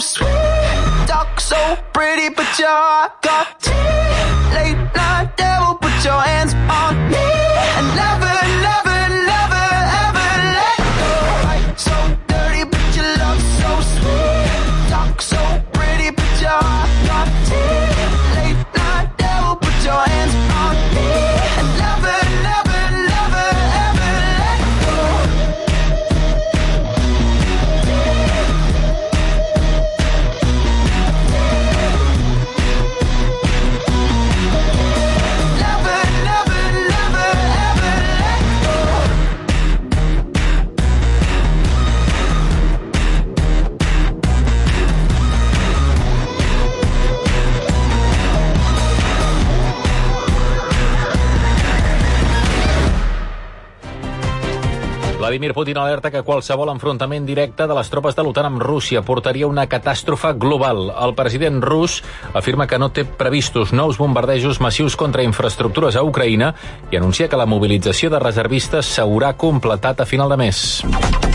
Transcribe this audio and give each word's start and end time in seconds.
so 0.00 0.24
sweet. 0.24 1.06
Talk 1.06 1.40
so 1.40 1.78
pretty, 1.92 2.28
but 2.28 2.58
your 2.58 2.68
heart 2.68 3.22
got. 3.22 3.66
Late 4.54 4.78
night 4.94 5.30
devil, 5.36 5.74
put 5.76 6.04
your 6.04 6.20
hands 6.20 6.53
Vladimir 55.34 55.52
Putin 55.52 55.78
alerta 55.82 56.12
que 56.14 56.20
qualsevol 56.22 56.70
enfrontament 56.70 57.24
directe 57.26 57.66
de 57.66 57.74
les 57.74 57.88
tropes 57.90 58.14
de 58.14 58.22
l'OTAN 58.22 58.46
amb 58.52 58.62
Rússia 58.62 59.02
portaria 59.02 59.48
una 59.50 59.64
catàstrofe 59.66 60.30
global. 60.38 60.92
El 60.94 61.16
president 61.18 61.58
rus 61.58 61.96
afirma 62.38 62.68
que 62.70 62.78
no 62.78 62.92
té 62.94 63.02
previstos 63.02 63.74
nous 63.74 63.98
bombardejos 63.98 64.62
massius 64.62 64.94
contra 64.94 65.26
infraestructures 65.26 65.98
a 65.98 66.06
Ucraïna 66.06 66.54
i 66.94 67.02
anuncia 67.02 67.26
que 67.26 67.40
la 67.40 67.50
mobilització 67.50 68.14
de 68.14 68.22
reservistes 68.22 68.94
s'haurà 68.94 69.34
completat 69.34 70.06
a 70.06 70.06
final 70.06 70.30
de 70.30 70.38
mes. 70.46 71.33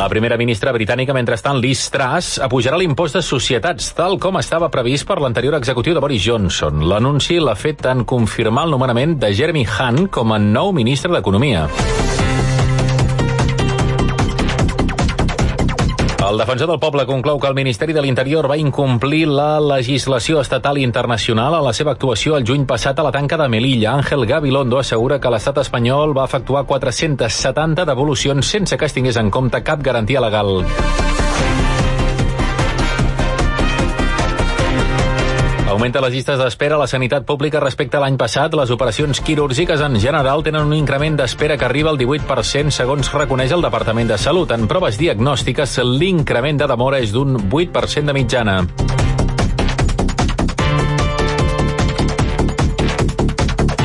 La 0.00 0.08
primera 0.08 0.38
ministra 0.40 0.72
britànica, 0.72 1.12
mentrestant, 1.12 1.58
Liz 1.60 1.82
Truss, 1.92 2.38
apujarà 2.40 2.78
l'impost 2.80 3.18
de 3.18 3.20
societats, 3.20 3.90
tal 3.98 4.16
com 4.16 4.38
estava 4.40 4.70
previst 4.72 5.04
per 5.04 5.18
l'anterior 5.20 5.58
executiu 5.58 5.92
de 5.92 6.00
Boris 6.00 6.24
Johnson. 6.24 6.80
L'anunci 6.88 7.36
l'ha 7.36 7.52
fet 7.52 7.84
en 7.92 8.06
confirmar 8.08 8.64
el 8.64 8.72
nomenament 8.78 9.18
de 9.20 9.34
Jeremy 9.36 9.66
Hunt 9.68 10.08
com 10.08 10.32
a 10.32 10.40
nou 10.40 10.72
ministre 10.72 11.12
d'Economia. 11.12 11.68
El 16.30 16.38
defensor 16.38 16.68
del 16.70 16.78
poble 16.78 17.02
conclou 17.08 17.40
que 17.42 17.48
el 17.48 17.56
Ministeri 17.58 17.90
de 17.90 18.02
l'Interior 18.04 18.46
va 18.46 18.58
incomplir 18.60 19.24
la 19.26 19.58
legislació 19.58 20.38
estatal 20.38 20.78
i 20.78 20.84
internacional 20.86 21.56
a 21.58 21.62
la 21.64 21.72
seva 21.74 21.96
actuació 21.96 22.36
el 22.38 22.46
juny 22.46 22.68
passat 22.70 23.00
a 23.00 23.06
la 23.08 23.10
tanca 23.10 23.34
de 23.40 23.48
Melilla. 23.50 23.96
Àngel 23.96 24.28
Gabilondo 24.30 24.78
assegura 24.78 25.18
que 25.18 25.32
l'estat 25.34 25.58
espanyol 25.64 26.14
va 26.14 26.28
efectuar 26.30 26.62
470 26.70 27.88
devolucions 27.90 28.46
sense 28.46 28.78
que 28.78 28.86
es 28.86 28.94
tingués 28.94 29.18
en 29.18 29.34
compte 29.34 29.64
cap 29.66 29.82
garantia 29.82 30.22
legal. 30.22 30.60
Augmenta 35.70 36.00
les 36.02 36.10
llistes 36.10 36.34
d'espera 36.34 36.74
a 36.74 36.80
la 36.80 36.88
sanitat 36.90 37.22
pública 37.22 37.60
respecte 37.62 37.94
a 37.94 38.00
l'any 38.02 38.16
passat. 38.18 38.56
Les 38.58 38.72
operacions 38.74 39.20
quirúrgiques 39.22 39.84
en 39.86 40.00
general 40.02 40.42
tenen 40.42 40.66
un 40.66 40.74
increment 40.74 41.14
d'espera 41.20 41.54
que 41.56 41.68
arriba 41.68 41.92
al 41.94 42.00
18% 42.00 42.74
segons 42.74 43.12
reconeix 43.14 43.54
el 43.54 43.62
Departament 43.62 44.10
de 44.10 44.18
Salut. 44.18 44.50
En 44.50 44.66
proves 44.66 44.98
diagnòstiques, 44.98 45.78
l'increment 45.86 46.58
de 46.58 46.66
demora 46.74 46.98
és 46.98 47.14
d'un 47.14 47.38
8% 47.46 48.10
de 48.10 48.18
mitjana. 48.18 48.58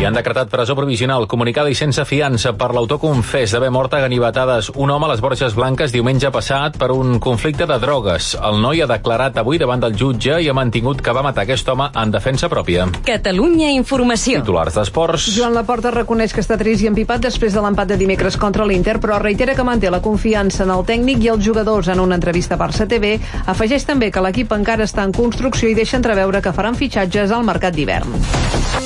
Han 0.06 0.14
decretat 0.14 0.50
presó 0.52 0.76
provisional 0.76 1.26
comunicada 1.28 1.70
i 1.72 1.76
sense 1.76 2.04
fiança 2.06 2.52
per 2.54 2.70
l'autor 2.76 3.00
confés 3.02 3.54
d'haver 3.54 3.72
mort 3.74 3.94
a 3.94 4.02
ganivetades 4.04 4.70
un 4.76 4.92
home 4.92 5.08
a 5.08 5.10
les 5.12 5.22
Borges 5.24 5.56
Blanques 5.58 5.94
diumenge 5.94 6.30
passat 6.32 6.78
per 6.78 6.92
un 6.94 7.20
conflicte 7.20 7.66
de 7.66 7.78
drogues. 7.82 8.34
El 8.38 8.60
noi 8.62 8.84
ha 8.84 8.90
declarat 8.92 9.40
avui 9.42 9.58
davant 9.58 9.82
del 9.82 9.96
jutge 9.98 10.38
i 10.44 10.50
ha 10.50 10.54
mantingut 10.54 11.02
que 11.02 11.16
va 11.16 11.24
matar 11.26 11.46
aquest 11.46 11.70
home 11.74 11.90
en 11.90 12.14
defensa 12.14 12.50
pròpia. 12.52 12.86
Catalunya 13.08 13.72
Informació. 13.74 14.44
Titulars 14.44 14.78
d'esports. 14.78 15.30
Joan 15.36 15.56
Laporta 15.58 15.94
reconeix 15.96 16.36
que 16.36 16.44
està 16.44 16.60
trist 16.62 16.84
i 16.84 16.92
empipat 16.92 17.26
després 17.26 17.56
de 17.56 17.64
l'empat 17.66 17.90
de 17.90 17.98
dimecres 17.98 18.38
contra 18.38 18.68
l'Inter, 18.68 19.00
però 19.02 19.18
reitera 19.22 19.56
que 19.56 19.66
manté 19.66 19.90
la 19.90 20.04
confiança 20.06 20.66
en 20.68 20.74
el 20.76 20.86
tècnic 20.86 21.24
i 21.24 21.32
els 21.34 21.46
jugadors 21.46 21.90
en 21.90 22.04
una 22.04 22.20
entrevista 22.20 22.60
per 22.62 22.70
CTV. 22.76 23.16
Afegeix 23.56 23.88
també 23.90 24.12
que 24.12 24.22
l'equip 24.22 24.54
encara 24.54 24.86
està 24.86 25.08
en 25.08 25.16
construcció 25.16 25.72
i 25.72 25.78
deixa 25.78 25.98
entreveure 25.98 26.44
que 26.46 26.54
faran 26.54 26.78
fitxatges 26.78 27.32
al 27.32 27.48
mercat 27.48 27.74
d'hivern. 27.74 28.85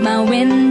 My 0.00 0.20
window 0.20 0.61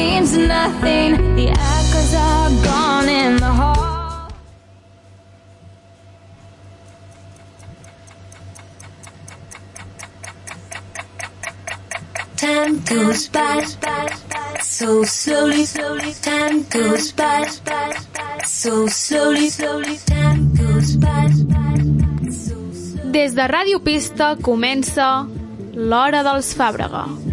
means 0.00 0.32
nothing. 0.36 1.10
The 1.36 1.48
echoes 1.76 2.12
are 2.28 2.50
gone 2.68 3.08
in 3.22 3.32
the 3.44 3.52
hall. 3.60 3.88
Time 12.36 12.74
goes 12.92 13.28
by, 13.28 13.56
so 14.60 15.04
slowly, 15.04 15.64
slowly. 15.66 16.12
Time 16.22 16.58
goes 16.76 17.12
by, 17.12 17.40
so 18.44 18.86
slowly, 18.86 19.48
slowly. 19.50 19.96
Time 20.06 20.40
goes 20.60 20.96
by. 20.96 21.26
Des 23.10 23.34
de 23.34 23.46
Ràdio 23.46 23.80
Pista 23.80 24.36
comença 24.40 25.26
l'Hora 25.74 26.22
dels 26.22 26.54
Fàbrega. 26.54 27.29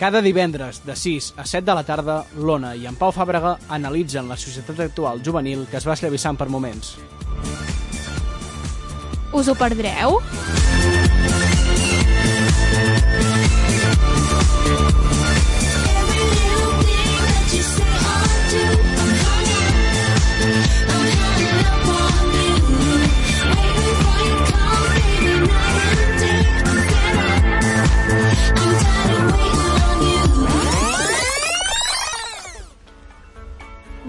Cada 0.00 0.22
divendres, 0.22 0.80
de 0.86 0.96
6 0.96 1.34
a 1.36 1.44
7 1.44 1.66
de 1.66 1.74
la 1.76 1.82
tarda, 1.84 2.14
l'Ona 2.40 2.70
i 2.72 2.86
en 2.88 2.96
Pau 2.96 3.12
Fàbrega 3.12 3.58
analitzen 3.76 4.32
la 4.32 4.38
societat 4.40 4.80
actual 4.86 5.20
juvenil 5.20 5.66
que 5.68 5.76
es 5.76 5.84
va 5.84 5.92
esllavissant 5.92 6.40
per 6.40 6.48
moments. 6.48 6.94
Us 9.36 9.52
ho 9.52 9.58
perdreu? 9.60 10.16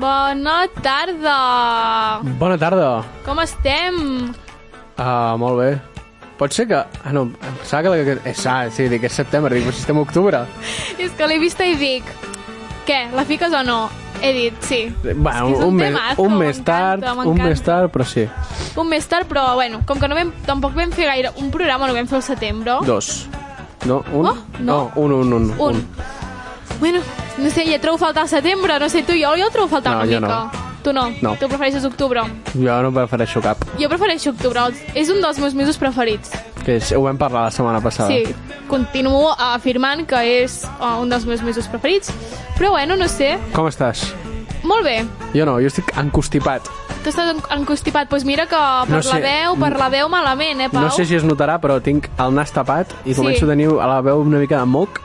Bona 0.01 0.65
tarda! 0.81 1.37
Bona 2.39 2.57
tarda. 2.57 3.03
Com 3.21 3.37
estem? 3.43 4.31
Uh, 4.97 5.35
molt 5.37 5.59
bé. 5.59 5.67
Pot 6.39 6.55
ser 6.57 6.65
que... 6.71 6.79
Ah, 6.81 7.11
no, 7.13 7.27
em 7.29 7.57
pensava 7.59 7.93
que... 7.93 8.15
És, 8.31 8.41
ah, 8.49 8.63
sí, 8.73 8.87
dic, 8.89 9.05
és 9.05 9.13
setembre, 9.19 9.53
dic, 9.53 9.67
però 9.67 9.75
si 9.77 9.83
estem 9.83 9.99
a 9.99 10.01
octubre. 10.01 10.39
És 10.97 11.13
que 11.13 11.27
l'he 11.29 11.37
vista 11.43 11.67
i 11.69 11.75
dic... 11.77 12.07
Què, 12.87 13.03
la 13.13 13.27
fiques 13.29 13.53
o 13.53 13.61
no? 13.61 13.77
He 14.25 14.31
dit, 14.33 14.57
sí. 14.65 14.79
Bueno, 15.03 15.51
un, 15.51 15.67
un 15.67 15.77
mes, 15.77 15.99
un 16.17 16.33
mes 16.39 16.63
tard, 16.65 17.05
un 17.21 17.37
mes 17.37 17.61
tard, 17.61 17.93
però 17.93 18.05
sí. 18.09 18.25
Un 18.81 18.89
més 18.89 19.05
tard, 19.09 19.29
però 19.29 19.51
bueno, 19.59 19.83
com 19.85 20.01
que 20.01 20.09
no 20.09 20.17
vam, 20.17 20.33
tampoc 20.49 20.73
vam 20.77 20.89
fer 20.97 21.11
gaire 21.11 21.35
un 21.37 21.53
programa, 21.53 21.85
no 21.85 21.93
vam 21.97 22.09
fer 22.09 22.23
el 22.23 22.25
setembre. 22.25 22.79
Dos. 22.89 23.27
No, 23.85 24.01
un? 24.17 24.33
Oh, 24.33 24.35
no. 24.65 24.81
un, 24.95 25.13
un, 25.13 25.37
un. 25.37 25.53
Un. 25.61 25.85
Bueno, 26.81 26.99
no 27.37 27.49
sé, 27.49 27.63
ja 27.71 27.79
trobo 27.79 27.97
faltar 28.01 28.27
setembre, 28.27 28.77
no 28.79 28.89
sé 28.89 29.03
tu, 29.03 29.13
jo, 29.13 29.31
jo 29.37 29.49
trobo 29.53 29.69
faltar 29.69 29.93
No, 29.93 30.01
una 30.03 30.19
mica. 30.19 30.19
no. 30.27 30.51
Tu 30.81 30.91
no? 30.91 31.03
No. 31.21 31.35
Tu 31.37 31.47
prefereixes 31.47 31.85
octubre? 31.85 32.21
Jo 32.55 32.81
no 32.81 32.89
prefereixo 32.91 33.39
cap. 33.39 33.57
Jo 33.79 33.87
prefereixo 33.87 34.31
octubre, 34.31 34.63
és 34.97 35.09
un 35.13 35.21
dels 35.21 35.37
meus 35.37 35.53
mesos 35.53 35.77
preferits. 35.77 36.31
Que 36.65 36.77
és, 36.79 36.91
ho 36.97 37.03
vam 37.03 37.17
parlar 37.21 37.43
la 37.43 37.51
setmana 37.53 37.79
passada. 37.81 38.09
Sí, 38.09 38.23
continuo 38.67 39.29
afirmant 39.37 40.07
que 40.09 40.23
és 40.41 40.63
uh, 40.79 40.97
un 41.01 41.09
dels 41.09 41.25
meus 41.29 41.43
mesos 41.45 41.67
preferits, 41.69 42.09
però 42.57 42.71
bueno, 42.73 42.95
no 42.97 43.07
sé, 43.07 43.37
Com 43.53 43.67
estàs? 43.69 44.07
molt 44.63 44.83
bé. 44.83 45.05
Jo 45.35 45.45
no, 45.45 45.59
jo 45.61 45.67
estic 45.69 45.93
encostipat. 45.97 46.65
Tu 47.03 47.09
estàs 47.09 47.29
en- 47.29 47.43
encostipat, 47.59 48.09
doncs 48.09 48.25
mira 48.25 48.47
que 48.49 48.57
per 48.87 48.89
No 48.97 49.03
sé. 49.03 49.13
la 49.13 49.19
veu, 49.21 49.55
per 49.61 49.71
la 49.77 49.89
veu 49.89 50.09
malament, 50.09 50.61
eh, 50.61 50.69
Pau? 50.69 50.81
No 50.81 50.89
sé 50.91 51.05
si 51.05 51.15
es 51.15 51.23
notarà, 51.23 51.59
però 51.61 51.79
tinc 51.81 52.09
el 52.17 52.33
nas 52.33 52.51
tapat 52.51 52.89
i 53.05 53.13
Sí. 53.13 53.19
començo 53.21 53.45
a 53.45 53.49
tenir 53.49 53.67
a 53.69 53.85
la 53.87 54.01
veu 54.01 54.19
una 54.21 54.37
mica 54.39 54.57
de 54.59 54.65
moc 54.65 54.99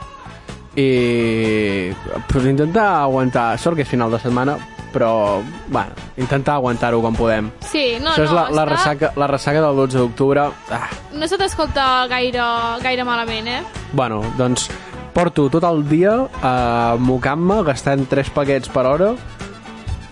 i 0.76 1.90
pues, 2.28 2.44
intentar 2.46 3.02
aguantar. 3.02 3.58
Sort 3.58 3.76
que 3.76 3.82
és 3.86 3.88
final 3.88 4.10
de 4.12 4.18
setmana, 4.20 4.56
però 4.92 5.40
bueno, 5.68 5.92
intentar 6.16 6.54
aguantar-ho 6.56 7.00
com 7.02 7.16
podem. 7.16 7.50
Sí, 7.64 7.96
no, 8.00 8.10
Això 8.12 8.24
és 8.26 8.30
no, 8.32 8.36
la, 8.36 8.44
la, 8.50 8.64
està- 8.64 8.70
ressaca, 8.74 9.12
la 9.16 9.26
ressaca 9.30 9.62
del 9.64 9.76
12 9.82 9.98
d'octubre. 9.98 10.48
Ah, 10.70 10.88
No 11.16 11.26
se 11.28 11.38
t'escolta 11.40 12.06
gaire, 12.12 12.44
gaire 12.82 13.04
malament, 13.04 13.48
eh? 13.48 13.62
bueno, 13.92 14.20
doncs 14.36 14.68
porto 15.16 15.48
tot 15.48 15.64
el 15.64 15.82
dia 15.88 16.12
eh, 16.28 16.96
mocant-me, 17.00 17.62
gastant 17.64 18.04
3 18.08 18.30
paquets 18.36 18.68
per 18.68 18.84
hora. 18.86 19.14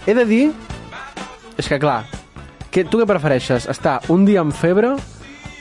He 0.06 0.14
de 0.16 0.25
dir... 0.25 0.44
És 1.56 1.68
que 1.71 1.76
clar, 1.78 2.02
que, 2.73 2.83
tu 2.88 2.99
què 2.99 3.04
prefereixes? 3.06 3.68
Estar 3.71 4.00
un 4.11 4.25
dia 4.26 4.40
amb 4.42 4.52
febre 4.56 4.94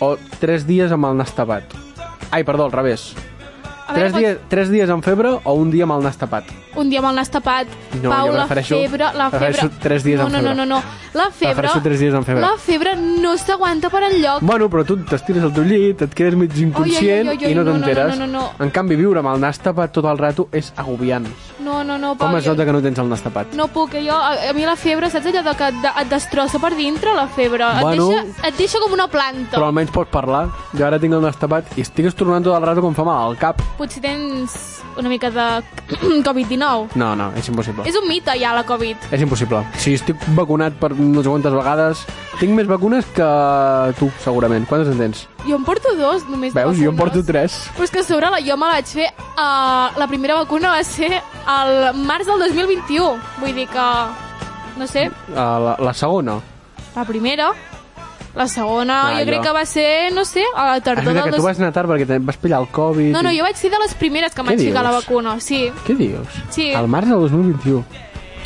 o 0.01 0.15
3 0.41 0.63
dies 0.65 0.91
amb 0.95 1.05
el 1.05 1.19
nas 1.19 1.36
tapat? 1.38 1.75
Ai, 2.31 2.41
perdó, 2.48 2.65
al 2.65 2.72
revés. 2.74 3.12
A 3.87 3.93
veure, 3.93 4.11
3 4.11 4.15
dies, 4.19 4.37
3 4.49 4.69
dies 4.71 4.89
amb 4.89 5.03
febre 5.03 5.29
o 5.43 5.53
un 5.59 5.71
dia 5.71 5.83
amb 5.83 5.97
el 5.97 6.03
nas 6.05 6.17
tapat? 6.17 6.45
Un 6.79 6.89
dia 6.89 6.99
amb 7.03 7.09
el 7.11 7.15
nas 7.19 7.29
tapat. 7.29 7.67
No, 8.01 8.09
Pau, 8.09 8.27
jo 8.29 8.33
la 8.33 8.45
prefereixo- 8.47 8.79
febre... 8.81 9.09
La 9.13 9.27
febre... 9.29 9.69
tres 9.83 10.03
dies 10.03 10.17
no, 10.17 10.25
amb 10.25 10.33
no, 10.33 10.39
febre. 10.39 10.55
No, 10.55 10.65
no, 10.65 10.75
no. 10.79 11.01
La 11.13 11.27
febre... 11.29 11.53
Prefereixo 11.53 11.81
tres 11.85 11.99
dies 11.99 12.13
amb 12.17 12.25
febre. 12.25 12.41
La 12.41 12.55
febre 12.57 12.95
no 12.97 13.35
s'aguanta 13.37 13.91
per 13.93 14.01
enlloc. 14.07 14.41
Bueno, 14.41 14.69
però 14.73 14.85
tu 14.87 14.97
t'estires 15.05 15.43
al 15.45 15.53
teu 15.53 15.67
llit, 15.67 16.01
et 16.07 16.15
quedes 16.17 16.33
mig 16.39 16.55
inconscient 16.57 17.27
Oi, 17.29 17.35
oi, 17.35 17.37
oi, 17.37 17.45
oi, 17.45 17.51
i 17.51 17.55
no 17.59 17.63
no, 17.63 17.73
no, 17.75 17.85
t'enteres. 17.85 18.17
no, 18.17 18.25
no, 18.25 18.39
no. 18.39 18.63
En 18.65 18.71
canvi, 18.73 18.95
viure 18.97 19.19
amb 19.21 19.29
el 19.35 19.43
nas 19.43 19.59
tapat 19.61 19.93
tot 19.93 20.07
el 20.09 20.17
rato 20.17 20.47
és 20.51 20.71
agobiant. 20.75 21.27
No, 21.59 21.83
no, 21.83 21.99
no, 21.99 22.15
Pau. 22.17 22.29
Com 22.31 22.37
es 22.39 22.45
jo- 22.47 22.55
nota 22.55 22.65
que 22.65 22.73
no 22.73 22.81
tens 22.81 22.97
el 23.03 23.09
nas 23.11 23.21
tapat? 23.21 23.53
No 23.53 23.67
puc, 23.67 23.93
jo, 24.01 24.15
a, 24.17 24.49
a 24.49 24.53
mi 24.57 24.65
la 24.65 24.75
febre, 24.79 25.11
saps 25.13 25.27
allò 25.29 25.43
de 25.45 25.53
que 25.59 25.69
et, 25.69 25.85
et 26.01 26.09
destrossa 26.09 26.57
per 26.63 26.73
dintre, 26.75 27.13
la 27.13 27.27
febre? 27.27 27.69
Bueno. 27.83 28.09
et, 28.09 28.25
deixa, 28.33 28.47
et 28.49 28.57
deixa 28.57 28.81
com 28.81 28.97
una 28.97 29.07
planta. 29.07 29.53
Però 29.59 29.69
almenys 29.69 29.93
pots 29.93 30.09
parlar. 30.11 30.47
Jo 30.73 30.87
ara 30.89 30.97
tinc 30.99 31.13
el 31.13 31.21
nas 31.21 31.37
tapat 31.37 31.77
i 31.77 31.85
estic 31.85 32.09
estornant 32.09 32.43
tot 32.49 32.57
el 32.57 32.65
rato 32.65 32.81
com 32.81 32.95
fa 32.97 33.05
mal 33.05 33.29
al 33.29 33.37
cap. 33.37 33.61
Potser 33.77 34.03
tens 34.03 34.53
una 35.01 35.09
mica 35.09 35.31
de 35.33 35.45
Covid-19. 36.27 36.93
No, 36.99 37.15
no, 37.17 37.31
és 37.39 37.47
impossible. 37.49 37.85
És 37.89 37.95
un 37.97 38.05
mite 38.07 38.35
ja, 38.37 38.51
la 38.53 38.61
Covid. 38.67 39.07
És 39.11 39.23
impossible. 39.25 39.63
Si 39.81 39.95
estic 39.97 40.19
vacunat 40.37 40.75
per 40.79 40.91
no 40.93 41.23
sé 41.25 41.31
quantes 41.31 41.55
vegades, 41.55 42.03
tinc 42.39 42.53
més 42.53 42.69
vacunes 42.69 43.07
que 43.15 43.27
tu, 43.97 44.11
segurament. 44.23 44.67
Quantes 44.69 44.93
en 44.93 45.01
tens? 45.01 45.23
Jo 45.47 45.57
em 45.57 45.65
porto 45.65 45.95
dos, 45.97 46.23
només 46.29 46.53
Veus? 46.55 46.77
Jo 46.77 46.93
en 46.93 46.99
porto 47.01 47.23
tres. 47.25 47.57
Però 47.73 47.87
és 47.87 47.91
que 47.91 48.03
a 48.03 48.07
sobre 48.07 48.29
la, 48.29 48.39
jo 48.45 48.55
me 48.61 48.69
la 48.69 48.77
vaig 48.77 48.93
fer... 49.01 49.09
Uh, 49.33 49.89
la 49.97 50.05
primera 50.07 50.37
vacuna 50.37 50.75
va 50.77 50.83
ser 50.85 51.09
al 51.49 51.95
març 52.05 52.29
del 52.29 52.45
2021. 52.45 53.17
Vull 53.41 53.57
dir 53.57 53.67
que... 53.73 53.89
No 54.77 54.87
sé, 54.89 55.09
Uh, 55.33 55.35
la, 55.65 55.75
la 55.81 55.93
segona. 55.97 56.39
la 56.95 57.03
primera... 57.05 57.51
La 58.35 58.47
segona, 58.47 59.09
Ah, 59.09 59.19
jo 59.19 59.25
crec 59.27 59.37
jo. 59.37 59.41
que 59.43 59.51
va 59.53 59.65
ser, 59.65 60.11
no 60.13 60.25
sé, 60.25 60.43
a 60.55 60.65
la 60.71 60.81
tardor 60.81 61.05
veritat 61.05 61.25
del... 61.25 61.33
que 61.33 61.37
tu 61.37 61.43
vas 61.45 61.59
anar 61.59 61.71
tard 61.71 61.87
perquè 61.89 62.07
te 62.07 62.17
vas 62.19 62.37
pillar 62.37 62.61
el 62.61 62.67
Covid. 62.69 63.11
No, 63.13 63.21
no, 63.21 63.29
jo 63.29 63.43
vaig 63.45 63.55
ser 63.55 63.69
de 63.69 63.77
les 63.77 63.93
primeres 63.93 64.33
que 64.33 64.41
em 64.41 64.47
vaig 64.47 64.59
ficar 64.59 64.83
la 64.83 64.91
vacuna. 64.91 65.39
Sí, 65.39 65.71
Què 65.85 65.95
dius? 65.95 66.27
Sí. 66.49 66.73
Al 66.73 66.87
març 66.87 67.07
del 67.09 67.19
2021. 67.19 67.83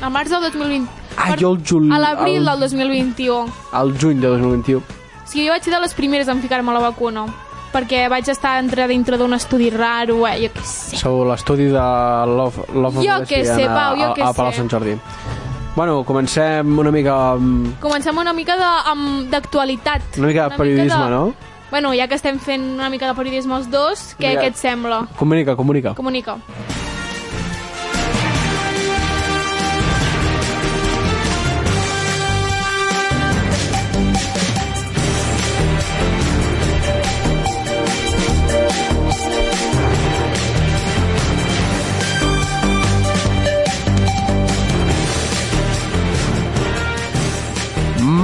al 0.02 0.12
març 0.12 0.30
del 0.30 0.42
2020. 0.44 0.90
Ah, 1.18 1.30
Per- 1.32 1.40
jo 1.40 1.54
el 1.54 1.64
jul- 1.64 1.92
A 1.94 1.98
l'abril 2.00 2.38
el- 2.38 2.46
del 2.46 2.60
2021. 2.60 3.48
Al 3.72 3.98
juny 3.98 4.20
de 4.20 4.28
2021. 4.28 4.84
Sí, 5.26 5.46
jo 5.48 5.52
vaig 5.54 5.64
ser 5.64 5.74
de 5.74 5.80
les 5.80 5.94
primeres 5.94 6.28
en 6.28 6.42
ficar-me 6.42 6.72
la 6.74 6.80
vacuna 6.80 7.26
perquè 7.74 8.08
vaig 8.10 8.28
estar 8.30 8.60
entre 8.60 8.88
dintre 8.88 9.18
d'un 9.18 9.34
estudi 9.34 9.70
raro, 9.70 10.26
eh, 10.28 10.38
jo 10.48 10.54
què 10.54 10.64
sé. 10.64 10.98
Sou 10.98 11.26
l'estudi 11.28 11.66
de 11.66 11.80
Love, 11.80 12.64
Love 12.74 13.04
Jo 13.06 13.18
of 13.22 13.28
què 13.30 13.44
sé, 13.46 13.64
a- 13.66 13.74
Pau, 13.74 13.96
jo 13.98 14.12
a, 14.12 14.16
què 14.16 14.24
a 14.24 14.34
Palau 14.34 14.52
sé. 14.52 14.58
Sant 14.58 14.70
Jordi. 14.70 14.98
Bueno, 15.78 16.04
comencem 16.04 16.80
una 16.82 16.90
mica 16.90 17.14
amb... 17.36 17.76
Comencem 17.78 18.18
una 18.18 18.32
mica 18.34 18.56
d'actualitat. 19.30 20.18
Una 20.18 20.32
mica 20.32 20.48
de 20.50 20.58
periodisme, 20.58 21.04
de... 21.04 21.10
no? 21.12 21.36
Bueno, 21.70 21.92
ja 21.94 22.08
que 22.10 22.18
estem 22.18 22.40
fent 22.42 22.66
una 22.80 22.90
mica 22.90 23.06
de 23.06 23.14
periodisme 23.14 23.54
els 23.60 23.70
dos, 23.70 24.08
què, 24.18 24.32
Mira. 24.32 24.42
què 24.42 24.50
et 24.56 24.58
sembla? 24.58 25.04
Comunica, 25.20 25.54
comunica. 25.60 25.94
Comunica. 25.94 26.40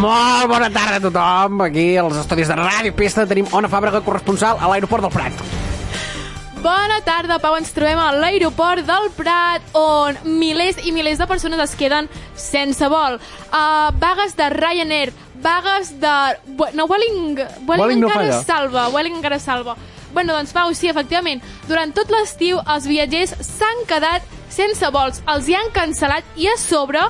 Molt 0.03 0.49
bona 0.51 0.67
tarda 0.67 0.97
a 0.99 1.01
tothom. 1.01 1.61
Aquí 1.63 1.95
als 1.95 2.17
estudis 2.19 2.49
de 2.51 2.57
Ràdio 2.59 2.91
Pista 2.95 3.23
tenim 3.27 3.47
Ona 3.55 3.69
Fàbrega, 3.71 4.01
corresponsal 4.03 4.57
a 4.59 4.67
l'aeroport 4.67 5.05
del 5.05 5.13
Prat. 5.13 5.43
Bona 6.63 6.97
tarda, 7.07 7.37
Pau. 7.39 7.55
Ens 7.55 7.71
trobem 7.71 7.99
a 7.99 8.09
l'aeroport 8.17 8.83
del 8.87 9.07
Prat, 9.15 9.63
on 9.79 10.17
milers 10.41 10.81
i 10.83 10.91
milers 10.91 11.21
de 11.21 11.27
persones 11.27 11.61
es 11.63 11.75
queden 11.79 12.09
sense 12.35 12.87
vol. 12.91 13.15
Uh, 13.47 13.93
vagues 14.01 14.35
de 14.35 14.49
Ryanair, 14.51 15.13
vagues 15.43 15.93
de... 16.01 16.15
No, 16.75 16.87
Welling... 16.91 17.39
Welling, 17.69 18.03
no 18.03 18.09
encara 18.09 18.25
falla. 18.25 18.41
salva. 18.43 18.87
Welling 18.91 19.21
encara 19.21 19.39
salva. 19.39 19.77
Bueno, 20.11 20.35
doncs, 20.35 20.51
Pau, 20.51 20.73
sí, 20.75 20.89
efectivament. 20.91 21.39
Durant 21.69 21.95
tot 21.95 22.11
l'estiu, 22.11 22.59
els 22.75 22.89
viatgers 22.91 23.37
s'han 23.39 23.87
quedat 23.87 24.27
sense 24.51 24.91
vols. 24.91 25.23
Els 25.31 25.47
hi 25.47 25.55
han 25.61 25.71
cancel·lat 25.71 26.27
i 26.35 26.51
a 26.51 26.57
sobre 26.59 27.07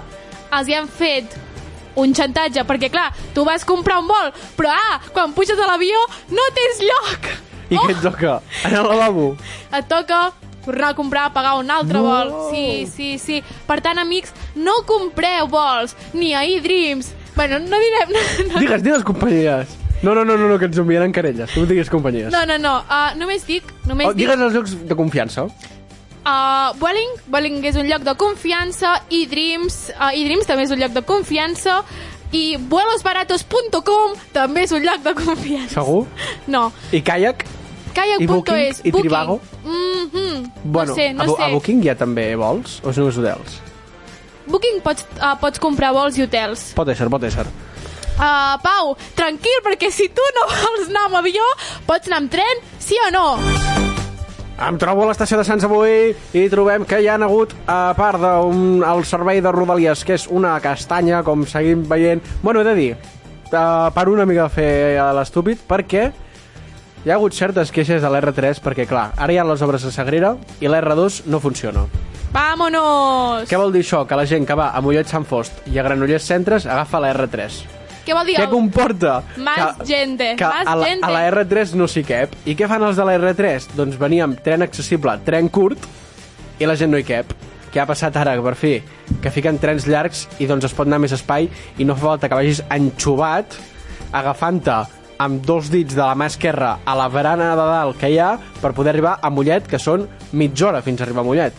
els 0.54 0.70
hi 0.70 0.78
han 0.78 0.86
fet 1.02 1.42
un 1.96 2.14
xantatge, 2.16 2.64
perquè 2.66 2.90
clar, 2.92 3.12
tu 3.36 3.44
vas 3.46 3.66
comprar 3.66 4.00
un 4.02 4.08
vol, 4.08 4.32
però 4.58 4.72
ah, 4.74 5.00
quan 5.14 5.34
puges 5.34 5.58
a 5.60 5.68
l'avió 5.70 6.00
no 6.32 6.46
tens 6.56 6.82
lloc. 6.88 7.28
I 7.74 7.78
què 7.78 7.92
et 7.96 8.02
toca? 8.04 8.40
Anar 8.68 8.82
al 8.84 8.90
lavabo? 8.94 9.28
Et 9.78 9.88
toca 9.90 10.32
tornar 10.64 10.90
a 10.94 10.96
comprar, 10.96 11.28
pagar 11.34 11.56
un 11.60 11.70
altre 11.72 11.98
No. 12.00 12.04
vol. 12.06 12.30
Sí, 12.52 12.86
sí, 12.88 13.18
sí. 13.20 13.42
Per 13.68 13.82
tant, 13.82 13.98
amics, 14.00 14.32
no 14.56 14.78
compreu 14.88 15.48
vols, 15.52 15.96
ni 16.14 16.34
a 16.34 16.44
eDreams. 16.46 17.14
Bueno, 17.36 17.58
no 17.60 17.80
direm... 17.82 18.14
No, 18.48 18.54
no, 18.54 18.60
Digues, 18.60 18.84
digues 18.84 19.04
companyies. 19.04 19.74
No, 20.04 20.14
no, 20.14 20.24
no, 20.26 20.36
no, 20.38 20.48
no 20.52 20.60
que 20.60 20.66
ens 20.68 20.78
enviaran 20.78 21.12
querelles. 21.16 21.50
Tu 21.56 21.66
digues 21.66 21.90
companyies. 21.90 22.30
no, 22.32 22.46
no, 22.46 22.58
no. 22.60 22.74
Uh, 22.90 23.16
només 23.18 23.46
dic... 23.48 23.64
Només 23.88 24.08
Oh, 24.08 24.14
dic 24.14 24.26
digues 24.28 24.40
els 24.40 24.54
llocs 24.54 24.74
de 24.88 24.96
confiança. 25.00 25.48
Uh, 26.24 26.72
Welling, 26.80 27.18
Welling 27.28 27.66
és 27.68 27.76
un 27.76 27.90
lloc 27.90 28.06
de 28.08 28.14
confiança 28.16 28.94
i 29.12 29.26
Dreams, 29.28 29.90
uh, 29.92 30.14
i 30.16 30.24
Dreams 30.24 30.48
també 30.48 30.64
és 30.64 30.72
un 30.72 30.80
lloc 30.80 30.94
de 30.96 31.02
confiança 31.04 31.82
i 32.32 32.56
vuelosbaratos.com 32.72 34.16
també 34.32 34.64
és 34.64 34.72
un 34.72 34.86
lloc 34.86 35.04
de 35.04 35.14
confiança. 35.20 35.82
Segur? 35.82 36.06
No. 36.48 36.70
I 36.96 37.04
kayak? 37.04 37.44
Kayak.es. 37.94 38.24
I 38.24 38.30
Booking? 38.32 38.56
I 38.56 38.92
Booking. 38.96 39.02
Trivago? 39.02 39.42
Mm 39.66 40.10
-hmm. 40.14 40.52
Bueno, 40.64 40.90
no 40.92 40.96
sé, 40.96 41.14
no 41.14 41.24
a, 41.24 41.28
sé. 41.28 41.44
a 41.44 41.50
Booking 41.50 41.84
hi 41.84 41.90
ha 41.90 41.96
també 41.96 42.36
vols? 42.36 42.80
O 42.84 42.90
és 42.90 42.98
només 42.98 43.18
hotels? 43.18 43.60
Booking 44.48 44.82
pots, 44.82 45.06
uh, 45.20 45.36
pots 45.40 45.60
comprar 45.60 45.92
vols 45.92 46.18
i 46.18 46.24
hotels. 46.24 46.72
Pot 46.74 46.88
ésser, 46.88 47.10
pot 47.10 47.24
ésser. 47.24 47.46
Uh, 48.14 48.56
Pau, 48.64 48.96
tranquil, 49.16 49.60
perquè 49.64 49.92
si 49.92 50.08
tu 50.08 50.22
no 50.36 50.48
vols 50.48 50.90
anar 50.90 51.06
amb 51.06 51.16
avió, 51.16 51.44
pots 51.86 52.08
anar 52.08 52.18
amb 52.18 52.32
tren, 52.32 52.56
sí 52.80 52.96
o 53.08 53.12
no? 53.12 53.73
Em 54.54 54.78
trobo 54.78 55.02
a 55.02 55.08
l'estació 55.10 55.40
de 55.40 55.44
Sants 55.48 55.64
avui 55.66 56.12
i 56.38 56.44
trobem 56.52 56.84
que 56.86 57.00
hi 57.02 57.08
ha 57.10 57.16
hagut, 57.18 57.56
a 57.66 57.96
part 57.98 58.22
del 58.22 59.06
servei 59.10 59.42
de 59.42 59.52
Rodalies, 59.52 60.04
que 60.06 60.14
és 60.14 60.28
una 60.30 60.60
castanya, 60.62 61.24
com 61.26 61.46
seguim 61.50 61.82
veient... 61.90 62.22
Bueno, 62.44 62.62
he 62.62 62.68
de 62.68 62.76
dir, 62.78 62.92
uh, 63.50 63.90
per 63.96 64.06
una 64.12 64.28
mica 64.30 64.46
fer 64.54 65.02
l'estúpid, 65.18 65.66
perquè 65.68 66.06
hi 67.04 67.10
ha 67.10 67.18
hagut 67.18 67.34
certes 67.34 67.74
queixes 67.74 68.06
de 68.06 68.14
l'R3, 68.14 68.62
perquè, 68.62 68.86
clar, 68.88 69.10
ara 69.18 69.34
hi 69.34 69.42
ha 69.42 69.50
les 69.50 69.66
obres 69.66 69.90
a 69.90 69.92
Sagrera 69.92 70.36
i 70.62 70.70
l'R2 70.70 71.24
no 71.34 71.42
funciona. 71.42 71.88
Vámonos! 72.34 73.50
Què 73.50 73.58
vol 73.58 73.74
dir 73.74 73.82
això? 73.82 74.06
Que 74.06 74.18
la 74.18 74.30
gent 74.30 74.46
que 74.46 74.58
va 74.58 74.70
a 74.74 74.82
Mollet 74.82 75.10
Sant 75.10 75.26
Fost 75.26 75.66
i 75.70 75.82
a 75.82 75.86
Granollers 75.86 76.30
Centres 76.30 76.70
agafa 76.70 77.02
la 77.02 77.12
R3. 77.14 77.83
Què 78.04 78.16
vol 78.16 78.28
dir? 78.28 78.36
Què 78.36 78.50
comporta? 78.52 79.22
Más 79.40 79.78
que, 79.80 79.88
gente, 79.94 80.34
que 80.40 80.48
más 80.50 80.68
a 80.68 80.76
la, 80.76 80.86
gente. 80.92 81.08
a 81.08 81.12
la 81.14 81.24
R3 81.32 81.74
no 81.80 81.88
s'hi 81.88 82.04
cap. 82.08 82.36
I 82.46 82.56
què 82.60 82.68
fan 82.68 82.84
els 82.84 83.00
de 83.00 83.06
la 83.08 83.16
R3? 83.20 83.70
Doncs 83.78 84.00
veníem 84.00 84.36
tren 84.44 84.66
accessible, 84.66 85.16
tren 85.24 85.48
curt, 85.54 85.88
i 86.60 86.68
la 86.68 86.76
gent 86.80 86.92
no 86.92 87.00
hi 87.00 87.08
cap. 87.08 87.32
Què 87.74 87.82
ha 87.82 87.88
passat 87.90 88.18
ara, 88.22 88.36
per 88.44 88.56
fi? 88.60 88.76
Que 89.24 89.32
fiquen 89.34 89.58
trens 89.62 89.88
llargs 89.90 90.28
i 90.44 90.46
doncs 90.50 90.68
es 90.68 90.76
pot 90.78 90.86
anar 90.90 91.00
més 91.02 91.16
espai 91.16 91.48
i 91.80 91.88
no 91.88 91.96
fa 91.98 92.12
falta 92.12 92.30
que 92.30 92.38
vagis 92.38 92.62
enxuvat 92.70 93.56
agafant-te 94.14 94.76
amb 95.24 95.42
dos 95.46 95.70
dits 95.74 95.96
de 95.96 96.04
la 96.04 96.14
mà 96.20 96.28
esquerra 96.30 96.80
a 96.86 96.96
la 96.98 97.08
barana 97.10 97.56
de 97.58 97.66
dalt 97.72 97.98
que 98.02 98.10
hi 98.14 98.20
ha 98.22 98.38
per 98.62 98.74
poder 98.78 98.94
arribar 98.94 99.18
a 99.22 99.30
Mollet, 99.34 99.68
que 99.70 99.80
són 99.82 100.08
mitja 100.34 100.68
hora 100.70 100.82
fins 100.86 101.02
a 101.02 101.04
arribar 101.08 101.24
a 101.24 101.28
Mollet. 101.30 101.54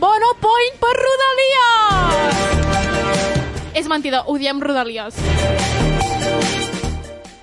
Bono 0.00 0.30
point 0.42 0.74
per 0.80 0.94
Rodalies! 1.04 2.40
És 3.74 3.86
mentida, 3.88 4.24
odiem 4.26 4.60
Rodalies. 4.62 5.14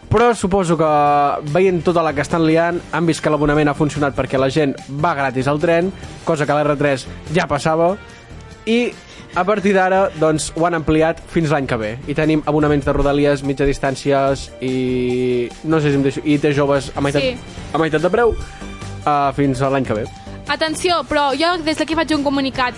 Però 0.07 0.29
suposo 0.35 0.77
que 0.79 0.87
veient 1.51 1.81
tota 1.83 2.01
la 2.03 2.13
que 2.15 2.23
estan 2.23 2.45
liant 2.47 2.77
han 2.95 3.07
vist 3.09 3.19
que 3.23 3.29
l'abonament 3.31 3.67
ha 3.67 3.75
funcionat 3.75 4.15
perquè 4.15 4.39
la 4.39 4.47
gent 4.49 4.71
va 5.03 5.11
gratis 5.17 5.49
al 5.51 5.59
tren, 5.59 5.91
cosa 6.25 6.45
que 6.47 6.55
a 6.55 6.61
l'R3 6.61 7.03
ja 7.35 7.47
passava, 7.47 7.91
i 8.65 8.93
a 9.37 9.43
partir 9.45 9.73
d'ara 9.75 10.05
doncs, 10.17 10.53
ho 10.55 10.63
han 10.65 10.77
ampliat 10.79 11.19
fins 11.29 11.51
l'any 11.51 11.67
que 11.67 11.77
ve. 11.77 11.91
I 12.07 12.15
tenim 12.15 12.41
abonaments 12.47 12.87
de 12.87 12.93
Rodalies, 12.95 13.43
mitja 13.43 13.67
distàncies 13.67 14.47
i... 14.63 15.49
no 15.67 15.81
sé 15.83 15.91
si 15.91 15.99
em 15.99 16.05
deixo... 16.07 16.23
i 16.23 16.39
té 16.39 16.53
joves 16.55 16.89
a 16.95 17.03
meitat, 17.03 17.21
Sí. 17.21 17.35
a 17.75 17.77
meitat 17.83 18.01
de 18.01 18.09
preu 18.09 18.31
uh, 18.31 19.33
fins 19.35 19.61
a 19.61 19.69
l'any 19.69 19.85
que 19.85 19.99
ve. 19.99 20.05
Atenció, 20.47 21.01
però 21.03 21.33
jo 21.35 21.57
des 21.67 21.77
d'aquí 21.77 21.99
faig 21.99 22.15
un 22.15 22.23
comunicat. 22.23 22.73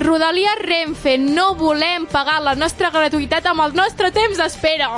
Rodalies 0.00 0.58
Renfe, 0.60 1.16
no 1.18 1.54
volem 1.54 2.06
pagar 2.10 2.40
la 2.42 2.54
nostra 2.58 2.90
gratuïtat 2.94 3.46
amb 3.50 3.64
el 3.66 3.76
nostre 3.78 4.10
temps 4.14 4.40
d'espera. 4.40 4.90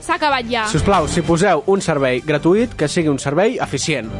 S'ha 0.00 0.16
acabat 0.16 0.48
ja. 0.50 0.66
Si 0.70 0.80
us 0.80 0.86
plau, 0.86 1.08
si 1.08 1.22
poseu 1.22 1.62
un 1.66 1.84
servei 1.84 2.22
gratuït, 2.24 2.74
que 2.74 2.88
sigui 2.88 3.12
un 3.12 3.20
servei 3.22 3.58
eficient. 3.62 4.10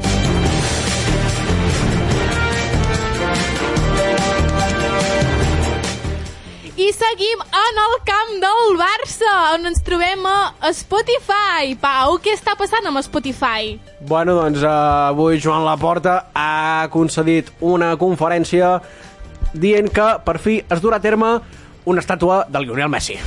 Seguim 6.99 7.43
en 7.47 7.79
el 7.85 7.95
camp 8.07 8.33
del 8.43 8.77
Barça, 8.79 9.33
on 9.55 9.69
ens 9.71 9.83
trobem 9.87 10.25
a 10.27 10.73
Spotify. 10.75 11.77
Pau, 11.81 12.17
què 12.23 12.35
està 12.35 12.57
passant 12.59 12.87
amb 12.91 13.03
Spotify? 13.07 13.77
Bueno, 14.09 14.35
doncs 14.41 14.65
eh, 14.65 14.73
avui 15.13 15.39
Joan 15.43 15.67
Laporta 15.67 16.19
ha 16.35 16.89
concedit 16.95 17.53
una 17.61 17.95
conferència 18.01 18.79
dient 19.55 19.93
que 19.95 20.11
per 20.27 20.39
fi 20.43 20.59
es 20.67 20.83
durà 20.85 20.99
a 20.99 21.05
terme 21.05 21.39
una 21.89 22.05
estàtua 22.05 22.45
de 22.51 22.67
Lionel 22.67 22.93
Messi. 22.93 23.19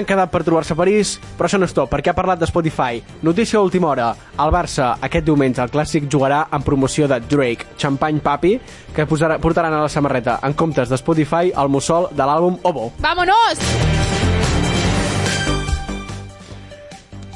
Han 0.00 0.06
quedat 0.08 0.30
per 0.32 0.40
trobar-se 0.40 0.72
a 0.72 0.78
París, 0.78 1.18
però 1.36 1.44
això 1.44 1.58
no 1.60 1.66
és 1.68 1.74
tot, 1.76 1.90
perquè 1.92 2.14
ha 2.14 2.16
parlat 2.16 2.40
de 2.40 2.46
Spotify. 2.48 3.02
Notícia 3.20 3.58
a 3.58 3.62
última 3.66 3.90
hora. 3.90 4.06
El 4.40 4.52
Barça, 4.54 4.94
aquest 5.04 5.26
diumenge, 5.26 5.60
el 5.60 5.68
Clàssic 5.68 6.06
jugarà 6.08 6.46
en 6.56 6.62
promoció 6.64 7.04
de 7.10 7.18
Drake, 7.20 7.66
Champagne 7.76 8.22
Papi, 8.24 8.54
que 8.96 9.04
posarà, 9.04 9.36
portaran 9.38 9.76
a 9.76 9.82
la 9.82 9.90
samarreta, 9.92 10.38
en 10.42 10.54
comptes 10.56 10.88
de 10.88 10.96
Spotify, 10.96 11.52
el 11.52 11.68
mussol 11.68 12.08
de 12.16 12.24
l'àlbum 12.24 12.56
Obo. 12.62 12.86
Vámonos! 13.04 13.60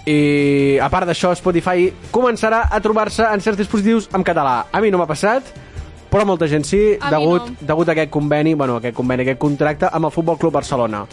I 0.09 0.78
a 0.80 0.88
part 0.92 1.09
d'això, 1.09 1.35
Spotify 1.37 1.90
començarà 2.12 2.62
a 2.73 2.80
trobar-se 2.80 3.28
en 3.28 3.44
certs 3.44 3.61
dispositius 3.61 4.09
en 4.16 4.25
català. 4.25 4.62
A 4.73 4.80
mi 4.80 4.88
no 4.92 5.00
m'ha 5.00 5.09
passat, 5.09 5.52
però 6.09 6.25
molta 6.25 6.49
gent 6.49 6.64
sí, 6.64 6.83
A 6.97 7.12
degut, 7.12 7.52
no. 7.52 7.68
degut 7.75 7.92
a 7.92 7.92
aquest 7.92 8.12
conveni, 8.12 8.56
bueno, 8.56 8.80
aquest 8.80 8.97
conveni, 8.97 9.28
aquest 9.28 9.40
contracte 9.40 9.92
amb 9.92 10.09
el 10.09 10.16
Futbol 10.16 10.40
Club 10.40 10.56
Barcelona. 10.62 11.04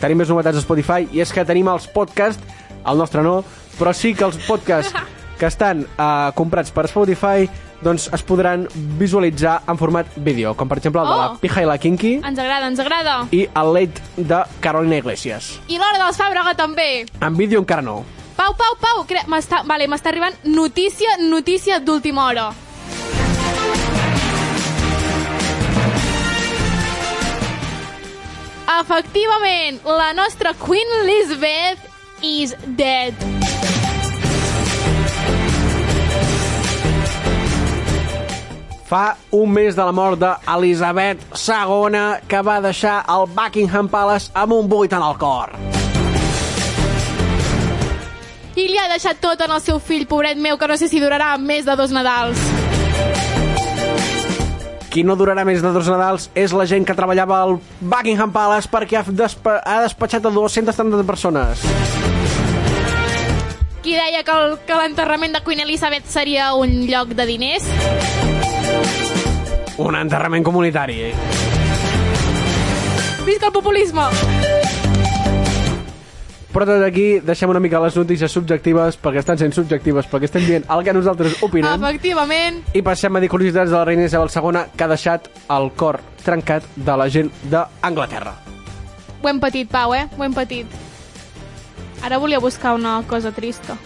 Tenim 0.00 0.18
més 0.22 0.28
novetats 0.32 0.58
a 0.58 0.64
Spotify 0.64 1.06
i 1.12 1.20
és 1.20 1.32
que 1.32 1.44
tenim 1.44 1.68
els 1.68 1.86
podcasts, 1.92 2.42
el 2.86 2.96
nostre 2.98 3.22
no, 3.22 3.42
però 3.78 3.92
sí 3.96 4.14
que 4.14 4.24
els 4.24 4.38
podcasts 4.46 4.94
que 5.38 5.46
estan 5.48 5.84
uh, 5.96 6.30
comprats 6.36 6.70
per 6.72 6.86
Spotify 6.88 7.48
doncs 7.80 8.10
es 8.12 8.22
podran 8.28 8.66
visualitzar 9.00 9.62
en 9.68 9.78
format 9.80 10.06
vídeo, 10.16 10.52
com 10.54 10.68
per 10.68 10.76
exemple 10.78 11.00
el 11.00 11.08
de 11.08 11.16
la 11.16 11.28
Oh. 11.30 11.36
Pija 11.40 11.62
i 11.62 11.68
la 11.68 11.78
Kinky 11.80 12.14
Ens 12.20 12.38
agrada, 12.38 12.66
ens 12.68 12.78
agrada. 12.80 13.14
i 13.32 13.46
el 13.56 13.72
Late 13.72 14.02
de 14.16 14.42
Carolina 14.60 14.98
Iglesias. 15.00 15.54
I 15.68 15.78
l'hora 15.80 15.96
dels 16.02 16.18
Fàbrega 16.20 16.52
també. 16.56 17.06
En 17.20 17.36
vídeo 17.36 17.60
encara 17.60 17.80
no. 17.82 18.02
Pau, 18.36 18.52
Pau, 18.56 18.76
Pau, 18.80 19.04
cre- 19.08 19.24
m'està 19.28 19.62
vale, 19.66 19.86
arribant 20.04 20.34
notícia, 20.44 21.16
notícia 21.20 21.80
d'última 21.80 22.26
hora. 22.26 22.50
Efectivament, 28.70 29.80
la 29.84 30.12
nostra 30.12 30.54
Queen 30.54 30.86
Elizabeth 31.02 31.78
is 32.22 32.54
dead. 32.76 33.14
Fa 38.86 39.16
un 39.30 39.50
mes 39.50 39.74
de 39.74 39.82
la 39.82 39.90
mort 39.90 40.18
d'Elisabet 40.22 41.18
II, 41.34 41.98
que 42.28 42.42
va 42.46 42.60
deixar 42.62 43.00
el 43.10 43.26
Buckingham 43.34 43.90
Palace 43.90 44.30
amb 44.34 44.54
un 44.54 44.70
buit 44.70 44.94
en 44.94 45.02
el 45.02 45.18
cor. 45.18 45.50
I 48.54 48.68
li 48.70 48.78
ha 48.78 48.86
deixat 48.94 49.18
tot 49.18 49.42
en 49.42 49.50
el 49.50 49.60
seu 49.66 49.82
fill, 49.82 50.06
pobret 50.06 50.38
meu, 50.38 50.58
que 50.58 50.70
no 50.70 50.78
sé 50.78 50.86
si 50.86 51.02
durarà 51.02 51.34
més 51.42 51.66
de 51.66 51.74
dos 51.74 51.90
Nadals. 51.90 53.39
Qui 54.90 55.04
no 55.06 55.14
durarà 55.14 55.44
més 55.46 55.62
de 55.62 55.70
dos 55.70 55.86
Nadals 55.86 56.28
és 56.34 56.50
la 56.56 56.64
gent 56.66 56.82
que 56.88 56.96
treballava 56.98 57.36
al 57.44 57.58
Buckingham 57.80 58.32
Palace 58.34 58.66
perquè 58.72 58.98
ha, 58.98 59.04
despa 59.06 59.60
ha 59.62 59.76
despatxat 59.84 60.26
a 60.26 60.32
230 60.34 61.04
persones. 61.06 61.62
Qui 63.84 63.94
deia 63.96 64.24
que 64.26 64.34
el- 64.34 64.58
que 64.66 64.74
l'enterrament 64.74 65.32
de 65.32 65.40
Queen 65.46 65.60
Elizabeth 65.62 66.04
seria 66.06 66.52
un 66.54 66.86
lloc 66.90 67.14
de 67.14 67.26
diners? 67.26 67.64
Un 69.78 69.94
enterrament 69.96 70.44
comunitari. 70.44 71.12
Visca 73.24 73.46
el 73.46 73.52
populisme! 73.52 74.10
Però 76.50 76.66
tot 76.66 76.82
aquí 76.82 77.20
deixem 77.22 77.50
una 77.52 77.60
mica 77.62 77.78
les 77.78 77.94
notícies 77.94 78.32
subjectives, 78.34 78.96
perquè 78.98 79.22
estan 79.22 79.38
sent 79.38 79.54
subjectives, 79.54 80.08
perquè 80.10 80.26
estem 80.26 80.46
dient 80.48 80.64
el 80.66 80.82
que 80.82 80.94
nosaltres 80.96 81.36
opinem. 81.46 81.76
Efectivament. 81.78 82.64
I 82.74 82.82
passem 82.82 83.14
a 83.14 83.22
dir 83.22 83.30
curiositats 83.30 83.70
de 83.70 83.76
la 83.76 83.84
reina 83.86 84.08
Isabel 84.08 84.32
II, 84.34 84.64
que 84.74 84.84
ha 84.84 84.90
deixat 84.90 85.30
el 85.46 85.70
cor 85.78 86.00
trencat 86.24 86.66
de 86.74 86.96
la 86.98 87.06
gent 87.08 87.30
d'Anglaterra. 87.52 88.34
Ho 89.22 89.28
hem 89.28 89.38
patit, 89.38 89.70
Pau, 89.70 89.94
eh? 89.94 90.08
Ho 90.18 90.26
hem 90.26 90.34
patit. 90.34 90.66
Ara 92.02 92.18
volia 92.18 92.40
buscar 92.40 92.74
una 92.74 92.98
cosa 93.06 93.30
trista. 93.30 93.76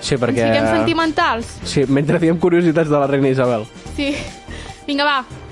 Sí, 0.00 0.14
Ens 0.14 0.22
perquè... 0.22 0.46
fiquem 0.50 0.66
sentimentals? 0.72 1.58
Sí, 1.62 1.84
mentre 1.86 2.18
diem 2.22 2.38
curiositats 2.38 2.90
de 2.90 2.98
la 2.98 3.06
reina 3.06 3.30
Isabel. 3.30 3.66
Sí. 3.94 4.14
Vinga, 4.86 5.04
va. 5.04 5.47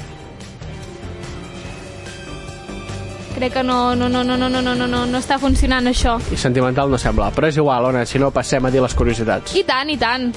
Crec 3.37 3.53
que 3.53 3.62
no, 3.62 3.94
no, 3.94 4.09
no, 4.09 4.25
no, 4.25 4.35
no, 4.35 4.49
no, 4.49 4.62
no, 4.62 4.75
no, 4.75 4.87
no, 4.88 5.03
no 5.05 5.18
està 5.20 5.37
funcionant 5.37 5.85
això. 5.90 6.14
I 6.33 6.38
sentimental 6.40 6.88
no 6.88 6.96
sembla, 6.96 7.27
però 7.37 7.51
és 7.51 7.59
igual, 7.61 7.85
Ona, 7.85 8.07
si 8.09 8.16
no 8.16 8.31
passem 8.33 8.64
a 8.64 8.70
dir 8.72 8.81
les 8.81 8.94
curiositats. 8.96 9.53
I 9.53 9.62
tant, 9.68 9.90
i 9.92 9.96
tant. 10.01 10.31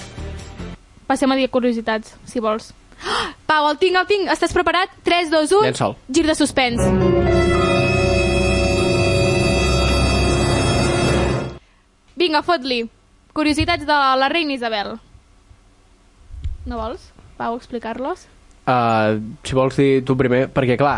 Passem 1.08 1.32
a 1.32 1.38
dir 1.40 1.46
curiositats, 1.48 2.18
si 2.28 2.44
vols. 2.44 2.74
Ah, 3.00 3.30
Pau, 3.48 3.70
el 3.70 3.78
tinc, 3.80 3.96
el 3.96 4.10
tinc. 4.10 4.28
Estàs 4.34 4.52
preparat? 4.52 4.92
3, 5.08 5.30
2, 5.32 5.54
1... 5.56 5.70
Llença'l. 5.70 5.96
Gir 6.12 6.26
de 6.28 6.36
suspens. 6.36 6.84
Vinga, 12.20 12.42
fot-li. 12.44 12.82
Curiositats 13.32 13.88
de 13.88 14.00
la 14.20 14.28
reina 14.28 14.58
Isabel. 14.58 14.98
No 16.68 16.82
vols, 16.82 17.08
Pau, 17.40 17.56
explicar-los? 17.56 18.28
Uh, 18.68 19.24
si 19.48 19.56
vols 19.56 19.80
dir 19.80 20.04
tu 20.04 20.20
primer, 20.20 20.50
perquè 20.52 20.76
clar, 20.76 20.98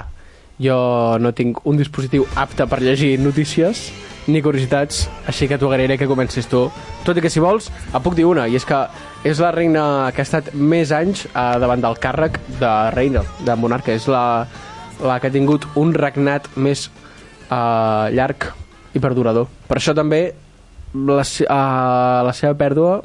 jo 0.62 1.18
no 1.20 1.34
tinc 1.34 1.64
un 1.68 1.80
dispositiu 1.80 2.26
apte 2.40 2.68
per 2.70 2.82
llegir 2.84 3.18
notícies 3.20 3.90
ni 4.28 4.42
curiositats, 4.46 5.08
així 5.28 5.48
que 5.50 5.58
t'ho 5.58 5.72
agrairé 5.72 5.98
que 5.98 6.08
comencis 6.10 6.46
tu. 6.50 6.68
Tot 7.06 7.18
i 7.18 7.24
que 7.24 7.32
si 7.34 7.42
vols, 7.42 7.72
et 7.90 7.98
puc 8.06 8.16
dir 8.18 8.28
una, 8.30 8.46
i 8.48 8.56
és 8.60 8.66
que 8.68 8.80
és 9.28 9.42
la 9.42 9.52
reina 9.56 9.84
que 10.14 10.22
ha 10.22 10.28
estat 10.28 10.52
més 10.54 10.94
anys 10.94 11.26
uh, 11.32 11.58
davant 11.62 11.82
del 11.82 11.98
càrrec 12.02 12.38
de 12.62 12.74
reina, 12.96 13.26
de 13.42 13.58
monarca. 13.58 13.96
És 13.98 14.08
la, 14.12 14.46
la 15.02 15.18
que 15.20 15.32
ha 15.32 15.34
tingut 15.34 15.66
un 15.80 15.96
regnat 15.98 16.52
més 16.56 16.88
uh, 17.50 18.10
llarg 18.14 18.52
i 18.94 19.02
perdurador. 19.02 19.50
Per 19.68 19.80
això 19.80 19.98
també 19.98 20.28
la, 20.94 21.24
uh, 21.26 22.20
la 22.28 22.36
seva 22.38 22.54
pèrdua 22.60 23.00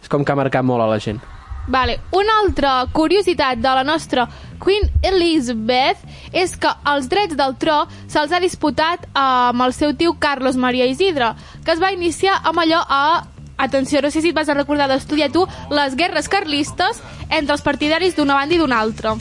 és 0.00 0.08
com 0.08 0.24
que 0.24 0.32
ha 0.32 0.40
marcat 0.40 0.64
molt 0.64 0.86
a 0.86 0.88
la 0.88 1.02
gent. 1.02 1.20
Vale. 1.68 2.00
Una 2.16 2.40
altra 2.42 2.86
curiositat 2.92 3.60
de 3.60 3.72
la 3.76 3.84
nostra 3.84 4.26
Queen 4.58 4.88
Elizabeth 5.02 6.00
és 6.32 6.56
que 6.56 6.70
els 6.88 7.08
drets 7.12 7.36
del 7.36 7.54
tro 7.60 7.82
se'ls 8.08 8.32
ha 8.32 8.40
disputat 8.42 9.04
eh, 9.04 9.10
amb 9.20 9.62
el 9.68 9.74
seu 9.76 9.94
tio 9.94 10.16
Carlos 10.18 10.56
Maria 10.56 10.88
Isidre, 10.88 11.34
que 11.64 11.76
es 11.76 11.82
va 11.82 11.92
iniciar 11.92 12.40
amb 12.48 12.64
allò 12.64 12.80
a 12.88 13.26
atenció, 13.58 14.00
no 14.00 14.10
sé 14.10 14.22
si 14.22 14.30
et 14.30 14.36
vas 14.36 14.48
a 14.48 14.54
recordar 14.54 14.88
d'estudiar 14.88 15.32
tu 15.34 15.44
les 15.70 15.96
guerres 15.98 16.28
carlistes 16.30 17.02
entre 17.28 17.52
els 17.52 17.64
partidaris 17.66 18.16
d'una 18.16 18.38
banda 18.38 18.54
i 18.54 18.60
d'una 18.62 18.80
altra. 18.80 19.16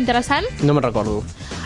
Interessant? 0.00 0.46
No 0.64 0.74
me'n 0.74 0.86
recordo. 0.86 1.20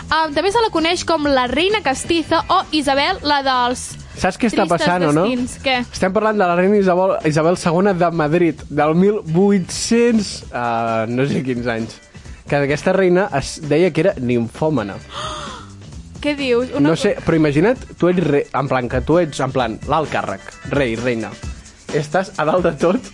Um, 0.05 0.33
també 0.35 0.51
se 0.53 0.61
la 0.61 0.69
coneix 0.69 1.05
com 1.07 1.25
la 1.25 1.47
reina 1.49 1.81
castiza 1.81 2.43
o 2.51 2.61
Isabel, 2.77 3.23
la 3.25 3.41
dels 3.45 3.87
Saps 4.15 4.39
què 4.39 4.47
està 4.47 4.63
tristes 4.63 4.71
passant, 4.71 5.05
o 5.09 5.11
no? 5.15 5.25
destins. 5.27 5.57
Què? 5.63 5.75
Estem 5.83 6.13
parlant 6.15 6.39
de 6.39 6.47
la 6.47 6.55
reina 6.57 6.79
Isabel, 6.79 7.17
Isabel 7.27 7.59
II 7.59 7.93
de 7.99 8.11
Madrid, 8.15 8.63
del 8.69 8.95
1800... 9.01 10.33
Uh, 10.51 11.05
no 11.11 11.27
sé 11.29 11.43
quins 11.45 11.67
anys. 11.71 11.99
Que 12.47 12.61
aquesta 12.61 12.93
reina 12.95 13.27
es 13.35 13.57
deia 13.65 13.91
que 13.91 14.05
era 14.05 14.15
ninfòmana. 14.21 14.97
Què 16.23 16.33
dius? 16.39 16.71
No 16.81 16.95
sé, 16.97 17.13
però 17.21 17.37
imagina't, 17.37 17.83
tu 17.99 18.09
ets 18.09 18.23
rei, 18.25 18.47
en 18.57 18.71
plan, 18.71 18.87
que 18.89 19.03
tu 19.05 19.19
ets, 19.21 19.43
en 19.45 19.51
plan, 19.53 19.75
l'alt 19.91 20.09
càrrec, 20.09 20.47
rei, 20.73 20.95
reina. 20.97 21.29
Estàs 21.93 22.31
a 22.41 22.47
dalt 22.47 22.65
de 22.65 22.73
tot 22.81 23.11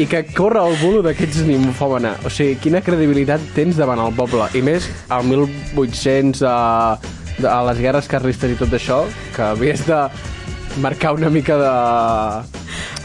i 0.00 0.06
que 0.06 0.22
corre 0.32 0.62
el 0.62 0.76
bulo 0.80 1.02
d'aquests 1.04 1.42
ninfòmana. 1.48 2.14
O 2.26 2.30
sigui, 2.32 2.60
quina 2.62 2.80
credibilitat 2.84 3.42
tens 3.56 3.80
davant 3.80 4.00
el 4.04 4.14
poble. 4.16 4.46
I 4.56 4.62
més, 4.64 4.86
al 5.12 5.26
1800, 5.28 6.44
uh, 6.46 7.21
a 7.48 7.58
les 7.70 7.80
guerres 7.82 8.08
carlistes 8.10 8.52
i 8.52 8.58
tot 8.58 8.72
això, 8.76 9.02
que 9.36 9.42
havies 9.52 9.84
de 9.86 10.00
marcar 10.82 11.14
una 11.14 11.30
mica 11.30 11.56
de... 11.60 11.72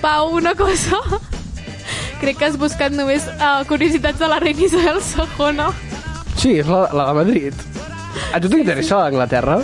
Pau, 0.01 0.35
una 0.37 0.53
cosa. 0.55 1.01
Crec 2.21 2.39
que 2.39 2.47
has 2.49 2.57
buscat 2.57 2.93
només 2.95 3.25
uh, 3.37 3.63
curiositats 3.69 4.19
de 4.19 4.29
la 4.29 4.39
reina 4.41 4.65
Isabel 4.65 5.01
II. 5.01 5.67
Sí, 6.37 6.57
és 6.61 6.69
la, 6.69 6.87
la 6.93 7.09
de 7.09 7.17
Madrid. 7.17 7.65
A 8.33 8.41
tu 8.41 8.49
t'interessa 8.49 8.97
la 8.97 9.09
d'Anglaterra? 9.09 9.59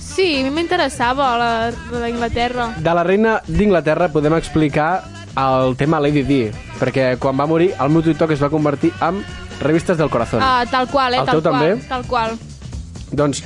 Sí, 0.00 0.26
a 0.40 0.44
mi 0.44 0.52
m'interessava 0.52 1.30
la, 1.40 1.50
la 1.92 2.02
d'Anglaterra. 2.04 2.70
De 2.80 2.94
la 2.96 3.04
reina 3.06 3.38
d'Inglaterra 3.48 4.10
podem 4.12 4.36
explicar 4.36 4.90
el 5.40 5.76
tema 5.80 6.00
Lady 6.02 6.24
Di, 6.26 6.40
perquè 6.80 7.14
quan 7.20 7.38
va 7.38 7.46
morir 7.48 7.70
el 7.78 7.92
meu 7.92 8.02
TikTok 8.04 8.34
es 8.34 8.42
va 8.42 8.50
convertir 8.52 8.90
en 9.06 9.22
revistes 9.60 9.98
del 10.00 10.10
corazón. 10.10 10.42
Uh, 10.42 10.66
tal 10.70 10.88
qual, 10.88 11.14
eh? 11.14 11.20
El 11.22 11.28
tal 11.28 11.40
teu 11.40 11.52
qual, 11.52 11.60
també? 11.60 11.88
Tal 11.88 12.06
qual. 12.08 12.38
Doncs, 13.12 13.44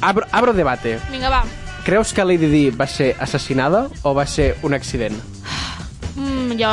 abro, 0.00 0.26
abro 0.30 0.52
debate. 0.52 0.98
Vinga, 1.10 1.30
va. 1.30 1.44
Creus 1.84 2.12
que 2.12 2.24
Lady 2.24 2.46
Di 2.46 2.64
va 2.70 2.86
ser 2.86 3.14
assassinada 3.18 3.88
o 4.02 4.14
va 4.14 4.26
ser 4.26 4.56
un 4.62 4.74
accident? 4.74 5.16
Mm, 6.14 6.58
jo 6.60 6.72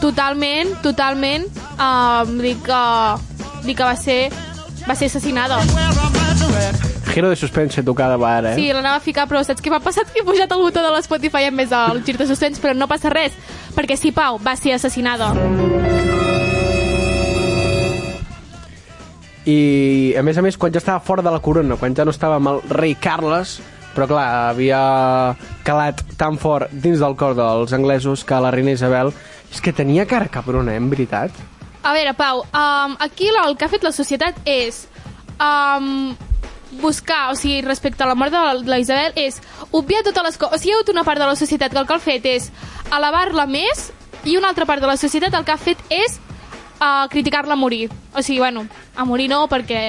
totalment, 0.00 0.74
totalment 0.82 1.44
uh, 1.78 2.24
dic, 2.42 2.62
que, 2.66 2.82
dic 3.66 3.78
que 3.78 3.84
va 3.84 3.94
ser 3.96 4.20
va 4.88 4.96
ser 4.96 5.06
assassinada. 5.12 5.60
Giro 7.12 7.30
de 7.30 7.36
suspense 7.36 7.82
tocada 7.82 8.16
va 8.16 8.36
ara, 8.38 8.52
eh? 8.52 8.56
Sí, 8.56 8.68
l'anava 8.72 9.00
a 9.00 9.04
ficar, 9.04 9.26
però 9.28 9.42
saps 9.44 9.64
què 9.64 9.72
m'ha 9.72 9.82
passat? 9.84 10.10
Que 10.12 10.22
he 10.22 10.26
pujat 10.26 10.52
el 10.54 10.62
botó 10.62 10.84
de 10.84 10.92
l'Spotify 10.94 11.48
en 11.48 11.56
més 11.58 11.72
del 11.72 12.02
gir 12.06 12.16
de 12.18 12.28
suspens, 12.28 12.60
però 12.62 12.76
no 12.76 12.88
passa 12.90 13.12
res, 13.12 13.36
perquè 13.76 13.98
sí, 13.98 14.12
Pau, 14.14 14.38
va 14.42 14.56
ser 14.56 14.76
assassinada. 14.76 15.32
I, 19.48 20.14
a 20.18 20.22
més 20.26 20.36
a 20.36 20.44
més, 20.44 20.58
quan 20.60 20.74
ja 20.74 20.80
estava 20.82 21.00
fora 21.00 21.24
de 21.24 21.32
la 21.32 21.40
corona, 21.40 21.78
quan 21.80 21.94
ja 21.96 22.04
no 22.04 22.12
estava 22.12 22.36
amb 22.36 22.50
el 22.50 22.62
rei 22.68 22.94
Carles, 23.00 23.58
però 23.94 24.06
clar, 24.10 24.26
havia 24.52 24.80
calat 25.64 26.02
tan 26.20 26.36
fort 26.38 26.70
dins 26.70 27.00
del 27.00 27.16
cor 27.18 27.36
dels 27.38 27.72
anglesos 27.72 28.26
que 28.28 28.40
la 28.44 28.52
reina 28.54 28.76
Isabel 28.76 29.14
és 29.48 29.62
que 29.64 29.72
tenia 29.72 30.06
cara 30.06 30.28
cabrona, 30.28 30.74
eh, 30.74 30.82
en 30.82 30.90
veritat. 30.90 31.32
A 31.82 31.94
veure, 31.96 32.12
Pau, 32.14 32.44
um, 32.44 32.96
aquí 33.00 33.30
el 33.32 33.56
que 33.56 33.64
ha 33.64 33.72
fet 33.72 33.86
la 33.86 33.94
societat 33.96 34.36
és 34.44 34.84
um, 35.40 36.14
buscar, 36.82 37.30
o 37.32 37.36
sigui, 37.38 37.62
respecte 37.64 38.04
a 38.04 38.10
la 38.10 38.14
mort 38.18 38.34
de 38.34 38.38
la, 38.44 38.54
de 38.60 38.68
la 38.68 38.78
Isabel, 38.78 39.16
és 39.16 39.40
obviar 39.72 40.04
totes 40.04 40.24
les 40.28 40.36
coses. 40.36 40.54
O 40.54 40.60
sigui, 40.60 40.74
hi 40.74 40.76
ha 40.76 40.80
hagut 40.82 40.92
una 40.92 41.06
part 41.08 41.22
de 41.22 41.30
la 41.30 41.36
societat 41.40 41.72
que 41.72 41.80
el 41.80 41.88
que 41.88 41.96
ha 41.96 42.02
fet 42.02 42.28
és 42.28 42.50
elevar-la 42.92 43.48
més 43.48 43.88
i 44.28 44.36
una 44.36 44.52
altra 44.52 44.66
part 44.68 44.84
de 44.84 44.90
la 44.90 44.98
societat 45.00 45.34
el 45.34 45.46
que 45.46 45.54
ha 45.54 45.60
fet 45.60 45.80
és 45.88 46.18
uh, 46.80 47.08
criticar-la 47.10 47.54
a 47.54 47.60
morir. 47.60 47.90
O 48.14 48.22
sigui, 48.22 48.38
bueno, 48.38 48.66
a 48.96 49.04
morir 49.04 49.28
no, 49.30 49.46
perquè 49.50 49.82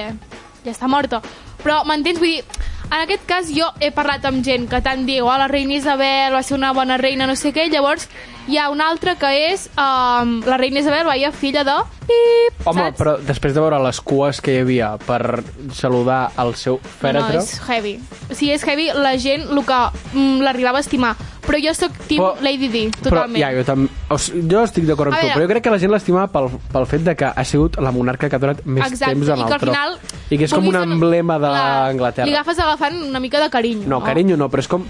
ja 0.64 0.72
està 0.72 0.88
morta. 0.88 1.22
Però, 1.62 1.82
m'entens? 1.88 2.20
Vull 2.20 2.36
dir, 2.36 2.60
en 2.90 2.98
aquest 3.04 3.26
cas 3.28 3.50
jo 3.54 3.68
he 3.80 3.92
parlat 3.94 4.24
amb 4.26 4.42
gent 4.44 4.66
que 4.70 4.80
tant 4.82 5.04
diu 5.06 5.28
oh, 5.28 5.36
la 5.38 5.48
reina 5.50 5.76
Isabel 5.76 6.34
va 6.34 6.42
ser 6.42 6.56
una 6.56 6.72
bona 6.74 6.96
reina, 6.98 7.28
no 7.30 7.36
sé 7.38 7.52
què, 7.54 7.68
llavors 7.70 8.08
hi 8.50 8.58
ha 8.58 8.68
una 8.72 8.88
altra 8.90 9.14
que 9.20 9.30
és 9.52 9.68
um, 9.78 10.40
la 10.46 10.56
reina 10.58 10.80
Isabel, 10.82 11.06
veia 11.06 11.30
filla 11.32 11.62
de 11.64 11.76
pip, 12.10 12.66
Home, 12.66 12.82
saps? 12.88 12.98
però 12.98 13.16
després 13.22 13.54
de 13.54 13.60
veure 13.62 13.78
les 13.84 14.00
cues 14.02 14.40
que 14.42 14.56
hi 14.56 14.62
havia 14.64 14.92
per 15.06 15.42
saludar 15.72 16.32
el 16.42 16.54
seu 16.58 16.80
No, 16.82 16.90
fèretre... 17.00 17.38
és 17.44 17.52
heavy. 17.68 17.92
O 18.30 18.34
sigui, 18.34 18.52
és 18.56 18.64
heavy 18.66 18.88
la 18.96 19.12
gent 19.22 19.46
el 19.48 19.62
que 19.64 19.78
mm, 20.12 20.40
l'arribava 20.42 20.80
a 20.82 20.84
estimar. 20.84 21.14
Però 21.46 21.58
jo 21.62 21.72
sóc 21.74 21.94
team 22.06 22.20
Però- 22.22 22.42
Lady 22.44 22.68
Di, 22.70 22.82
totalment. 22.94 23.32
Però, 23.34 23.40
ja, 23.40 23.52
jo, 23.56 23.64
tam... 23.66 23.86
o 24.10 24.18
sigui, 24.20 24.42
jo 24.50 24.64
estic 24.66 24.84
d'acord 24.90 25.10
amb 25.12 25.18
A 25.18 25.20
tu, 25.20 25.26
veure. 25.26 25.38
però 25.38 25.46
jo 25.46 25.52
crec 25.54 25.64
que 25.64 25.70
la 25.74 25.78
gent 25.82 25.94
l'estimava 25.94 26.28
pel, 26.34 26.50
pel 26.74 26.86
fet 26.90 27.06
de 27.06 27.14
que 27.18 27.30
ha 27.30 27.44
sigut 27.48 27.78
la 27.82 27.90
monarca 27.94 28.28
que 28.28 28.36
ha 28.36 28.42
durat 28.42 28.60
més 28.66 28.86
Exacte, 28.90 29.14
temps 29.14 29.30
en 29.30 29.38
i 29.38 29.42
el 29.42 29.46
que 29.48 29.54
al 29.56 29.64
tro. 29.64 29.72
final... 29.72 29.96
I 30.30 30.38
que 30.38 30.44
és 30.46 30.52
com 30.54 30.66
un 30.68 30.76
no- 30.76 30.82
emblema 30.86 31.38
de 31.42 31.50
Clar, 31.54 32.26
Li 32.26 32.34
agafes 32.36 32.58
agafant 32.62 33.00
una 33.08 33.18
mica 33.22 33.40
de 33.42 33.48
carinyo. 33.50 33.88
No, 33.90 34.02
carinyo 34.04 34.36
no, 34.38 34.50
però 34.50 34.62
és 34.66 34.68
com... 34.70 34.84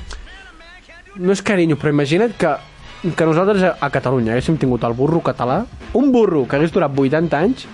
No 1.21 1.33
és 1.35 1.41
carinyo, 1.43 1.77
però 1.81 1.91
imagina't 1.95 2.37
que, 2.39 2.51
que 3.03 3.25
nosaltres 3.27 3.63
a, 3.81 3.91
Catalunya 3.91 4.35
haguéssim 4.35 4.59
tingut 4.61 4.83
el 4.85 4.93
burro 4.97 5.21
català, 5.25 5.63
un 5.97 6.11
burro 6.13 6.47
que 6.49 6.57
hagués 6.59 6.73
durat 6.75 6.93
80 6.97 7.39
anys, 7.39 7.67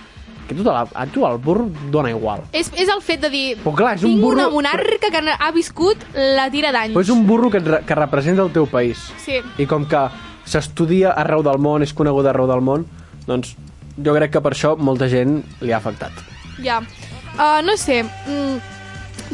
que 0.47 0.55
tu, 0.55 0.63
la, 0.63 0.85
a 0.95 1.05
tu 1.11 1.25
el 1.27 1.37
burro 1.43 1.65
dona 1.91 2.09
igual. 2.13 2.45
És, 2.55 2.69
és 2.79 2.87
el 2.87 3.01
fet 3.03 3.19
de 3.25 3.29
dir... 3.29 3.45
Però 3.65 3.73
clar, 3.75 3.95
és 3.97 4.05
un 4.07 4.15
burro- 4.21 4.45
una 4.45 4.49
monarca 4.53 5.09
que 5.11 5.19
ha 5.35 5.51
viscut 5.51 6.05
la 6.15 6.45
tira 6.53 6.71
d'anys. 6.71 6.93
Però 6.95 7.03
és 7.03 7.11
un 7.11 7.25
burro 7.27 7.49
que, 7.51 7.59
que 7.59 7.95
representa 7.99 8.45
el 8.45 8.53
teu 8.55 8.65
país. 8.71 9.01
Sí. 9.25 9.41
I 9.59 9.67
com 9.67 9.83
que 9.91 10.05
s'estudia 10.47 11.11
arreu 11.19 11.43
del 11.43 11.59
món, 11.59 11.83
és 11.83 11.91
conegut 11.93 12.25
arreu 12.31 12.47
del 12.47 12.63
món, 12.63 12.85
doncs 13.27 13.57
jo 13.99 14.13
crec 14.15 14.31
que 14.37 14.41
per 14.45 14.53
això 14.55 14.77
molta 14.79 15.09
gent 15.11 15.41
li 15.59 15.73
ha 15.75 15.81
afectat. 15.81 16.15
Ja. 16.63 16.79
Uh, 17.35 17.59
no 17.67 17.75
sé, 17.75 18.03
mm, 18.07 18.55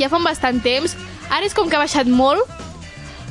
ja 0.01 0.09
fa 0.09 0.17
bastant 0.25 0.63
temps. 0.65 0.97
Ara 1.29 1.45
és 1.45 1.53
com 1.53 1.69
que 1.69 1.77
ha 1.77 1.83
baixat 1.85 2.09
molt, 2.09 2.41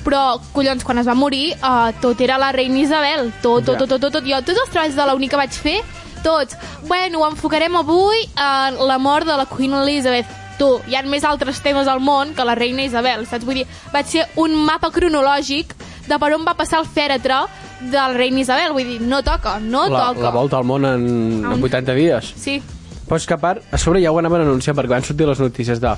però, 0.04 0.40
collons, 0.52 0.84
quan 0.84 0.98
es 0.98 1.06
va 1.08 1.14
morir, 1.14 1.54
uh, 1.62 1.90
tot 2.00 2.20
era 2.20 2.38
la 2.38 2.52
reina 2.52 2.78
Isabel. 2.78 3.32
Tot, 3.42 3.64
tot, 3.64 3.78
tot, 3.78 3.88
tot, 3.88 4.00
tot, 4.00 4.12
tot. 4.12 4.24
Jo 4.28 4.42
tots 4.42 4.58
els 4.64 4.70
treballs 4.70 4.96
de 4.96 5.06
la 5.06 5.16
que 5.28 5.36
vaig 5.36 5.50
fer, 5.52 5.80
tots. 6.22 6.56
Bueno, 6.86 7.20
ho 7.20 7.26
enfocarem 7.30 7.74
avui 7.76 8.22
en 8.36 8.78
la 8.86 8.98
mort 8.98 9.26
de 9.26 9.36
la 9.36 9.46
Queen 9.46 9.72
Elizabeth. 9.74 10.26
tu, 10.58 10.78
hi 10.86 10.94
ha 10.94 11.02
més 11.02 11.24
altres 11.24 11.58
temes 11.64 11.88
al 11.88 11.98
món 11.98 12.34
que 12.36 12.44
la 12.44 12.54
reina 12.54 12.82
Isabel, 12.84 13.24
saps? 13.26 13.44
Vull 13.44 13.54
dir, 13.62 13.66
vaig 13.92 14.06
ser 14.06 14.26
un 14.36 14.52
mapa 14.54 14.90
cronològic 14.92 15.72
de 16.06 16.18
per 16.20 16.28
on 16.36 16.44
va 16.46 16.52
passar 16.54 16.78
el 16.80 16.86
fèretre 16.86 17.40
de 17.80 17.96
la 17.96 18.12
reina 18.12 18.38
Isabel. 18.44 18.70
Vull 18.76 18.84
dir, 18.86 19.00
no 19.00 19.22
toca, 19.26 19.58
no 19.58 19.88
La, 19.88 20.08
toca. 20.12 20.20
la 20.22 20.30
volta 20.30 20.58
al 20.58 20.64
món 20.64 20.84
en 20.84 21.44
En- 21.50 21.62
80 21.64 21.94
dies. 21.94 22.34
Sí, 22.36 22.60
Però 23.08 23.16
és 23.16 23.26
que 23.26 23.34
a 23.34 23.38
part, 23.38 23.62
a 23.72 23.76
sobre 23.78 24.00
ja 24.00 24.12
ho 24.12 24.18
anaven 24.18 24.42
anunciant 24.42 24.76
perquè 24.78 24.88
van 24.94 25.02
sortir 25.04 25.26
les 25.26 25.40
notícies 25.40 25.80
de 25.80 25.90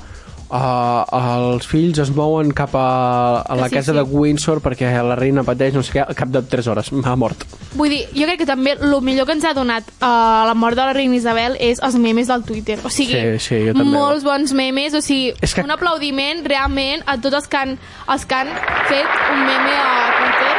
uh, 0.55 1.03
els 1.51 1.67
fills 1.67 1.99
es 1.99 2.11
mouen 2.15 2.53
cap 2.55 2.75
a, 2.79 3.43
a 3.43 3.57
la 3.59 3.67
Sí, 3.69 3.75
casa 3.75 3.91
sí. 3.93 3.97
de 3.99 4.05
Windsor 4.07 4.61
perquè 4.63 4.93
la 5.03 5.17
reina 5.19 5.43
pateix 5.45 5.75
no 5.75 5.83
sé 5.83 5.97
què, 5.97 6.05
al 6.07 6.15
cap 6.15 6.31
de 6.31 6.43
3 6.43 6.69
hores 6.71 6.93
m'ha 6.95 7.17
mort. 7.19 7.43
Vull 7.75 7.91
dir, 7.91 8.05
jo 8.15 8.29
crec 8.29 8.39
que 8.45 8.47
també 8.49 8.77
el 8.79 8.95
millor 9.03 9.27
que 9.27 9.35
ens 9.37 9.45
ha 9.45 9.53
donat 9.57 9.89
uh, 9.99 10.47
la 10.49 10.55
mort 10.55 10.79
de 10.79 10.87
la 10.87 10.95
reina 10.95 11.19
Isabel 11.19 11.57
és 11.59 11.83
els 11.83 11.97
memes 11.99 12.31
del 12.31 12.45
Twitter. 12.47 12.79
O 12.87 12.91
sigui, 12.91 13.19
Sí, 13.43 13.45
sí, 13.51 13.61
molts 13.85 14.23
bons 14.25 14.55
memes, 14.55 14.95
o 14.95 15.03
sigui, 15.03 15.35
És 15.43 15.55
que- 15.55 15.63
un 15.67 15.75
aplaudiment 15.75 16.45
realment 16.47 17.03
a 17.07 17.19
tots 17.19 17.35
els 17.43 17.49
que 17.51 17.57
han, 17.61 17.77
els 18.09 18.25
que 18.27 18.35
han 18.39 18.49
fet 18.89 19.11
un 19.35 19.45
meme 19.45 19.75
a 19.75 19.95
Twitter. 20.21 20.55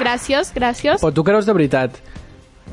Gràcies, 0.00 0.52
gràcies. 0.56 1.00
Però 1.02 1.12
tu 1.14 1.22
creus 1.24 1.46
de 1.46 1.52
veritat 1.56 1.98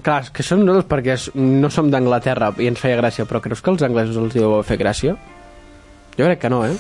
Clar, 0.06 0.28
que 0.32 0.43
això 0.43 0.56
nosaltres 0.56 0.86
perquè 0.88 1.15
no 1.41 1.72
som 1.74 1.89
d'Anglaterra 1.91 2.52
i 2.62 2.67
ens 2.70 2.80
feia 2.80 2.96
gràcia, 3.00 3.26
però 3.28 3.41
creus 3.41 3.63
que 3.65 3.72
els 3.74 3.82
anglesos 3.84 4.15
els 4.22 4.36
hi 4.36 4.39
deu 4.43 4.62
fer 4.63 4.78
gràcia? 4.78 5.15
Jo 6.17 6.25
crec 6.25 6.39
que 6.39 6.49
no, 6.49 6.65
eh? 6.65 6.75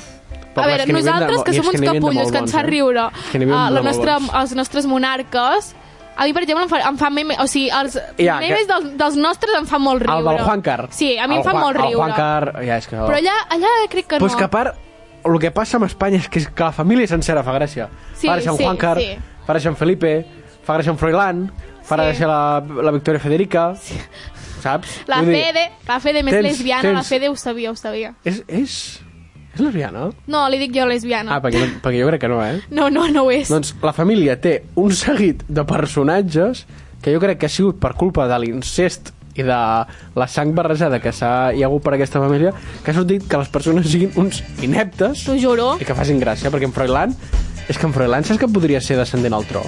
Però, 0.55 0.63
a 0.63 0.67
veure, 0.67 0.85
que 0.85 0.93
de 0.93 0.99
nosaltres, 0.99 1.37
mo- 1.37 1.43
que 1.43 1.53
som 1.53 1.67
uns 1.67 1.79
de 1.81 1.85
capullos 1.85 2.31
que 2.31 2.37
ens 2.39 2.51
fa 2.51 2.61
eh? 2.61 2.65
riure 2.65 3.09
que 3.31 3.37
havia 3.37 3.53
uh, 3.53 3.65
de 3.67 3.75
la 3.75 3.81
nostra, 3.85 4.15
els 4.41 4.55
nostres 4.57 4.87
monarques, 4.89 5.75
a 6.17 6.25
mi, 6.25 6.33
per 6.33 6.41
exemple, 6.47 6.63
em 6.65 6.69
fa, 6.71 6.79
em 6.89 6.97
fa 6.97 7.09
meme, 7.13 7.35
o 7.39 7.45
sigui, 7.45 7.69
els 7.69 7.99
Ja, 8.17 8.39
memes 8.41 8.63
que- 8.65 8.71
dels, 8.73 8.97
dels 8.97 9.15
nostres 9.21 9.53
em 9.59 9.67
fan 9.69 9.81
molt 9.85 10.01
riure. 10.01 10.17
El 10.17 10.25
del 10.25 10.43
Juan 10.47 10.61
Car. 10.65 10.87
Sí, 10.89 11.11
a 11.17 11.27
mi 11.27 11.35
el 11.35 11.39
em 11.41 11.45
fa 11.45 11.51
Juan- 11.51 11.63
molt 11.63 11.77
riure. 11.77 11.91
El 11.91 11.97
Juan 12.01 12.13
Car, 12.17 12.53
ja 12.65 12.77
és 12.81 12.87
que... 12.89 12.95
Però 12.97 13.19
allà, 13.21 13.35
allà 13.53 13.73
crec 13.89 14.07
que 14.07 14.15
Però 14.17 14.25
no. 14.25 14.31
és 14.33 14.35
que 14.35 14.43
a 14.43 14.49
part, 14.49 14.75
el 15.23 15.39
que 15.39 15.51
passa 15.51 15.77
amb 15.77 15.85
Espanya 15.85 16.17
és 16.17 16.27
que, 16.27 16.39
és 16.39 16.47
que 16.49 16.63
la 16.63 16.71
família 16.73 17.05
sencera 17.07 17.43
fa 17.45 17.53
gràcia. 17.53 17.87
Sí, 18.15 18.25
fa 18.25 18.39
gràcia 18.39 18.49
en 18.55 18.57
sí, 18.57 18.63
Juan 18.65 18.77
Car, 18.81 18.97
sí. 18.97 19.13
fa 19.45 19.53
gràcia 19.53 19.69
en 19.69 19.75
Felipe, 19.77 20.15
fa 20.65 20.79
gràcia 20.79 20.89
en 20.89 20.97
Froilán, 20.97 21.51
fa 21.83 21.95
Sí. 21.95 22.01
gràcia 22.01 22.27
la, 22.27 22.63
la 22.81 22.91
Victoria 22.97 23.19
Federica, 23.21 23.75
saps? 24.61 25.03
La 25.07 25.21
Vull 25.21 25.29
dir, 25.33 25.43
Fede, 25.45 25.71
la 25.87 25.99
Fede 25.99 26.23
més 26.23 26.33
tens- 26.33 26.47
lesbiana, 26.49 26.89
la 26.89 26.99
tens- 27.03 27.07
Fede 27.13 27.29
ho 27.29 27.35
sabia, 27.35 27.69
ho 27.71 27.75
sabia. 27.75 28.15
És, 28.25 28.41
és, 28.47 29.01
és 29.57 29.65
lesbiana? 29.65 30.07
No, 30.31 30.45
li 30.49 30.59
dic 30.61 30.73
jo 30.77 30.85
lesbiana. 30.87 31.35
Ah, 31.35 31.41
perquè, 31.43 31.59
no, 31.65 31.81
perquè 31.83 31.99
jo 32.01 32.07
crec 32.11 32.21
que 32.23 32.29
no, 32.31 32.39
eh? 32.45 32.61
No, 32.71 32.87
no, 32.93 33.07
no 33.11 33.25
ho 33.27 33.31
és. 33.33 33.49
Doncs 33.51 33.73
la 33.83 33.93
família 33.97 34.37
té 34.41 34.59
un 34.79 34.93
seguit 34.95 35.43
de 35.49 35.65
personatges 35.67 36.65
que 37.01 37.13
jo 37.13 37.19
crec 37.21 37.39
que 37.41 37.49
ha 37.49 37.53
sigut 37.53 37.77
per 37.81 37.93
culpa 37.97 38.25
de 38.29 38.37
l'incest 38.41 39.11
i 39.37 39.43
de 39.45 39.57
la 40.17 40.25
sang 40.33 40.55
barrejada 40.57 40.97
que 40.99 41.11
s'ha 41.13 41.51
hi 41.53 41.61
ha 41.61 41.67
hagut 41.69 41.83
per 41.85 41.93
aquesta 41.93 42.17
família 42.23 42.49
que 42.83 42.89
ha 42.89 42.95
sortit 42.97 43.27
que 43.29 43.37
les 43.37 43.51
persones 43.53 43.85
siguin 43.91 44.09
uns 44.17 44.39
ineptes 44.65 45.21
T'ho 45.27 45.35
juro. 45.37 45.75
i 45.77 45.85
que 45.85 45.93
facin 45.93 46.17
gràcia, 46.17 46.49
perquè 46.49 46.65
en 46.65 46.73
Froilán 46.73 47.13
és 47.69 47.77
que 47.77 47.85
en 47.85 47.93
Froilán 47.93 48.25
saps 48.25 48.39
que 48.41 48.49
podria 48.49 48.81
ser 48.81 48.97
descendent 48.97 49.35
al 49.37 49.45
tro 49.45 49.61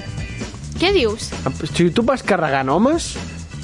Què 0.82 0.90
dius? 0.96 1.30
si 1.76 1.90
tu 1.94 2.02
vas 2.08 2.24
carregant 2.26 2.70
homes 2.74 3.12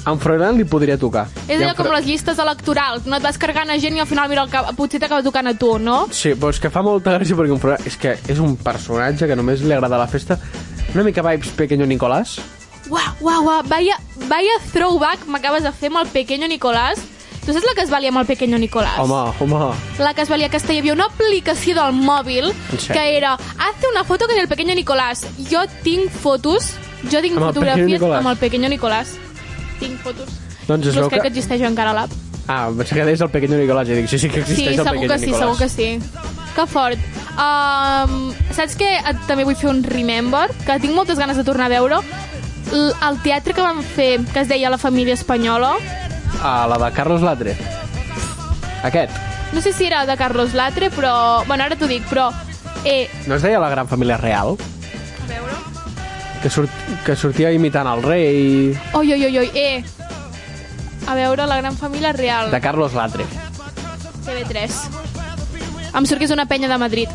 en 0.06 0.20
Froilán 0.22 0.56
li 0.58 0.64
podria 0.64 0.96
tocar 0.98 1.26
És 1.48 1.60
allò 1.60 1.74
com 1.76 1.88
les 1.94 2.06
llistes 2.06 2.38
electorals, 2.38 3.06
no 3.06 3.16
et 3.16 3.22
vas 3.22 3.38
carregant 3.38 3.70
a 3.70 3.78
gent 3.82 3.96
i 3.96 4.00
al 4.00 4.06
final 4.06 4.28
mira, 4.28 4.42
el 4.46 4.50
cap, 4.50 4.70
potser 4.76 5.00
t'acaba 5.02 5.22
tocant 5.26 5.46
a 5.50 5.54
tu, 5.58 5.78
no? 5.78 6.06
Sí, 6.10 6.34
però 6.34 6.50
és 6.54 6.60
que 6.62 6.70
fa 6.70 6.82
molta 6.86 7.16
gràcia 7.18 7.36
perquè 7.38 7.52
en 7.56 7.60
Froilán 7.62 7.86
és 7.86 7.96
que 7.96 8.16
és 8.28 8.38
un 8.38 8.56
personatge 8.56 9.26
que 9.26 9.36
només 9.36 9.62
li 9.66 9.72
agrada 9.72 9.98
la 9.98 10.06
festa 10.06 10.38
una 10.94 11.02
mica 11.04 11.22
vibes 11.22 11.50
Pequeño 11.56 11.86
Nicolás 11.86 12.38
Uau, 12.88 13.02
uau, 13.20 13.42
uau, 13.44 13.62
vaya, 13.66 13.96
vaya 14.30 14.60
throwback 14.72 15.26
m'acabes 15.26 15.64
de 15.66 15.72
fer 15.74 15.88
amb 15.90 16.04
el 16.04 16.06
Pequeño 16.14 16.46
Nicolás. 16.46 17.00
Tu 17.44 17.52
saps 17.52 17.64
la 17.66 17.74
que 17.74 17.82
es 17.82 17.90
valia 17.90 18.10
amb 18.12 18.20
el 18.20 18.26
Pequeño 18.26 18.58
Nicolás? 18.58 18.94
home, 18.98 19.32
home 19.40 19.74
La 19.98 20.14
que 20.14 20.22
es 20.22 20.28
valia 20.28 20.46
aquesta, 20.46 20.72
hi 20.72 20.78
havia 20.78 20.92
una 20.94 21.06
aplicació 21.10 21.74
del 21.74 21.92
mòbil 21.98 22.52
sèrio? 22.52 22.92
que 22.94 23.16
era 23.18 23.32
Hazte 23.34 23.90
una 23.90 24.04
foto 24.04 24.26
con 24.28 24.38
el 24.38 24.46
Pequeño 24.46 24.74
Nicolás. 24.76 25.26
Jo 25.50 25.64
tinc 25.82 26.10
fotos, 26.10 26.74
jo 27.10 27.20
tinc 27.20 27.36
Amb 27.36 27.48
el 27.48 27.54
fotografies 27.54 27.90
Nicolás? 28.00 28.18
amb 28.20 28.28
el 28.28 28.36
Pequeño 28.36 28.68
Nicolás. 28.68 29.16
Tinc 29.80 30.00
fotos. 30.00 30.28
Doncs 30.66 30.86
es 30.88 30.94
veu 30.96 31.08
que- 31.08 31.20
que 31.20 31.28
existeix 31.28 31.62
encara 31.62 31.92
l'app. 31.92 32.10
Ah, 32.48 32.68
em 32.68 32.76
pensava 32.76 33.00
que 33.00 33.04
deies 33.06 33.20
el 33.20 33.30
Pequeño 33.30 33.56
Nicolás. 33.58 33.88
I 33.88 33.92
dic, 33.94 34.08
sí, 34.08 34.18
sí 34.18 34.28
que 34.28 34.44
Sí, 34.44 34.52
existeix 34.52 34.78
el 34.78 34.84
segur 34.84 34.92
Pequeño 34.92 35.12
que 35.12 35.18
sí, 35.18 35.26
Nicolás. 35.26 35.44
segur 35.44 35.58
que 35.58 35.68
sí. 35.68 36.00
Que 36.54 36.66
fort. 36.66 36.98
Um, 37.36 38.32
saps 38.54 38.76
que 38.76 38.96
et, 38.96 39.16
també 39.26 39.44
vull 39.44 39.56
fer 39.56 39.68
un 39.68 39.82
remember? 39.84 40.48
Que 40.64 40.78
tinc 40.80 40.94
moltes 40.94 41.18
ganes 41.18 41.36
de 41.36 41.44
tornar 41.44 41.66
a 41.66 41.68
veure. 41.68 41.96
L 42.72 42.92
el 43.08 43.18
teatre 43.22 43.52
que 43.54 43.60
vam 43.62 43.82
fer, 43.82 44.20
que 44.32 44.40
es 44.40 44.48
deia 44.48 44.70
La 44.70 44.78
família 44.78 45.14
espanyola, 45.14 45.74
Ah, 46.42 46.66
la 46.68 46.78
de 46.78 46.92
Carlos 46.94 47.22
Latre. 47.22 47.56
Aquest. 48.82 49.10
no 49.52 49.60
sé 49.60 49.72
si 49.72 49.86
era 49.86 50.04
de 50.06 50.16
Carlos 50.16 50.52
Latre, 50.54 50.90
però... 50.90 51.44
Bueno, 51.46 51.64
ara 51.64 51.76
t'ho 51.76 51.86
dic, 51.86 52.04
però... 52.10 52.30
Eh, 52.84 53.08
No 53.26 53.36
es 53.36 53.42
deia 53.42 53.58
la 53.58 53.68
gran 53.70 53.88
família 53.88 54.16
real? 54.16 54.56
Que, 56.46 56.50
surt, 56.50 56.70
que 57.02 57.16
sortia 57.18 57.48
imitant 57.50 57.88
el 57.90 58.04
rei 58.04 58.68
Oi, 58.94 59.08
oi, 59.16 59.24
oi, 59.26 59.38
oi, 59.40 59.48
eh... 59.58 59.84
A 61.10 61.16
veure, 61.18 61.42
la 61.42 61.56
gran 61.58 61.74
família 61.74 62.12
real. 62.14 62.52
de 62.52 62.60
Carlos 62.60 62.92
Latre. 62.94 63.24
TV3. 64.22 64.76
Em 65.98 66.04
surt 66.06 66.20
que 66.22 66.28
és 66.28 66.34
una 66.36 66.44
penya 66.46 66.68
de 66.70 66.76
Madrid. 66.78 67.08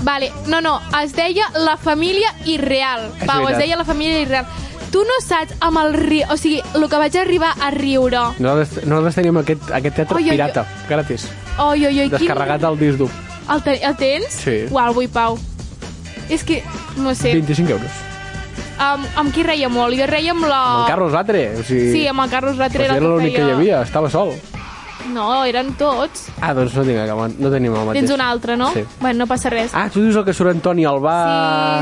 Vale, 0.00 0.30
no, 0.46 0.62
no, 0.64 0.78
es 1.02 1.12
deia 1.12 1.50
La 1.60 1.74
família 1.76 2.30
irreal. 2.46 3.10
És 3.18 3.26
Pau, 3.26 3.42
es 3.42 3.50
veritat. 3.50 3.60
deia 3.66 3.76
La 3.76 3.84
família 3.84 4.22
irreal. 4.24 4.46
Tu 4.94 5.02
no 5.04 5.18
saps 5.20 5.52
amb 5.60 5.82
el 5.82 5.92
ri... 5.98 6.22
O 6.32 6.38
sigui, 6.40 6.62
el 6.72 6.86
que 6.88 7.00
vaig 7.02 7.18
arribar 7.20 7.50
a 7.60 7.68
riure... 7.76 8.22
Nosaltres, 8.38 8.86
nosaltres 8.86 9.18
teníem 9.20 9.40
aquest, 9.42 9.66
aquest 9.80 9.98
teatre 10.00 10.16
Oi, 10.16 10.22
oi, 10.22 10.30
oi. 10.30 10.36
pirata, 10.38 10.64
gratis. 10.88 11.26
Oi, 11.58 11.84
oi, 11.84 12.00
oi, 12.06 12.08
Descarregat 12.16 12.64
al 12.64 12.80
disc 12.80 12.96
dur. 13.04 13.10
quin... 13.12 13.52
El, 13.58 13.62
te... 13.68 13.76
el 13.90 14.00
tens? 14.00 14.40
Sí. 14.46 14.56
Uau, 14.72 14.96
vull, 14.96 15.12
Pau. 15.12 15.36
És 16.32 16.46
que, 16.48 16.62
no 16.96 17.12
sé, 17.12 17.34
25 17.36 17.76
euros. 17.76 18.00
Amb, 18.82 19.06
amb 19.22 19.32
qui 19.34 19.44
reia 19.46 19.68
molt? 19.72 19.94
Jo 19.98 20.06
reia 20.10 20.34
amb 20.34 20.44
la... 20.48 20.58
Amb 20.72 20.82
el 20.84 20.90
Carlos 20.94 21.12
Latre. 21.16 21.44
O 21.60 21.62
sigui, 21.66 21.92
Sí, 21.94 22.02
amb 22.10 22.24
el 22.26 22.30
Carlos 22.32 22.58
Latre 22.60 22.84
era 22.88 22.98
era 22.98 23.06
l'únic 23.06 23.36
que 23.36 23.46
hi 23.46 23.54
havia, 23.56 23.82
estava 23.86 24.10
sol. 24.12 24.34
No, 25.12 25.24
eren 25.50 25.72
tots. 25.74 26.28
Ah, 26.40 26.52
doncs 26.54 26.76
no, 26.78 26.84
tinc, 26.86 27.38
no 27.42 27.50
tenim 27.50 27.74
el 27.74 27.86
mateix. 27.88 28.04
Tens 28.04 28.12
un 28.14 28.20
altre, 28.22 28.54
no? 28.56 28.68
Sí. 28.72 28.84
Bueno, 29.00 29.24
no 29.24 29.26
passa 29.26 29.50
res. 29.50 29.72
Ah, 29.74 29.88
tu 29.90 30.00
dius 30.04 30.14
el 30.20 30.24
que 30.28 30.32
surt 30.36 30.52
Antoni 30.52 30.84
Albà... 30.86 31.16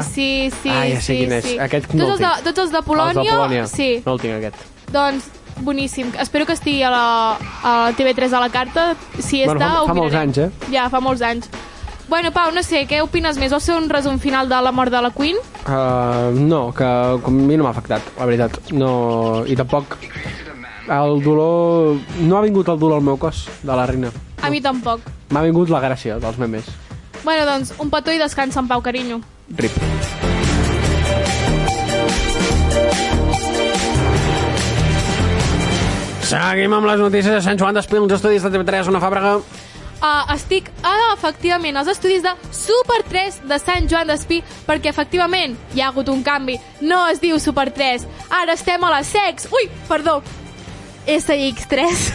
Sí, 0.07 0.49
sí, 0.49 0.57
sí. 0.63 0.71
Ah, 0.73 0.87
ja 0.89 0.97
sé 1.03 1.13
sí, 1.13 1.19
quin 1.21 1.35
és. 1.37 1.45
sí. 1.45 1.59
Aquest 1.61 1.93
no 1.93 2.07
tots, 2.09 2.09
el 2.09 2.11
els 2.15 2.21
de, 2.23 2.31
tinc. 2.33 2.47
tots 2.49 2.63
els 2.65 2.73
de 2.73 2.83
Polònia, 2.87 3.13
Els 3.21 3.29
de 3.29 3.37
Polònia. 3.37 3.67
sí. 3.69 3.91
No 4.07 4.15
el 4.17 4.23
tinc, 4.25 4.39
aquest. 4.41 4.65
Doncs, 4.97 5.29
boníssim. 5.61 6.15
Espero 6.19 6.47
que 6.49 6.57
estigui 6.57 6.81
a 6.83 6.91
la, 6.95 7.05
a 7.63 7.75
la 7.85 7.93
TV3 7.99 8.33
a 8.33 8.41
la 8.41 8.49
carta. 8.49 8.87
Si 9.19 9.45
Bueno, 9.45 9.61
està, 9.61 9.69
fa- 9.69 9.83
ho 9.83 9.91
fa 9.93 9.99
molts 10.01 10.17
anys, 10.25 10.39
eh? 10.47 10.49
Ja, 10.73 10.89
fa 10.89 11.01
molts 11.05 11.21
anys. 11.23 11.51
Bueno, 12.11 12.33
Pau, 12.33 12.51
no 12.51 12.64
sé, 12.66 12.81
què 12.90 12.99
opines 13.05 13.37
més? 13.38 13.53
Vols 13.55 13.68
fer 13.70 13.77
un 13.79 13.85
resum 13.88 14.16
final 14.18 14.49
de 14.51 14.57
la 14.59 14.73
mort 14.75 14.90
de 14.90 14.99
la 14.99 15.12
Queen? 15.14 15.37
Uh, 15.62 16.35
no, 16.35 16.73
que 16.75 16.88
com 17.23 17.37
a 17.38 17.44
mi 17.46 17.55
no 17.55 17.62
m'ha 17.62 17.70
afectat, 17.70 18.03
la 18.18 18.27
veritat. 18.27 18.73
No, 18.75 19.44
I 19.46 19.55
tampoc 19.55 19.94
el 20.90 21.23
dolor... 21.23 22.01
No 22.27 22.37
ha 22.37 22.42
vingut 22.42 22.66
el 22.75 22.83
dolor 22.83 22.99
al 22.99 23.07
meu 23.07 23.14
cos, 23.14 23.44
de 23.62 23.70
la 23.70 23.87
reina. 23.87 24.11
A 24.42 24.51
mi 24.51 24.59
tampoc. 24.59 25.07
M'ha 25.31 25.44
vingut 25.46 25.70
la 25.70 25.79
gràcia 25.87 26.18
dels 26.18 26.42
memes. 26.42 26.66
Bueno, 27.23 27.46
doncs, 27.46 27.77
un 27.79 27.94
petó 27.94 28.11
i 28.11 28.18
descansa 28.18 28.59
en 28.59 28.66
pau, 28.66 28.83
carinyo. 28.83 29.23
Rip. 29.62 29.79
Seguim 36.27 36.75
amb 36.75 36.90
les 36.90 36.99
notícies 37.07 37.38
de 37.38 37.42
Sant 37.46 37.59
Joan 37.59 37.79
d'Espí, 37.79 38.03
els 38.03 38.18
estudis 38.18 38.42
de 38.42 38.51
TV3, 38.51 38.90
una 38.90 38.99
fàbrega. 38.99 39.38
Uh, 40.01 40.25
estic, 40.33 40.71
ah, 40.83 41.13
efectivament, 41.13 41.77
als 41.77 41.91
estudis 41.93 42.23
de 42.25 42.31
Super 42.57 43.03
3 43.05 43.43
de 43.51 43.59
Sant 43.61 43.85
Joan 43.91 44.09
d'Espí, 44.09 44.39
perquè 44.65 44.89
efectivament 44.89 45.59
hi 45.75 45.83
ha 45.83 45.91
hagut 45.91 46.09
un 46.09 46.23
canvi. 46.25 46.57
No 46.81 47.03
es 47.11 47.21
diu 47.21 47.37
Super 47.39 47.69
3, 47.77 48.07
ara 48.33 48.57
estem 48.57 48.81
a 48.81 48.95
la 48.95 49.03
SEX. 49.05 49.51
Ui, 49.53 49.69
perdó, 49.91 50.23
SX3. 51.05 52.09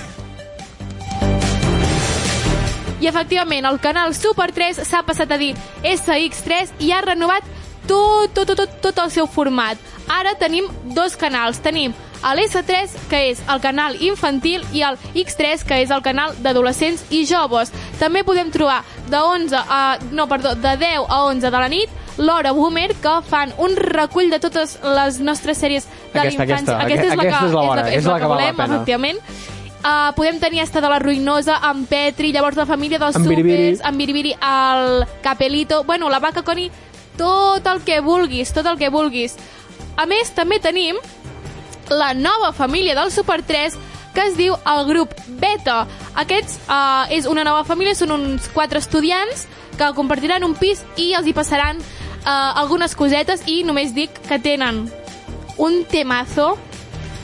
I 3.05 3.07
efectivament, 3.11 3.69
el 3.69 3.77
canal 3.83 4.15
Super 4.17 4.49
3 4.55 4.81
s'ha 4.81 5.03
passat 5.05 5.29
a 5.29 5.37
dir 5.37 5.53
SX3 5.83 6.81
i 6.81 6.89
ha 6.89 7.03
renovat 7.05 7.45
tot, 7.85 8.33
tot, 8.33 8.47
tot, 8.49 8.57
tot, 8.57 8.81
tot 8.81 9.03
el 9.03 9.13
seu 9.13 9.29
format. 9.29 9.77
Ara 10.09 10.33
tenim 10.41 10.65
dos 10.97 11.13
canals. 11.21 11.61
Tenim 11.61 11.93
l'S3, 12.33 12.95
que 13.09 13.19
és 13.29 13.41
el 13.51 13.61
canal 13.61 13.99
infantil, 14.01 14.63
i 14.73 14.81
el 14.87 14.97
X3, 15.13 15.65
que 15.67 15.81
és 15.83 15.91
el 15.93 16.01
canal 16.01 16.33
d'adolescents 16.41 17.05
i 17.13 17.25
joves. 17.29 17.69
També 17.99 18.23
podem 18.25 18.49
trobar 18.51 18.81
de 19.11 19.19
11 19.21 19.61
a... 19.61 19.83
No, 20.11 20.25
perdó, 20.31 20.55
de 20.55 20.73
10 20.81 21.05
a 21.05 21.21
11 21.29 21.51
de 21.51 21.61
la 21.61 21.69
nit 21.69 22.01
l'Hora 22.17 22.53
Boomer, 22.55 22.93
que 22.95 23.15
fan 23.27 23.51
un 23.57 23.75
recull 23.75 24.29
de 24.31 24.39
totes 24.39 24.77
les 24.83 25.19
nostres 25.19 25.59
sèries 25.59 25.83
de 26.13 26.19
Aquesta, 26.19 26.45
la 26.45 26.45
infància. 26.45 26.77
aquesta. 26.79 27.09
és 27.09 27.11
la 27.11 27.23
Aquesta 27.25 27.39
que, 27.39 27.49
és 27.49 27.53
la 27.53 27.65
bona, 27.67 27.89
és 27.91 28.05
la 28.07 28.15
que 28.15 28.29
la 28.29 28.31
volem, 28.31 28.61
efectivament. 28.67 29.19
Uh, 29.85 30.15
podem 30.17 30.39
tenir 30.41 30.63
esta 30.63 30.81
de 30.81 30.89
la 30.89 30.97
Ruïnosa, 30.97 31.59
amb 31.61 31.85
Petri, 31.87 32.31
llavors 32.33 32.57
la 32.57 32.65
família 32.65 32.97
dels 32.97 33.19
Biribiri. 33.21 33.75
Supers, 33.75 33.83
amb 33.85 34.01
Biribiri, 34.01 34.31
el 34.33 35.05
Capelito, 35.21 35.83
bueno, 35.83 36.09
la 36.09 36.19
Vaca 36.19 36.41
Coni, 36.41 36.71
tot 37.19 37.67
el 37.67 37.83
que 37.85 37.99
vulguis, 38.01 38.51
tot 38.53 38.65
el 38.65 38.79
que 38.79 38.89
vulguis. 38.89 39.35
A 39.95 40.07
més, 40.09 40.31
també 40.33 40.57
tenim 40.59 40.97
la 41.89 42.13
nova 42.13 42.51
família 42.53 42.95
del 42.95 43.11
Super 43.11 43.41
3, 43.43 43.77
que 44.15 44.23
es 44.29 44.37
diu 44.37 44.55
el 44.55 44.85
grup 44.87 45.13
Beta. 45.41 45.83
Aquests 46.15 46.59
uh, 46.65 47.05
és 47.11 47.27
una 47.27 47.43
nova 47.43 47.65
família, 47.67 47.95
són 47.95 48.15
uns 48.15 48.47
quatre 48.53 48.79
estudiants 48.79 49.45
que 49.75 49.91
compartiran 49.97 50.45
un 50.47 50.55
pis 50.55 50.83
i 50.95 51.11
els 51.17 51.27
hi 51.27 51.33
passaran 51.35 51.81
uh, 51.81 52.29
algunes 52.61 52.95
cosetes 52.95 53.43
i 53.51 53.63
només 53.67 53.93
dic 53.93 54.15
que 54.29 54.39
tenen 54.39 54.85
un 55.57 55.83
temazo, 55.91 56.55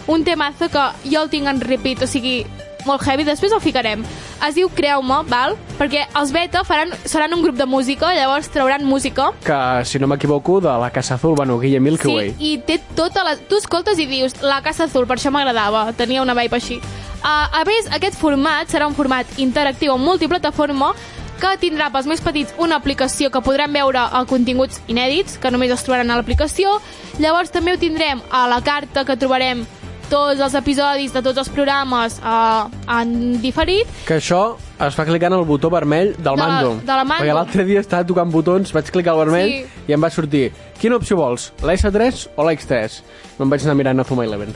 un 0.07 0.25
temazo 0.27 0.67
que 0.71 0.83
jo 1.07 1.23
el 1.23 1.31
tinc 1.31 1.47
en 1.47 1.61
repeat, 1.63 2.03
o 2.03 2.09
sigui, 2.09 2.41
molt 2.85 3.03
heavy, 3.07 3.25
després 3.27 3.55
el 3.55 3.63
ficarem. 3.63 4.03
Es 4.41 4.55
diu 4.57 4.71
Creu-me, 4.73 5.19
val? 5.29 5.53
Perquè 5.77 6.07
els 6.17 6.31
Beta 6.33 6.63
faran, 6.65 6.89
seran 7.05 7.35
un 7.35 7.43
grup 7.45 7.59
de 7.59 7.67
música, 7.69 8.09
llavors 8.17 8.49
trauran 8.49 8.85
música. 8.89 9.29
Que, 9.45 9.85
si 9.85 10.01
no 10.01 10.09
m'equivoco, 10.09 10.59
de 10.65 10.73
la 10.81 10.89
Casa 10.89 11.15
Azul, 11.15 11.35
bueno, 11.37 11.59
Guille 11.61 11.79
Milky 11.79 12.09
Sí, 12.09 12.33
i 12.39 12.57
té 12.65 12.79
tota 12.97 13.23
la... 13.27 13.35
Tu 13.37 13.59
escoltes 13.61 14.01
i 14.01 14.07
dius, 14.09 14.39
la 14.41 14.63
Casa 14.65 14.87
Azul, 14.89 15.05
per 15.05 15.19
això 15.19 15.29
m'agradava, 15.33 15.91
tenia 15.93 16.23
una 16.25 16.33
vibe 16.37 16.57
així. 16.57 16.79
Uh, 17.21 17.45
a 17.53 17.61
més, 17.69 17.85
aquest 17.93 18.17
format 18.17 18.71
serà 18.73 18.87
un 18.89 18.97
format 18.97 19.29
interactiu 19.37 19.93
en 19.93 20.01
multiplataforma 20.01 20.95
que 21.41 21.51
tindrà 21.61 21.91
pels 21.93 22.09
més 22.09 22.21
petits 22.21 22.53
una 22.61 22.77
aplicació 22.81 23.29
que 23.33 23.43
podran 23.45 23.73
veure 23.73 24.01
uh, 24.07 24.23
continguts 24.29 24.81
inèdits, 24.89 25.37
que 25.37 25.53
només 25.53 25.73
els 25.73 25.85
trobaran 25.85 26.09
a 26.09 26.17
l'aplicació. 26.17 26.79
Llavors 27.21 27.53
també 27.53 27.75
ho 27.75 27.81
tindrem 27.81 28.25
a 28.33 28.47
la 28.49 28.61
carta 28.65 29.05
que 29.05 29.17
trobarem 29.21 29.65
tots 30.11 30.41
els 30.43 30.55
episodis 30.59 31.13
de 31.15 31.21
tots 31.23 31.39
els 31.41 31.49
programes 31.55 32.17
uh, 32.19 32.67
en 32.99 33.15
diferit 33.41 33.87
Que 34.07 34.17
això 34.19 34.57
es 34.81 34.95
fa 34.97 35.05
clicant 35.07 35.33
el 35.37 35.45
botó 35.47 35.69
vermell 35.71 36.11
del 36.17 36.35
De 36.35 36.41
la- 36.41 36.47
mando. 36.47 36.75
de 36.81 36.91
la 36.91 37.03
mando. 37.05 37.23
Perquè 37.23 37.33
l'altre 37.37 37.63
dia 37.65 37.79
estava 37.79 38.03
tocant 38.05 38.31
botons, 38.33 38.73
vaig 38.75 38.91
clicar 38.91 39.13
al 39.15 39.23
vermell 39.25 39.49
Sí. 39.51 39.65
i 39.87 39.93
em 39.95 40.03
va 40.03 40.09
sortir 40.09 40.51
quina 40.81 40.97
opció 40.97 41.15
vols, 41.17 41.51
la 41.63 41.73
S3 41.73 42.27
o 42.35 42.43
la 42.43 42.53
X3? 42.53 43.01
No 43.39 43.45
em 43.45 43.49
vaig 43.55 43.63
anar 43.63 43.75
mirant 43.79 43.99
a 43.99 44.03
Zuma 44.03 44.25
Eleven. 44.25 44.53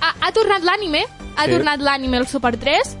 ha, 0.00 0.14
ha 0.20 0.32
tornat 0.32 0.62
l'ànime, 0.62 1.04
ha 1.36 1.44
Sí. 1.44 1.50
tornat 1.50 1.80
l'ànime 1.80 2.16
al 2.18 2.26
Super 2.26 2.56
3 2.56 2.96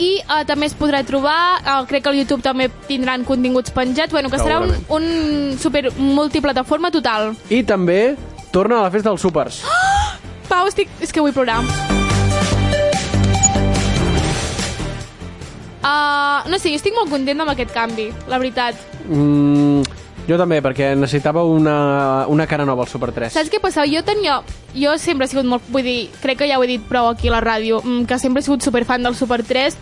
i 0.00 0.14
uh, 0.30 0.44
també 0.48 0.64
es 0.70 0.74
podrà 0.78 1.02
trobar, 1.04 1.60
uh, 1.60 1.84
crec 1.86 2.02
que 2.04 2.08
al 2.08 2.16
YouTube 2.16 2.40
també 2.42 2.70
tindran 2.88 3.24
continguts 3.24 3.70
penjats, 3.70 4.12
bueno, 4.12 4.30
que 4.30 4.38
serà 4.38 4.60
un, 4.62 4.72
un 4.88 5.58
super 5.60 5.90
multiplataforma 5.98 6.90
total. 6.90 7.34
I 7.50 7.62
també 7.68 8.16
torna 8.50 8.78
a 8.80 8.82
la 8.86 8.90
festa 8.90 9.10
dels 9.10 9.20
súpers. 9.20 9.60
Pau, 10.50 10.66
estic... 10.66 10.90
és 11.00 11.14
que 11.14 11.22
vull 11.22 11.34
plorar. 11.34 11.62
Uh, 15.80 16.44
no 16.50 16.58
sé, 16.58 16.68
jo 16.68 16.76
estic 16.76 16.92
molt 16.96 17.08
contenta 17.08 17.46
amb 17.46 17.54
aquest 17.54 17.72
canvi, 17.72 18.10
la 18.28 18.40
veritat. 18.42 18.76
Mm, 19.06 19.86
jo 20.28 20.36
també, 20.38 20.58
perquè 20.62 20.90
necessitava 20.98 21.44
una, 21.48 22.26
una 22.28 22.46
cara 22.50 22.66
nova 22.68 22.84
al 22.84 22.90
Super 22.90 23.12
3. 23.16 23.32
Saps 23.32 23.52
què 23.52 23.62
passava? 23.62 23.88
Jo 23.90 24.02
tenia... 24.06 24.40
Jo 24.74 24.92
sempre 25.02 25.26
he 25.26 25.32
sigut 25.32 25.48
molt... 25.48 25.64
Vull 25.72 25.86
dir, 25.86 25.98
crec 26.20 26.42
que 26.42 26.50
ja 26.50 26.58
ho 26.60 26.66
he 26.66 26.68
dit 26.70 26.84
prou 26.86 27.08
aquí 27.10 27.30
a 27.30 27.38
la 27.38 27.40
ràdio, 27.42 27.80
mm, 27.82 28.04
que 28.10 28.20
sempre 28.22 28.42
he 28.42 28.46
sigut 28.46 28.66
superfan 28.66 29.06
del 29.06 29.16
Super 29.18 29.40
3 29.46 29.78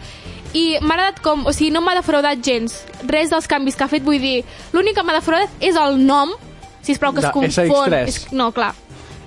i 0.56 0.64
m'ha 0.80 0.94
agradat 0.94 1.22
com... 1.24 1.44
O 1.48 1.52
sigui, 1.52 1.72
no 1.74 1.82
m'ha 1.84 1.96
defraudat 1.98 2.40
gens 2.44 2.78
res 3.08 3.32
dels 3.32 3.48
canvis 3.50 3.76
que 3.76 3.84
ha 3.84 3.90
fet. 3.90 4.04
Vull 4.04 4.20
dir, 4.22 4.42
l'únic 4.72 4.96
que 4.96 5.04
m'ha 5.04 5.16
defraudat 5.18 5.64
és 5.64 5.76
el 5.76 5.98
nom, 6.04 6.32
sisplau, 6.86 7.12
que 7.16 7.24
De 7.24 7.28
es 7.28 7.34
confon. 7.34 7.58
SX3. 7.92 8.08
És, 8.08 8.20
no, 8.32 8.52
clar. 8.56 8.72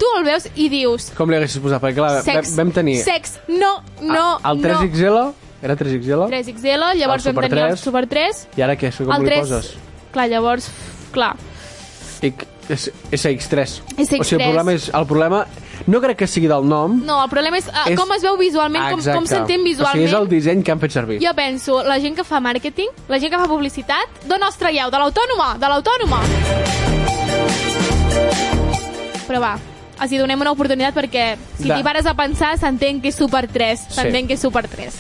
Tu 0.02 0.10
el 0.18 0.26
veus 0.26 0.48
i 0.58 0.66
dius... 0.74 1.12
Com 1.14 1.30
li 1.30 1.38
haguessis 1.38 1.62
posat? 1.62 1.82
Perquè 1.84 2.00
clar, 2.00 2.12
Sex, 2.26 2.56
vam, 2.58 2.72
tenir 2.74 2.98
sex, 3.06 3.36
no, 3.52 3.76
no, 4.02 4.26
el 4.50 4.64
3XL, 4.64 5.20
era 5.62 5.76
3XL, 5.78 6.24
no. 6.24 6.30
3XL, 6.32 6.88
llavors 6.98 7.28
El 7.30 7.36
vam 7.38 7.46
tenir 7.46 7.62
el 7.68 7.76
3. 7.76 7.84
Super 7.86 8.08
3, 8.10 8.40
i 8.58 8.66
ara 8.66 8.78
què? 8.82 8.90
Com 8.98 9.14
el 9.14 9.28
li 9.28 9.30
3... 9.30 9.44
poses? 9.46 9.76
Clar, 10.12 10.26
llavors, 10.32 10.72
clar. 11.14 11.36
I, 12.26 12.34
és, 12.74 12.88
SX3. 13.14 13.78
SX3. 13.94 14.02
O 14.02 14.26
sigui, 14.26 14.42
el 14.42 14.50
problema 14.50 14.74
és... 14.80 14.90
El 14.98 15.06
problema 15.14 15.46
no 15.86 16.02
crec 16.02 16.20
que 16.24 16.28
sigui 16.30 16.50
del 16.50 16.66
nom. 16.66 16.98
No, 17.06 17.22
el 17.24 17.30
problema 17.30 17.62
és, 17.62 17.70
uh, 17.70 17.86
És- 17.94 17.98
com 18.00 18.10
es 18.18 18.26
veu 18.26 18.38
visualment, 18.42 18.90
com, 18.96 19.06
com 19.06 19.30
s'entén 19.30 19.62
O 19.62 19.70
visualment. 19.70 20.02
sigui, 20.02 20.10
és 20.10 20.18
el 20.18 20.30
disseny 20.34 20.66
que 20.66 20.74
han 20.74 20.82
fet 20.82 20.98
servir. 20.98 21.22
Jo 21.24 21.34
penso, 21.38 21.82
la 21.86 22.00
gent 22.02 22.18
que 22.18 22.26
fa 22.26 22.42
màrqueting, 22.42 22.90
la 23.10 23.22
gent 23.22 23.34
que 23.34 23.42
fa 23.42 23.50
publicitat, 23.50 24.24
d'on 24.26 24.50
els 24.50 24.58
traieu? 24.62 24.90
De 24.94 25.02
l'autònoma? 25.02 25.52
De 25.62 25.74
l'autònoma? 25.74 26.24
Però 29.30 29.40
va, 29.40 29.56
els 30.02 30.12
hi 30.12 30.18
donem 30.18 30.42
una 30.42 30.52
oportunitat 30.56 30.96
perquè 30.98 31.26
si 31.60 31.68
t'hi 31.70 31.84
pares 31.86 32.08
a 32.10 32.16
pensar 32.18 32.56
s'entén 32.58 33.02
que 33.02 33.10
és 33.12 33.16
Super 33.16 33.46
3. 33.48 33.88
S'entén 33.94 34.28
que 34.28 34.34
és 34.34 34.42
Super 34.42 34.66
3. 34.68 34.98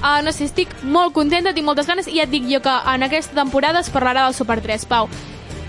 Uh, 0.00 0.22
no 0.24 0.32
sé, 0.32 0.46
estic 0.48 0.70
molt 0.82 1.12
contenta, 1.12 1.52
tinc 1.52 1.66
moltes 1.68 1.86
ganes 1.86 2.06
i 2.08 2.16
ja 2.16 2.24
et 2.24 2.30
dic 2.32 2.46
jo 2.48 2.62
que 2.64 2.72
en 2.94 3.02
aquesta 3.04 3.34
temporada 3.36 3.82
es 3.84 3.90
parlarà 3.92 4.24
del 4.24 4.34
Super 4.34 4.60
3, 4.64 4.86
Pau. 4.88 5.08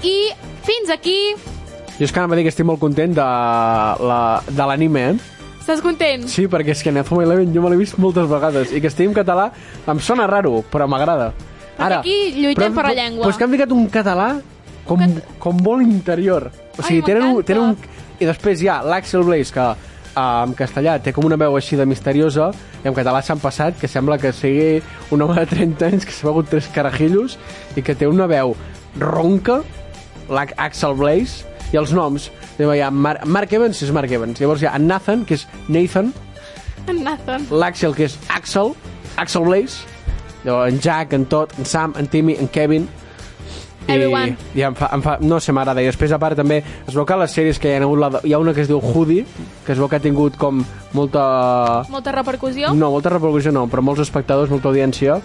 I 0.07 0.31
fins 0.63 0.89
aquí... 0.93 1.17
Jo 1.99 2.05
és 2.07 2.13
que 2.15 2.19
anava 2.21 2.33
a 2.33 2.39
dir 2.39 2.45
que 2.47 2.53
estic 2.53 2.65
molt 2.65 2.79
content 2.79 3.11
de 3.13 3.21
la- 3.21 4.41
de 4.47 4.65
l'anime, 4.69 5.03
eh? 5.11 5.15
Estàs 5.59 5.81
content? 5.83 6.23
Sí, 6.31 6.47
perquè 6.49 6.71
és 6.73 6.81
que 6.81 6.91
Nefoma 6.95 7.21
Eleven 7.27 7.51
jo 7.53 7.61
me 7.61 7.69
l'he 7.69 7.77
vist 7.77 7.99
moltes 8.01 8.25
vegades 8.31 8.71
i 8.73 8.79
que 8.81 8.87
estigui 8.89 9.11
en 9.11 9.13
català 9.19 9.51
em 9.85 9.99
sona 9.99 10.25
raro, 10.31 10.63
però 10.71 10.87
m'agrada. 10.89 11.33
Perquè 11.77 11.99
aquí 11.99 12.15
lluitem 12.39 12.73
per 12.73 12.87
la 12.87 12.93
llengua. 12.97 13.25
Però 13.27 13.29
és 13.35 13.37
que 13.37 13.43
han 13.45 13.51
ficat 13.53 13.71
un 13.75 13.85
català 13.93 14.29
com, 14.87 15.03
com 15.43 15.59
molt 15.61 15.85
interior. 15.85 16.49
O 16.79 16.81
sigui, 16.81 17.03
Ai, 17.03 17.05
tenen, 17.05 17.23
un, 17.29 17.43
tenen 17.45 17.63
un... 17.63 17.77
I 18.21 18.27
després 18.29 18.61
hi 18.61 18.69
ha 18.69 18.81
l'Axel 18.85 19.23
Blaze, 19.25 19.53
que 19.55 19.63
uh, 19.65 20.21
en 20.45 20.53
castellà 20.57 20.99
té 21.01 21.13
com 21.15 21.25
una 21.25 21.39
veu 21.41 21.55
així 21.57 21.79
de 21.79 21.87
misteriosa, 21.89 22.51
i 22.83 22.89
en 22.89 22.97
català 22.97 23.23
s'han 23.25 23.41
passat, 23.41 23.77
que 23.81 23.89
sembla 23.89 24.19
que 24.21 24.29
sigui 24.35 24.81
un 25.11 25.23
home 25.25 25.39
de 25.39 25.47
30 25.49 25.87
anys 25.89 26.05
que 26.05 26.13
s'ha 26.13 26.29
begut 26.29 26.51
tres 26.51 26.69
carajillos 26.75 27.39
i 27.77 27.81
que 27.85 27.95
té 27.97 28.09
una 28.09 28.27
veu 28.29 28.53
ronca, 29.01 29.61
l'Axel 30.29 30.93
Blaze, 30.99 31.47
i 31.71 31.79
els 31.79 31.93
noms, 31.95 32.29
hi 32.59 32.81
ha 32.83 32.91
Mar 32.91 33.15
Mark 33.25 33.53
Evans 33.55 33.79
és 33.81 33.91
Mark 33.95 34.11
Evans, 34.11 34.39
llavors 34.41 34.61
hi 34.61 34.67
ha 34.69 34.75
en 34.77 34.85
Nathan, 34.89 35.25
que 35.25 35.39
és 35.39 35.47
Nathan, 35.71 36.11
En 36.89 37.03
Nathan. 37.05 37.45
l'Axel, 37.49 37.93
que 37.95 38.05
és 38.09 38.17
Axel, 38.29 38.73
Axel 39.17 39.45
Blaze, 39.45 39.85
llavors 40.43 40.73
en 40.73 40.79
Jack, 40.81 41.13
en 41.13 41.25
Todd, 41.25 41.53
en 41.57 41.65
Sam, 41.65 41.93
en 41.97 42.07
Timmy, 42.07 42.35
en 42.37 42.49
Kevin, 42.49 42.89
Everyone. 43.95 44.35
i 44.55 44.63
em 44.67 44.75
fa, 44.77 44.89
em 44.95 45.03
fa, 45.03 45.17
no 45.21 45.39
sé, 45.39 45.53
m'agrada. 45.55 45.83
I 45.83 45.89
després, 45.89 46.11
a 46.11 46.19
part, 46.21 46.37
també 46.39 46.61
es 46.61 46.93
veu 46.93 47.05
que 47.07 47.17
les 47.21 47.35
sèries 47.37 47.59
que 47.59 47.69
hi 47.69 47.77
ha 47.77 47.83
hagut, 47.83 47.99
la, 47.99 48.11
hi 48.23 48.33
ha 48.33 48.39
una 48.41 48.53
que 48.53 48.63
es 48.63 48.69
diu 48.71 48.79
Hoodie, 48.79 49.25
que 49.65 49.73
es 49.73 49.79
veu 49.79 49.89
que 49.89 49.99
ha 49.99 50.03
tingut 50.03 50.37
com 50.41 50.63
molta... 50.93 51.23
Molta 51.91 52.15
repercussió. 52.15 52.73
No, 52.73 52.91
molta 52.91 53.13
repercussió 53.13 53.53
no, 53.55 53.67
però 53.71 53.83
molts 53.85 54.03
espectadors, 54.05 54.51
molta 54.53 54.71
audiència. 54.71 55.19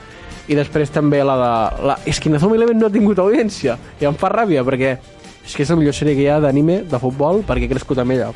I 0.46 0.54
després 0.58 0.92
també 0.94 1.22
la 1.26 1.36
de... 1.40 1.52
La... 1.90 1.98
És 2.06 2.20
que 2.20 2.30
Inazuma 2.30 2.58
Eleven 2.58 2.78
no 2.78 2.90
ha 2.90 2.94
tingut 2.94 3.18
audiència. 3.22 3.78
I 4.00 4.10
em 4.10 4.18
fa 4.18 4.30
ràbia, 4.32 4.62
perquè 4.66 4.96
és 5.46 5.54
que 5.54 5.62
és 5.62 5.70
la 5.70 5.78
millor 5.78 5.94
sèrie 5.94 6.16
que 6.18 6.24
hi 6.24 6.30
ha 6.30 6.40
d'anime, 6.42 6.82
de 6.90 6.98
futbol, 7.02 7.44
perquè 7.46 7.68
he 7.68 7.70
crescut 7.70 8.02
amb 8.02 8.14
ella. 8.16 8.32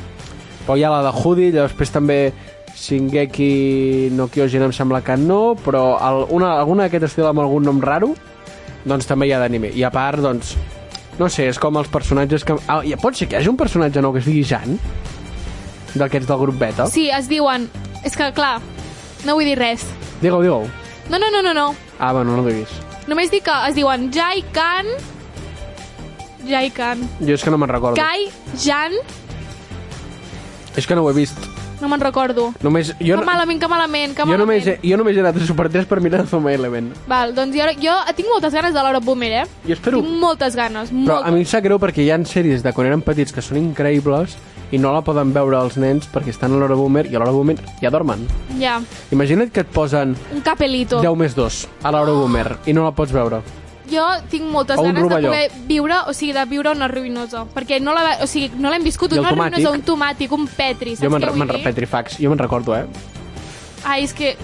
Però 0.66 0.77
hi 0.79 0.85
ha 0.87 0.93
la 0.93 1.03
de 1.07 1.11
Hoodie, 1.11 1.51
i 1.51 1.55
després 1.57 1.90
també 1.90 2.21
Shingeki 2.81 4.11
no 4.14 4.29
Kyojin 4.31 4.62
em 4.69 4.73
sembla 4.73 5.03
que 5.05 5.16
no, 5.19 5.57
però 5.64 5.99
el, 6.07 6.25
una, 6.37 6.55
alguna 6.61 6.87
d'aquest 6.87 7.11
estil 7.11 7.27
amb 7.29 7.43
algun 7.43 7.66
nom 7.66 7.81
raro, 7.83 8.14
doncs 8.85 9.09
també 9.09 9.29
hi 9.29 9.35
ha 9.35 9.40
d'anime. 9.43 9.73
I 9.77 9.85
a 9.85 9.90
part, 9.95 10.21
doncs, 10.23 10.55
no 11.19 11.29
sé, 11.29 11.49
és 11.51 11.59
com 11.61 11.77
els 11.81 11.90
personatges 11.93 12.45
que... 12.47 12.57
Ah, 12.66 12.81
ja 12.87 12.99
pot 13.01 13.16
ser 13.16 13.29
que 13.29 13.37
hi 13.37 13.40
hagi 13.43 13.53
un 13.53 13.59
personatge 13.61 14.03
nou 14.03 14.14
que 14.14 14.23
es 14.23 14.29
digui 14.29 14.45
Jan, 14.47 14.79
d'aquests 15.95 16.29
del 16.29 16.40
grup 16.40 16.59
beta. 16.61 16.88
Sí, 16.90 17.09
es 17.12 17.29
diuen... 17.31 17.69
És 18.07 18.16
que, 18.16 18.31
clar, 18.33 18.59
no 19.27 19.37
vull 19.37 19.45
dir 19.45 19.59
res. 19.61 19.85
Digue-ho, 20.23 20.40
digue-ho. 20.40 20.64
No, 21.11 21.19
no, 21.19 21.29
no, 21.29 21.43
no, 21.45 21.53
no. 21.57 21.66
Ah, 21.99 22.12
bueno, 22.16 22.37
no 22.37 22.43
ho 22.43 22.47
diguis. 22.49 22.73
Només 23.11 23.33
dic 23.33 23.45
que 23.45 23.57
es 23.69 23.77
diuen 23.77 24.09
Jai 24.14 24.45
Kan... 24.57 24.88
Jai 26.49 26.71
Kan. 26.73 27.03
Jo 27.21 27.35
és 27.37 27.45
que 27.45 27.53
no 27.53 27.59
me'n 27.61 27.73
recordo. 27.73 28.01
Kai 28.01 28.31
Jan... 28.57 28.97
És 30.79 30.87
que 30.87 30.97
no 30.97 31.03
ho 31.05 31.11
he 31.11 31.16
vist. 31.19 31.37
No 31.81 31.88
me'n 31.88 32.01
recordo. 32.01 32.51
Només, 32.62 32.93
jo, 33.01 33.16
que 33.19 33.25
malament, 33.27 33.61
que 33.61 33.69
malament, 33.69 34.14
que 34.14 34.23
jo, 34.23 34.27
malament. 34.29 34.47
només, 34.47 34.66
he, 34.69 34.79
jo 34.90 34.97
només 35.01 35.16
he 35.16 35.21
anat 35.25 35.37
a 35.40 35.47
Super 35.47 35.69
3 35.73 35.87
per 35.88 36.01
mirar 36.05 36.27
Zoma 36.29 36.53
Element. 36.53 36.93
Val, 37.09 37.35
doncs 37.35 37.57
jo, 37.57 37.66
jo 37.81 37.95
tinc 38.16 38.29
moltes 38.29 38.53
ganes 38.55 38.75
de 38.75 38.83
l'Hora 38.85 39.01
Boomer, 39.01 39.33
eh? 39.43 39.45
Jo 39.66 39.73
espero... 39.79 40.01
Tinc 40.05 40.21
moltes 40.21 40.57
ganes, 40.57 40.90
Però 40.93 41.16
moltes. 41.21 41.27
a 41.29 41.35
mi 41.35 41.40
em 41.40 41.47
sap 41.49 41.64
greu 41.64 41.79
perquè 41.81 42.05
hi 42.05 42.11
ha 42.12 42.19
sèries 42.29 42.62
de 42.62 42.73
quan 42.77 42.87
eren 42.90 43.01
petits 43.03 43.33
que 43.33 43.43
són 43.43 43.57
increïbles 43.62 44.37
i 44.71 44.79
no 44.79 44.93
la 44.95 45.01
poden 45.03 45.33
veure 45.35 45.59
els 45.59 45.77
nens 45.83 46.07
perquè 46.12 46.31
estan 46.31 46.53
a 46.55 46.59
l'hora 46.61 46.77
boomer 46.79 47.07
i 47.11 47.16
a 47.16 47.19
l'hora 47.19 47.33
boomer 47.35 47.57
ja 47.81 47.90
dormen. 47.90 48.27
Ja, 48.61 48.77
Imagina't 49.11 49.51
que 49.51 49.64
et 49.64 49.73
posen 49.75 50.14
un 50.35 50.45
capelito. 50.47 51.01
10 51.03 51.16
més 51.19 51.35
2 51.35 51.64
a 51.83 51.90
l'hora 51.90 52.12
boomer 52.14 52.47
i 52.66 52.73
no 52.77 52.85
la 52.87 52.93
pots 52.95 53.11
veure. 53.12 53.40
Jo 53.90 54.07
tinc 54.31 54.44
moltes 54.50 54.79
O 54.79 54.83
ganes 54.85 55.03
de 55.03 55.09
poder 55.09 55.50
viure, 55.66 55.94
o 56.07 56.12
sigui, 56.14 56.33
de 56.33 56.44
viure 56.46 56.70
una 56.70 56.87
ruïnosa. 56.88 57.44
Perquè 57.55 57.81
no 57.83 57.92
la, 57.96 58.18
o 58.22 58.26
sigui, 58.31 58.50
no 58.59 58.70
l'hem 58.70 58.83
viscut, 58.87 59.12
una 59.12 59.31
tomàtic? 59.31 59.57
ruïnosa, 59.59 59.72
un 59.74 59.83
tomàtic, 59.83 60.33
un 60.33 60.46
petri, 60.46 60.96
saps 60.96 61.03
Jo 61.09 61.11
què 61.18 61.31
vull 61.33 61.48
dir? 61.57 61.62
Petrifax, 61.64 62.18
jo 62.22 62.31
me'n 62.31 62.38
recordo, 62.38 62.74
eh? 62.76 62.87
Ai, 63.85 64.05
és 64.05 64.12
que 64.14 64.37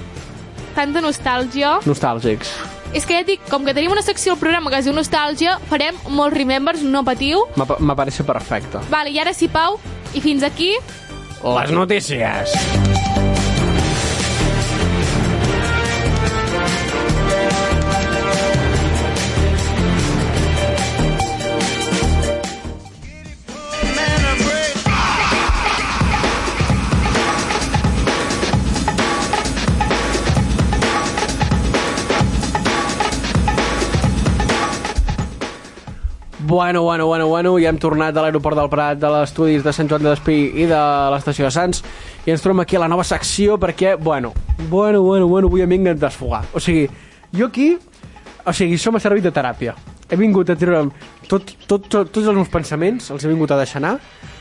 tanta 0.75 1.01
nostàlgia. 1.01 1.79
Nostàlgics. 1.87 2.51
És 2.95 3.05
que 3.05 3.15
ja 3.15 3.21
et 3.21 3.27
dic, 3.27 3.41
com 3.51 3.65
que 3.67 3.75
tenim 3.75 3.91
una 3.93 4.03
secció 4.03 4.33
al 4.33 4.39
programa 4.39 4.71
que 4.71 4.79
es 4.79 4.85
diu 4.87 4.95
Nostàlgia, 4.95 5.59
farem 5.69 5.97
molts 6.09 6.37
remembers, 6.37 6.83
no 6.83 7.03
patiu. 7.05 7.43
M'apa- 7.57 7.77
M'aparece 7.81 8.25
perfecte. 8.25 8.79
Vale, 8.91 9.11
i 9.11 9.19
ara 9.19 9.35
sí, 9.35 9.49
Pau, 9.49 9.79
i 10.15 10.21
fins 10.21 10.43
aquí 10.43 10.73
Les 11.45 11.71
notícies. 11.71 13.16
Bueno, 36.67 36.83
bueno, 36.83 37.07
bueno, 37.07 37.29
bueno, 37.29 37.59
ja 37.63 37.69
hem 37.71 37.77
tornat 37.79 38.11
de 38.11 38.19
l'aeroport 38.25 38.59
del 38.59 38.67
Prat, 38.67 38.99
de 38.99 39.07
l'estudis 39.07 39.63
de 39.63 39.71
Sant 39.71 39.87
Joan 39.87 40.03
de 40.03 40.09
Despí 40.09 40.35
i 40.59 40.65
de 40.67 40.81
l'estació 41.15 41.47
de 41.47 41.51
Sants, 41.55 41.79
i 42.27 42.33
ens 42.35 42.43
trobem 42.43 42.65
aquí 42.65 42.75
a 42.75 42.81
la 42.83 42.89
nova 42.91 43.05
secció 43.07 43.55
perquè, 43.55 43.93
bueno, 43.95 44.33
bueno, 44.67 45.05
bueno, 45.05 45.29
bueno, 45.31 45.47
avui 45.47 45.63
a 45.63 45.95
desfogar. 45.95 46.43
O 46.55 46.59
sigui, 46.59 46.89
jo 47.31 47.47
aquí, 47.47 47.79
o 48.45 48.53
sigui, 48.53 48.75
això 48.75 48.91
m'ha 48.91 48.99
servit 48.99 49.23
de 49.23 49.31
teràpia. 49.31 49.77
He 50.11 50.17
vingut 50.17 50.51
a 50.51 50.57
treure'm 50.57 50.91
tot, 51.29 51.55
tot, 51.69 51.87
tot, 51.87 52.11
tots 52.11 52.27
els 52.27 52.35
meus 52.35 52.51
pensaments, 52.51 53.13
els 53.13 53.25
he 53.25 53.29
vingut 53.29 53.53
a 53.53 53.63
deixar 53.63 53.79
anar, 53.79 54.01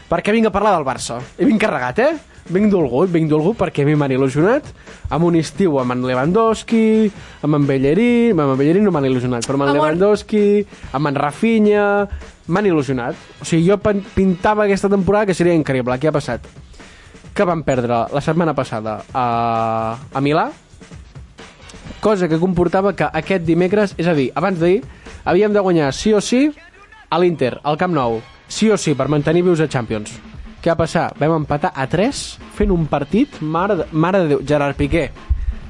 perquè 0.09 0.33
vinc 0.33 0.49
a 0.49 0.51
parlar 0.57 0.73
del 0.79 0.87
Barça. 0.89 1.21
He 1.37 1.45
vinc 1.45 1.61
carregat, 1.61 1.99
eh? 1.99 2.17
Vinc 2.45 2.69
dolgut, 2.69 3.09
dolgut 3.09 3.57
perquè 3.57 3.81
a 3.81 3.87
mi 3.87 3.95
m'han 3.97 4.11
il·lusionat 4.13 4.67
amb 5.09 5.25
un 5.25 5.37
estiu 5.39 5.79
amb 5.81 5.95
en 5.95 6.03
Lewandowski, 6.05 7.09
amb 7.41 7.57
en 7.57 7.63
Bellerín, 7.65 8.37
amb 8.37 8.53
en 8.53 8.59
Bellerín 8.59 8.85
no 8.85 8.91
m'han 8.93 9.07
il·lusionat, 9.09 9.47
però 9.47 9.57
amb 9.57 9.65
en 9.65 9.71
Amor. 9.71 9.79
Lewandowski, 9.79 10.65
amb 10.93 11.09
en 11.09 11.17
Rafinha, 11.17 11.87
m'han 12.45 12.69
il·lusionat. 12.69 13.17
O 13.41 13.47
sigui, 13.49 13.65
jo 13.65 13.79
pintava 14.13 14.67
aquesta 14.67 14.91
temporada 14.93 15.25
que 15.25 15.37
seria 15.37 15.57
increïble. 15.57 15.97
Què 15.97 16.11
ha 16.11 16.13
passat? 16.13 16.45
Que 17.33 17.49
van 17.49 17.65
perdre 17.65 18.03
la 18.13 18.21
setmana 18.21 18.53
passada 18.53 18.99
a, 19.09 19.25
a 20.13 20.21
Milà, 20.21 20.51
cosa 21.99 22.29
que 22.29 22.37
comportava 22.37 22.93
que 22.93 23.09
aquest 23.09 23.41
dimecres, 23.49 23.97
és 23.97 24.05
a 24.05 24.13
dir, 24.13 24.29
abans 24.37 24.61
d'ahir, 24.61 24.83
havíem 25.25 25.49
de 25.49 25.65
guanyar 25.65 25.89
sí 25.97 26.13
o 26.13 26.21
sí 26.21 26.45
a 27.09 27.17
l'Inter, 27.17 27.55
al 27.63 27.81
Camp 27.81 27.97
Nou. 27.97 28.21
Sí 28.45 28.69
o 28.69 28.77
sí, 28.77 28.93
per 28.93 29.09
mantenir 29.09 29.41
vius 29.41 29.65
a 29.65 29.67
Champions. 29.67 30.13
Què 30.65 30.73
va 30.73 30.79
passar? 30.79 31.11
Vam 31.21 31.35
empatar 31.43 31.69
a 31.77 31.83
3 31.85 32.19
fent 32.57 32.71
un 32.73 32.87
partit, 32.89 33.35
mare 33.41 33.75
de, 33.77 33.85
mare 33.93 34.23
de 34.23 34.31
Déu, 34.31 34.39
Gerard 34.49 34.73
Piqué. 34.79 35.11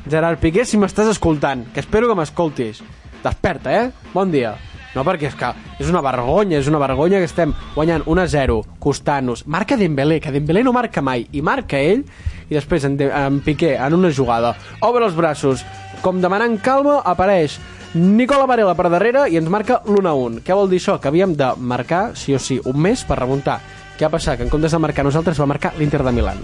Gerard 0.07 0.39
Piqué, 0.39 0.63
si 0.63 0.79
m'estàs 0.79 1.09
escoltant, 1.11 1.65
que 1.73 1.81
espero 1.83 2.07
que 2.07 2.15
m'escoltis. 2.15 2.79
Desperta, 3.25 3.73
eh? 3.75 3.89
Bon 4.13 4.31
dia. 4.31 4.53
No, 4.95 5.03
perquè 5.03 5.27
és 5.27 5.35
que 5.35 5.49
és 5.83 5.89
una 5.91 5.99
vergonya, 5.99 6.61
és 6.61 6.69
una 6.71 6.79
vergonya 6.79 7.19
que 7.19 7.27
estem 7.27 7.51
guanyant 7.75 8.05
1 8.07 8.21
a 8.23 8.27
0, 8.31 8.61
costant-nos. 8.79 9.43
Marca 9.51 9.75
Dembélé, 9.75 10.21
que 10.23 10.31
Dembélé 10.31 10.63
no 10.63 10.71
marca 10.71 11.03
mai, 11.03 11.27
i 11.35 11.41
marca 11.43 11.75
ell, 11.83 12.05
i 12.47 12.55
després 12.55 12.87
en, 12.87 12.95
De- 12.95 13.11
en 13.11 13.41
Piqué, 13.43 13.73
en 13.75 13.97
una 13.99 14.13
jugada, 14.15 14.53
obre 14.79 15.03
els 15.09 15.17
braços, 15.19 15.65
com 16.05 16.21
demanant 16.23 16.55
calma, 16.63 17.01
apareix 17.03 17.59
Nicola 17.95 18.47
Varela 18.47 18.75
per 18.79 18.87
darrere 18.93 19.27
i 19.27 19.35
ens 19.35 19.51
marca 19.51 19.81
l'1 19.83 20.07
a 20.07 20.15
1. 20.15 20.39
Què 20.47 20.55
vol 20.55 20.71
dir 20.71 20.79
això? 20.79 20.95
Que 21.03 21.11
havíem 21.11 21.35
de 21.35 21.51
marcar, 21.59 22.13
sí 22.15 22.31
o 22.35 22.39
sí, 22.39 22.61
un 22.63 22.79
mes 22.79 23.03
per 23.03 23.19
remuntar. 23.19 23.59
Què 23.95 24.07
ha 24.07 24.11
passat? 24.11 24.37
Que 24.37 24.43
en 24.43 24.51
comptes 24.51 24.73
de 24.75 24.79
marcar 24.81 25.05
nosaltres 25.07 25.39
va 25.39 25.47
marcar 25.47 25.73
l'Inter 25.79 26.03
de 26.03 26.11
Milan. 26.11 26.41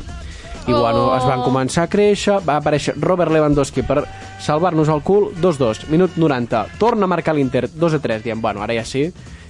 I 0.68 0.74
Oh. 0.74 0.80
bueno, 0.80 1.16
es 1.18 1.24
van 1.26 1.42
començar 1.42 1.88
a 1.88 1.90
créixer, 1.90 2.38
va 2.46 2.60
aparèixer 2.60 2.94
Robert 3.02 3.32
Lewandowski 3.34 3.82
per 3.82 4.04
salvar-nos 4.40 4.90
el 4.94 5.02
cul, 5.02 5.32
2-2, 5.42 5.88
minut 5.90 6.18
90, 6.22 6.78
torna 6.78 7.06
a 7.06 7.10
marcar 7.10 7.34
l'Inter, 7.34 7.68
2-3, 7.68 8.22
diem, 8.22 8.42
bueno, 8.42 8.62
ara 8.62 8.76
ja 8.78 8.86
sí, 8.86 9.08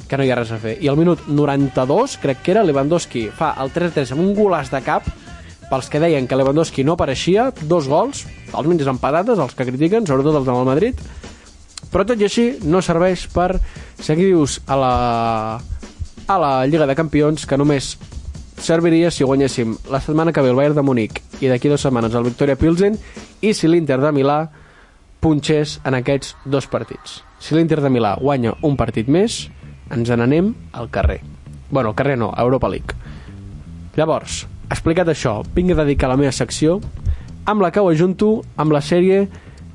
que 0.08 0.18
no 0.18 0.24
hi 0.24 0.32
ha 0.32 0.38
res 0.40 0.52
a 0.52 0.60
fer. 0.60 0.78
I 0.84 0.88
al 0.88 0.98
minut 0.98 1.28
92, 1.28 2.18
crec 2.22 2.42
que 2.44 2.52
era, 2.56 2.64
Lewandowski 2.64 3.28
fa 3.36 3.54
el 3.60 3.74
3-3 3.76 4.14
amb 4.16 4.24
un 4.24 4.32
golàs 4.36 4.72
de 4.72 4.82
cap, 4.84 5.08
pels 5.70 5.90
que 5.92 6.00
deien 6.04 6.28
que 6.28 6.36
Lewandowski 6.36 6.84
no 6.84 6.96
apareixia, 6.98 7.50
dos 7.64 7.88
gols, 7.92 8.26
els 8.52 8.68
menys 8.68 8.88
amb 8.88 9.00
patates, 9.04 9.40
els 9.40 9.56
que 9.56 9.68
critiquen, 9.68 10.08
sobretot 10.08 10.40
els 10.40 10.48
del 10.48 10.68
Madrid, 10.68 11.00
però 11.92 12.08
tot 12.08 12.20
i 12.20 12.28
així 12.28 12.48
no 12.64 12.82
serveix 12.84 13.28
per 13.32 13.58
seguir 14.00 14.32
vius 14.32 14.60
a 14.68 14.80
la, 14.80 14.94
a 16.32 16.40
la 16.40 16.66
Lliga 16.66 16.88
de 16.88 16.96
Campions, 16.96 17.44
que 17.44 17.58
només 17.60 17.98
serviria 18.62 19.10
si 19.12 19.26
guanyéssim 19.28 19.74
la 19.92 20.00
setmana 20.00 20.32
que 20.32 20.40
ve 20.40 20.52
el 20.54 20.56
Bayern 20.56 20.78
de 20.78 20.84
Munic 20.86 21.18
i 21.44 21.50
d'aquí 21.52 21.68
dues 21.68 21.84
setmanes 21.84 22.14
el 22.16 22.24
Victoria 22.24 22.56
Pilsen 22.56 22.96
i 23.42 23.52
si 23.58 23.68
l'Inter 23.68 23.98
de 24.00 24.12
Milà 24.16 24.38
punxés 25.20 25.80
en 25.84 25.98
aquests 25.98 26.38
dos 26.46 26.70
partits. 26.72 27.20
Si 27.42 27.58
l'Inter 27.58 27.82
de 27.84 27.92
Milà 27.92 28.14
guanya 28.22 28.54
un 28.64 28.78
partit 28.80 29.10
més, 29.12 29.50
ens 29.92 30.08
n'anem 30.08 30.54
al 30.72 30.88
carrer. 30.94 31.20
Bueno, 31.70 31.92
al 31.92 31.98
carrer 32.00 32.16
no, 32.22 32.32
a 32.32 32.46
Europa 32.46 32.70
League. 32.72 32.96
Llavors, 33.98 34.46
explicat 34.70 35.12
això, 35.12 35.42
vinc 35.56 35.74
a 35.74 35.82
dedicar 35.84 36.14
la 36.14 36.20
meva 36.22 36.32
secció 36.32 36.80
amb 37.44 37.66
la 37.66 37.74
que 37.76 37.84
ho 37.84 37.90
ajunto 37.92 38.38
amb 38.56 38.72
la 38.72 38.80
sèrie 38.80 39.26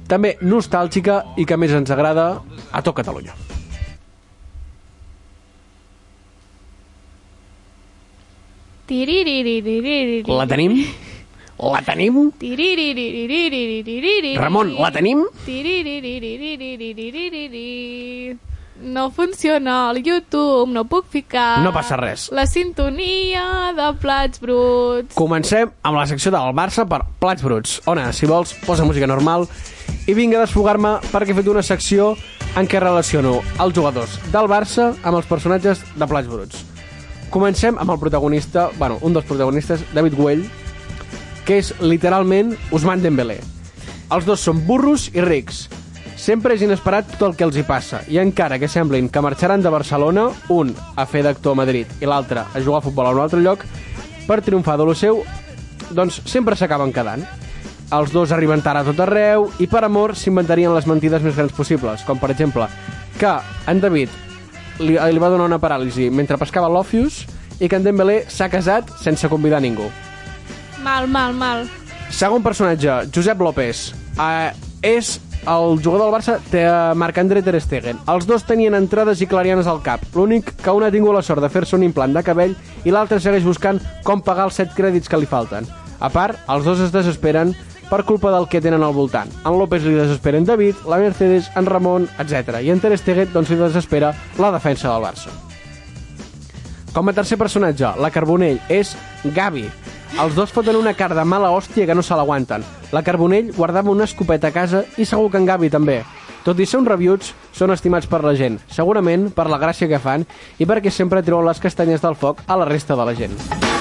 també 0.08 0.38
nostàlgica 0.40 1.20
i 1.36 1.44
que 1.44 1.60
més 1.60 1.74
ens 1.76 1.92
agrada 1.92 2.30
a 2.72 2.80
tot 2.86 2.96
Catalunya. 2.96 3.55
La 10.30 10.46
tenim? 10.46 10.76
La 11.58 11.80
tenim? 11.82 12.18
Ramon, 14.38 14.74
la 14.76 14.90
tenim? 14.92 15.24
No 18.82 19.10
funciona 19.10 19.90
el 19.90 20.02
YouTube, 20.04 20.68
no 20.68 20.84
puc 20.84 21.06
ficar... 21.08 21.62
No 21.64 21.72
passa 21.72 21.96
res. 21.96 22.28
La 22.36 22.44
sintonia 22.46 23.72
de 23.72 23.88
plats 24.02 24.42
bruts. 24.42 25.16
Comencem 25.16 25.72
amb 25.80 25.96
la 25.96 26.04
secció 26.10 26.30
del 26.34 26.52
Barça 26.54 26.84
per 26.88 27.00
plats 27.18 27.42
bruts. 27.42 27.80
Ona, 27.88 28.10
si 28.12 28.28
vols, 28.28 28.52
posa 28.68 28.84
música 28.84 29.08
normal 29.08 29.48
i 30.06 30.14
vinc 30.14 30.36
a 30.36 30.44
desfogar-me 30.44 30.98
perquè 31.08 31.32
he 31.32 31.40
fet 31.40 31.48
una 31.48 31.64
secció 31.64 32.12
en 32.56 32.68
què 32.68 32.84
relaciono 32.84 33.38
els 33.64 33.74
jugadors 33.76 34.20
del 34.28 34.52
Barça 34.52 34.92
amb 35.02 35.16
els 35.16 35.28
personatges 35.32 35.80
de 35.96 36.12
plats 36.12 36.28
bruts. 36.28 36.75
Comencem 37.30 37.78
amb 37.78 37.90
el 37.90 37.98
protagonista, 37.98 38.70
bueno, 38.78 38.98
un 39.02 39.16
dels 39.16 39.26
protagonistes, 39.26 39.82
David 39.94 40.14
Güell, 40.14 40.44
que 41.46 41.58
és 41.60 41.72
literalment 41.80 42.54
Usman 42.74 43.02
Dembélé. 43.02 43.38
Els 44.14 44.26
dos 44.26 44.42
són 44.42 44.62
burros 44.66 45.08
i 45.14 45.22
rics. 45.24 45.66
Sempre 46.16 46.56
és 46.56 46.62
inesperat 46.64 47.08
tot 47.18 47.28
el 47.28 47.36
que 47.36 47.44
els 47.44 47.58
hi 47.58 47.64
passa, 47.66 48.00
i 48.08 48.18
encara 48.22 48.58
que 48.58 48.70
semblin 48.70 49.10
que 49.12 49.22
marxaran 49.22 49.62
de 49.62 49.72
Barcelona, 49.72 50.30
un 50.48 50.72
a 50.96 51.06
fer 51.06 51.22
d'actor 51.26 51.54
a 51.54 51.60
Madrid 51.60 51.90
i 52.00 52.08
l'altre 52.08 52.46
a 52.46 52.62
jugar 52.62 52.80
a 52.80 52.86
futbol 52.86 53.10
a 53.10 53.14
un 53.14 53.20
altre 53.22 53.42
lloc, 53.42 53.66
per 54.26 54.40
triomfar 54.42 54.78
de 54.80 54.86
lo 54.86 54.94
seu, 54.94 55.20
doncs 55.90 56.22
sempre 56.26 56.56
s'acaben 56.56 56.94
quedant. 56.94 57.26
Els 57.94 58.10
dos 58.10 58.32
arriben 58.34 58.62
tard 58.64 58.80
a 58.80 58.86
tot 58.86 59.04
arreu 59.04 59.50
i 59.62 59.68
per 59.70 59.84
amor 59.86 60.16
s'inventarien 60.18 60.74
les 60.74 60.88
mentides 60.90 61.22
més 61.22 61.36
grans 61.36 61.54
possibles, 61.54 62.02
com 62.02 62.18
per 62.18 62.32
exemple 62.34 62.66
que 63.20 63.32
en 63.70 63.80
David 63.80 64.10
li, 64.80 64.96
li 64.96 65.22
va 65.22 65.30
donar 65.32 65.48
una 65.48 65.60
paràlisi 65.62 66.10
mentre 66.10 66.38
pescava 66.40 66.70
l'Ofius 66.72 67.24
i 67.60 67.68
que 67.68 67.78
en 67.78 67.86
Dembélé 67.86 68.22
s'ha 68.28 68.50
casat 68.52 68.90
sense 69.02 69.28
convidar 69.32 69.62
ningú. 69.64 69.88
Mal, 70.84 71.08
mal, 71.08 71.34
mal. 71.34 71.64
Segon 72.12 72.44
personatge, 72.44 73.06
Josep 73.14 73.40
López. 73.42 73.88
Uh, 74.16 74.52
és 74.86 75.16
el 75.46 75.78
jugador 75.82 76.06
del 76.06 76.14
Barça, 76.14 76.36
té 76.50 76.64
uh, 76.66 76.92
Marc-André 76.98 77.42
Ter 77.42 77.58
Stegen. 77.62 77.98
Els 78.10 78.26
dos 78.28 78.44
tenien 78.46 78.74
entrades 78.78 79.22
i 79.22 79.28
clarianes 79.30 79.68
al 79.70 79.80
cap. 79.82 80.02
L'únic 80.14 80.52
que 80.62 80.74
un 80.74 80.86
ha 80.86 80.92
tingut 80.94 81.14
la 81.14 81.24
sort 81.26 81.42
de 81.42 81.50
fer-se 81.52 81.76
un 81.78 81.86
implant 81.86 82.14
de 82.14 82.22
cabell 82.26 82.54
i 82.84 82.94
l'altre 82.94 83.20
segueix 83.22 83.46
buscant 83.46 83.80
com 84.06 84.22
pagar 84.22 84.48
els 84.50 84.58
set 84.58 84.74
crèdits 84.76 85.10
que 85.10 85.20
li 85.20 85.30
falten. 85.30 85.66
A 85.98 86.10
part, 86.12 86.38
els 86.52 86.66
dos 86.66 86.82
es 86.84 86.92
desesperen 86.92 87.54
per 87.90 88.04
culpa 88.04 88.32
del 88.34 88.48
que 88.48 88.60
tenen 88.60 88.82
al 88.82 88.94
voltant. 88.94 89.30
En 89.44 89.58
López 89.58 89.84
li 89.84 89.94
desespera 89.94 90.38
en 90.38 90.44
David, 90.44 90.84
la 90.88 90.98
Mercedes, 90.98 91.50
en 91.56 91.66
Ramon, 91.66 92.08
etc. 92.18 92.60
I 92.62 92.70
en 92.70 92.80
Ter 92.80 92.96
Stegen 92.98 93.32
doncs, 93.32 93.50
li 93.50 93.60
desespera 93.60 94.14
la 94.38 94.52
defensa 94.54 94.90
del 94.92 95.04
Barça. 95.04 95.32
Com 96.96 97.10
a 97.10 97.12
tercer 97.12 97.36
personatge, 97.36 97.90
la 98.00 98.10
Carbonell 98.10 98.60
és 98.72 98.94
Gavi. 99.36 99.66
Els 100.16 100.34
dos 100.34 100.52
foten 100.54 100.78
una 100.78 100.94
cara 100.96 101.16
de 101.18 101.24
mala 101.28 101.50
hòstia 101.52 101.84
que 101.84 101.94
no 101.94 102.02
se 102.02 102.16
l'aguanten. 102.16 102.64
La 102.92 103.02
Carbonell 103.04 103.52
guardava 103.52 103.92
una 103.92 104.06
escopeta 104.08 104.48
a 104.48 104.54
casa 104.54 104.86
i 104.96 105.04
segur 105.04 105.28
que 105.30 105.42
en 105.42 105.44
Gavi 105.44 105.68
també. 105.68 106.00
Tot 106.46 106.56
i 106.62 106.64
ser 106.64 106.80
uns 106.80 106.88
rebuts, 106.88 107.34
són 107.52 107.74
estimats 107.74 108.08
per 108.08 108.22
la 108.24 108.36
gent, 108.38 108.60
segurament 108.72 109.32
per 109.34 109.50
la 109.50 109.60
gràcia 109.60 109.90
que 109.90 110.00
fan 110.00 110.24
i 110.56 110.64
perquè 110.64 110.94
sempre 110.94 111.24
treuen 111.26 111.44
les 111.44 111.60
castanyes 111.60 112.00
del 112.00 112.16
foc 112.16 112.46
a 112.46 112.56
la 112.56 112.70
resta 112.70 112.96
de 112.96 113.10
la 113.10 113.18
gent. 113.18 113.75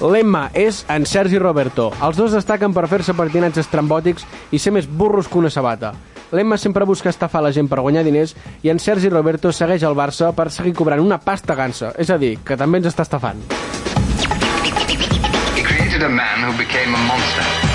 L'Emma 0.00 0.48
és 0.56 0.84
en 0.88 1.04
Sergi 1.04 1.36
Roberto. 1.38 1.90
Els 2.00 2.16
dos 2.16 2.32
destaquen 2.32 2.72
per 2.72 2.86
fer-se 2.88 3.12
patinats 3.12 3.60
estrambòtics 3.60 4.24
i 4.50 4.58
ser 4.58 4.72
més 4.72 4.88
burros 4.88 5.28
que 5.28 5.36
una 5.36 5.50
sabata. 5.52 5.92
L'Emma 6.32 6.56
sempre 6.56 6.86
busca 6.88 7.10
estafar 7.10 7.42
la 7.44 7.52
gent 7.52 7.68
per 7.68 7.82
guanyar 7.82 8.04
diners 8.06 8.32
i 8.62 8.70
en 8.72 8.80
Sergi 8.80 9.10
Roberto 9.12 9.52
segueix 9.52 9.84
el 9.84 9.98
Barça 9.98 10.30
per 10.32 10.48
seguir 10.54 10.72
cobrant 10.78 11.02
una 11.04 11.18
pasta 11.20 11.58
gansa, 11.58 11.92
és 11.98 12.08
a 12.08 12.16
dir, 12.16 12.38
que 12.40 12.56
també 12.56 12.80
ens 12.80 12.88
està 12.88 13.04
estafant. 13.04 13.42
He 15.56 15.66
created 15.66 16.02
a 16.02 16.08
man 16.08 16.46
who 16.46 16.56
became 16.56 16.96
a 16.96 17.04
monster. 17.10 17.69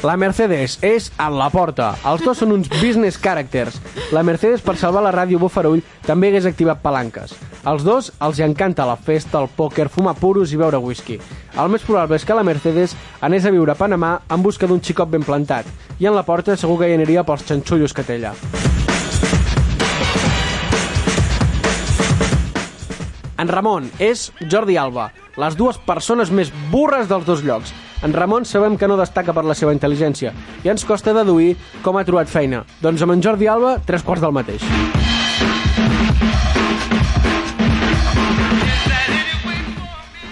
La 0.00 0.14
Mercedes 0.16 0.78
és 0.80 1.10
a 1.20 1.26
la 1.28 1.50
porta. 1.52 1.90
Els 2.08 2.22
dos 2.24 2.38
són 2.40 2.54
uns 2.54 2.70
business 2.72 3.18
characters. 3.20 3.74
La 4.16 4.22
Mercedes, 4.24 4.62
per 4.64 4.72
salvar 4.80 5.02
la 5.04 5.12
ràdio 5.12 5.36
Bofarull, 5.36 5.82
també 6.06 6.30
hagués 6.30 6.46
activat 6.48 6.80
palanques. 6.80 7.34
Els 7.68 7.84
dos 7.84 8.08
els 8.24 8.40
hi 8.40 8.46
encanta 8.46 8.86
la 8.88 8.96
festa, 8.96 9.42
el 9.42 9.50
pòquer, 9.58 9.90
fumar 9.92 10.14
puros 10.16 10.54
i 10.54 10.60
beure 10.60 10.80
whisky. 10.80 11.18
El 11.52 11.68
més 11.68 11.84
probable 11.84 12.16
és 12.16 12.24
que 12.24 12.38
la 12.38 12.46
Mercedes 12.48 12.96
anés 13.20 13.44
a 13.44 13.52
viure 13.52 13.74
a 13.74 13.76
Panamà 13.76 14.14
en 14.32 14.40
busca 14.40 14.70
d'un 14.70 14.80
xicot 14.80 15.12
ben 15.12 15.26
plantat. 15.26 15.68
I 16.00 16.08
en 16.08 16.16
la 16.16 16.24
porta 16.24 16.56
segur 16.56 16.78
que 16.80 16.88
hi 16.88 16.96
aniria 16.96 17.26
pels 17.28 17.44
xanxullos 17.44 17.92
que 17.92 18.06
té 18.08 18.16
allà. 18.16 18.32
En 23.36 23.52
Ramon 23.52 23.92
és 24.00 24.30
Jordi 24.48 24.80
Alba, 24.80 25.10
les 25.36 25.60
dues 25.60 25.76
persones 25.84 26.32
més 26.32 26.48
burres 26.72 27.08
dels 27.12 27.28
dos 27.28 27.44
llocs. 27.44 27.76
En 28.02 28.14
Ramon 28.16 28.46
sabem 28.48 28.78
que 28.80 28.88
no 28.88 28.96
destaca 28.96 29.34
per 29.36 29.44
la 29.44 29.56
seva 29.56 29.74
intel·ligència 29.76 30.32
i 30.64 30.72
ens 30.72 30.86
costa 30.88 31.12
deduir 31.16 31.52
com 31.84 31.98
ha 32.00 32.06
trobat 32.08 32.32
feina. 32.32 32.64
Doncs 32.80 33.04
amb 33.04 33.16
en 33.16 33.24
Jordi 33.24 33.48
Alba, 33.50 33.76
tres 33.84 34.04
quarts 34.06 34.24
del 34.24 34.32
mateix. 34.32 34.64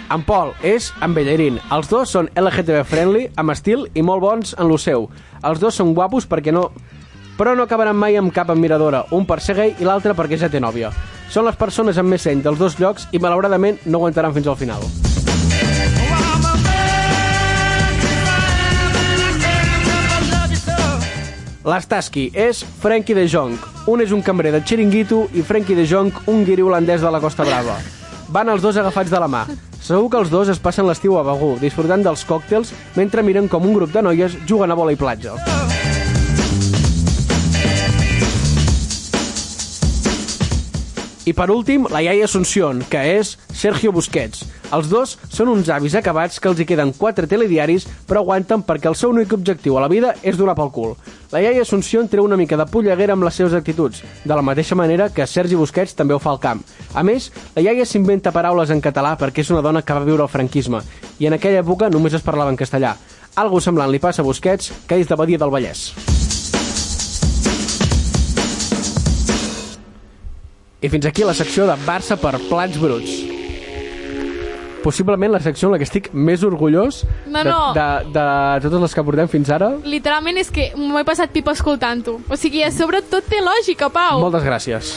En 0.08 0.22
Pol 0.24 0.54
és 0.64 0.88
en 1.04 1.12
Bellerín. 1.12 1.58
Els 1.74 1.90
dos 1.90 2.08
són 2.14 2.30
LGTB 2.32 2.80
friendly, 2.88 3.26
amb 3.36 3.52
estil 3.52 3.84
i 3.92 4.00
molt 4.00 4.24
bons 4.24 4.54
en 4.56 4.70
lo 4.70 4.78
seu. 4.80 5.10
Els 5.44 5.60
dos 5.60 5.76
són 5.76 5.92
guapos 5.92 6.24
perquè 6.28 6.54
no... 6.54 6.70
Però 7.38 7.52
no 7.54 7.68
acabaran 7.68 7.94
mai 7.94 8.16
amb 8.18 8.32
cap 8.34 8.48
admiradora, 8.50 9.04
un 9.14 9.28
per 9.28 9.38
ser 9.44 9.54
gay 9.60 9.76
i 9.78 9.86
l'altre 9.86 10.16
perquè 10.16 10.40
ja 10.40 10.48
té 10.50 10.58
nòvia. 10.64 10.90
Són 11.30 11.46
les 11.46 11.60
persones 11.60 12.00
amb 12.00 12.10
més 12.10 12.24
seny 12.24 12.40
dels 12.42 12.58
dos 12.58 12.80
llocs 12.80 13.06
i 13.12 13.20
malauradament 13.22 13.84
no 13.84 14.00
aguantaran 14.00 14.34
fins 14.34 14.48
al 14.48 14.58
final. 14.58 14.88
L'Staski 21.68 22.30
és 22.32 22.62
Frankie 22.80 23.16
de 23.16 23.26
Jong. 23.28 23.58
Un 23.92 24.00
és 24.00 24.12
un 24.14 24.22
cambrer 24.24 24.54
de 24.54 24.62
Chiringuito 24.64 25.26
i 25.36 25.44
Frankie 25.44 25.76
de 25.76 25.84
Jong, 25.84 26.22
un 26.32 26.44
guiri 26.46 26.64
holandès 26.64 27.04
de 27.04 27.10
la 27.12 27.20
Costa 27.20 27.44
Brava. 27.44 27.76
Van 28.32 28.48
els 28.48 28.64
dos 28.64 28.78
agafats 28.80 29.12
de 29.12 29.20
la 29.20 29.28
mà. 29.28 29.44
Segur 29.76 30.08
que 30.08 30.22
els 30.22 30.32
dos 30.32 30.48
es 30.48 30.60
passen 30.64 30.88
l'estiu 30.88 31.18
a 31.20 31.26
Begú, 31.26 31.56
disfrutant 31.60 32.04
dels 32.04 32.24
còctels 32.28 32.72
mentre 32.96 33.24
miren 33.24 33.52
com 33.52 33.68
un 33.68 33.76
grup 33.76 33.92
de 33.92 34.04
noies 34.04 34.40
juguen 34.48 34.72
a 34.72 34.80
bola 34.80 34.96
i 34.96 35.00
platja. 35.00 35.36
I 41.28 41.34
per 41.36 41.50
últim, 41.52 41.84
la 41.92 42.00
iaia 42.00 42.24
Asunción, 42.24 42.78
que 42.88 43.00
és 43.18 43.34
Sergio 43.52 43.90
Busquets. 43.92 44.46
Els 44.72 44.86
dos 44.88 45.10
són 45.28 45.50
uns 45.52 45.68
avis 45.68 45.92
acabats 45.98 46.38
que 46.40 46.48
els 46.48 46.62
hi 46.62 46.64
queden 46.64 46.94
quatre 46.96 47.28
telediaris, 47.28 47.84
però 48.08 48.22
aguanten 48.22 48.62
perquè 48.64 48.88
el 48.88 48.96
seu 48.96 49.12
únic 49.12 49.34
objectiu 49.36 49.76
a 49.76 49.82
la 49.84 49.90
vida 49.92 50.14
és 50.22 50.38
donar 50.40 50.54
pel 50.56 50.70
cul. 50.72 50.94
La 51.28 51.42
iaia 51.44 51.66
Asunción 51.66 52.08
treu 52.08 52.24
una 52.24 52.38
mica 52.40 52.56
de 52.56 52.64
polleguera 52.64 53.12
amb 53.12 53.28
les 53.28 53.36
seves 53.36 53.52
actituds, 53.58 54.00
de 54.24 54.32
la 54.32 54.46
mateixa 54.46 54.78
manera 54.78 55.10
que 55.12 55.26
Sergi 55.28 55.58
Busquets 55.58 55.92
també 55.98 56.16
ho 56.16 56.22
fa 56.22 56.32
al 56.32 56.40
camp. 56.40 56.64
A 56.94 57.04
més, 57.04 57.28
la 57.58 57.66
iaia 57.66 57.84
s'inventa 57.84 58.32
paraules 58.32 58.72
en 58.72 58.80
català 58.80 59.12
perquè 59.20 59.44
és 59.44 59.52
una 59.52 59.60
dona 59.60 59.84
que 59.84 59.98
va 59.98 60.08
viure 60.08 60.24
el 60.24 60.32
franquisme, 60.32 60.80
i 61.20 61.28
en 61.28 61.36
aquella 61.36 61.60
època 61.60 61.92
només 61.92 62.16
es 62.16 62.24
parlava 62.24 62.54
en 62.54 62.56
castellà. 62.56 62.96
Algo 63.36 63.60
semblant 63.60 63.92
li 63.92 64.00
passa 64.00 64.24
a 64.24 64.30
Busquets, 64.30 64.72
que 64.88 64.96
és 64.96 65.12
de 65.12 65.20
Badia 65.20 65.44
del 65.44 65.52
Vallès. 65.52 65.90
I 70.80 70.88
fins 70.88 71.06
aquí 71.08 71.24
la 71.26 71.34
secció 71.34 71.66
de 71.66 71.74
Barça 71.86 72.16
per 72.20 72.36
plats 72.48 72.78
bruts. 72.78 73.16
Possiblement 74.84 75.32
la 75.34 75.40
secció 75.42 75.66
en 75.68 75.74
la 75.74 75.78
que 75.80 75.86
estic 75.88 76.12
més 76.14 76.44
orgullós 76.46 77.00
No, 77.26 77.42
de, 77.42 77.50
no. 77.50 77.58
de, 77.74 77.86
de 78.14 78.26
totes 78.62 78.84
les 78.84 78.94
que 78.94 79.04
portem 79.08 79.28
fins 79.32 79.50
ara. 79.50 79.72
Literalment 79.84 80.38
és 80.38 80.52
que 80.54 80.70
m'ho 80.78 81.00
he 81.00 81.04
passat 81.08 81.34
pipa 81.34 81.56
escoltant-ho. 81.58 82.20
O 82.30 82.38
sigui, 82.38 82.62
a 82.62 82.70
sobre 82.72 83.02
tot 83.02 83.26
té 83.28 83.42
lògica, 83.42 83.90
Pau. 83.90 84.22
Moltes 84.22 84.46
gràcies. 84.46 84.94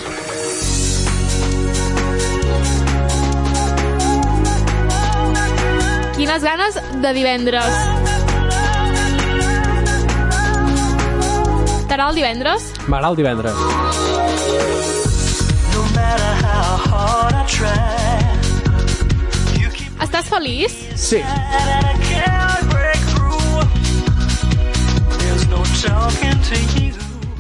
Quines 6.15 6.43
ganes 6.43 6.77
de 7.01 7.13
divendres. 7.17 7.65
T'agrada 11.89 12.09
el 12.11 12.15
divendres? 12.15 12.69
M'agrada 12.88 13.09
el 13.11 13.17
divendres. 13.19 13.91
Estàs 20.02 20.28
feliç? 20.30 20.74
Sí. 20.96 21.22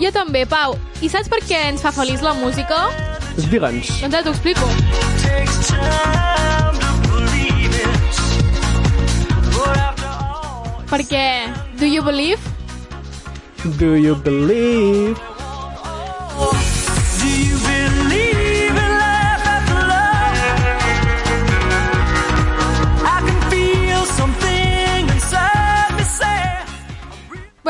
Jo 0.01 0.09
també, 0.15 0.45
Pau. 0.49 0.73
I 1.01 1.09
saps 1.09 1.29
per 1.29 1.41
què 1.45 1.59
ens 1.69 1.83
fa 1.85 1.91
feliç 1.93 2.23
la 2.25 2.33
música? 2.33 2.87
Digue'ns. 3.37 3.91
Doncs 4.01 4.15
ara 4.15 4.23
t'ho 4.25 4.33
explico. 4.33 4.65
Perquè, 10.91 11.25
do 11.79 11.85
you 11.85 12.01
believe? 12.01 12.41
Do 13.77 13.95
you 13.95 14.15
believe? 14.15 15.30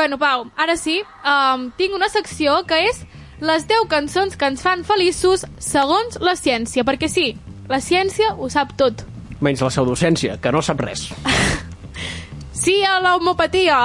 Bueno, 0.02 0.18
Pau, 0.18 0.50
ara 0.56 0.74
sí, 0.74 0.96
um, 1.22 1.68
tinc 1.78 1.92
una 1.94 2.08
secció 2.10 2.56
que 2.66 2.74
és 2.88 2.96
les 3.38 3.68
10 3.70 3.84
cançons 3.86 4.34
que 4.34 4.48
ens 4.50 4.64
fan 4.64 4.80
feliços 4.82 5.44
segons 5.62 6.16
la 6.18 6.32
ciència, 6.34 6.82
perquè 6.82 7.06
sí, 7.06 7.28
la 7.70 7.78
ciència 7.78 8.32
ho 8.34 8.48
sap 8.50 8.72
tot. 8.80 9.04
Menys 9.38 9.62
la 9.62 9.70
pseudocència, 9.70 10.40
que 10.42 10.50
no 10.50 10.58
sap 10.58 10.82
res. 10.82 11.06
Sí 12.64 12.80
a 12.82 12.98
l'homopatia. 12.98 13.78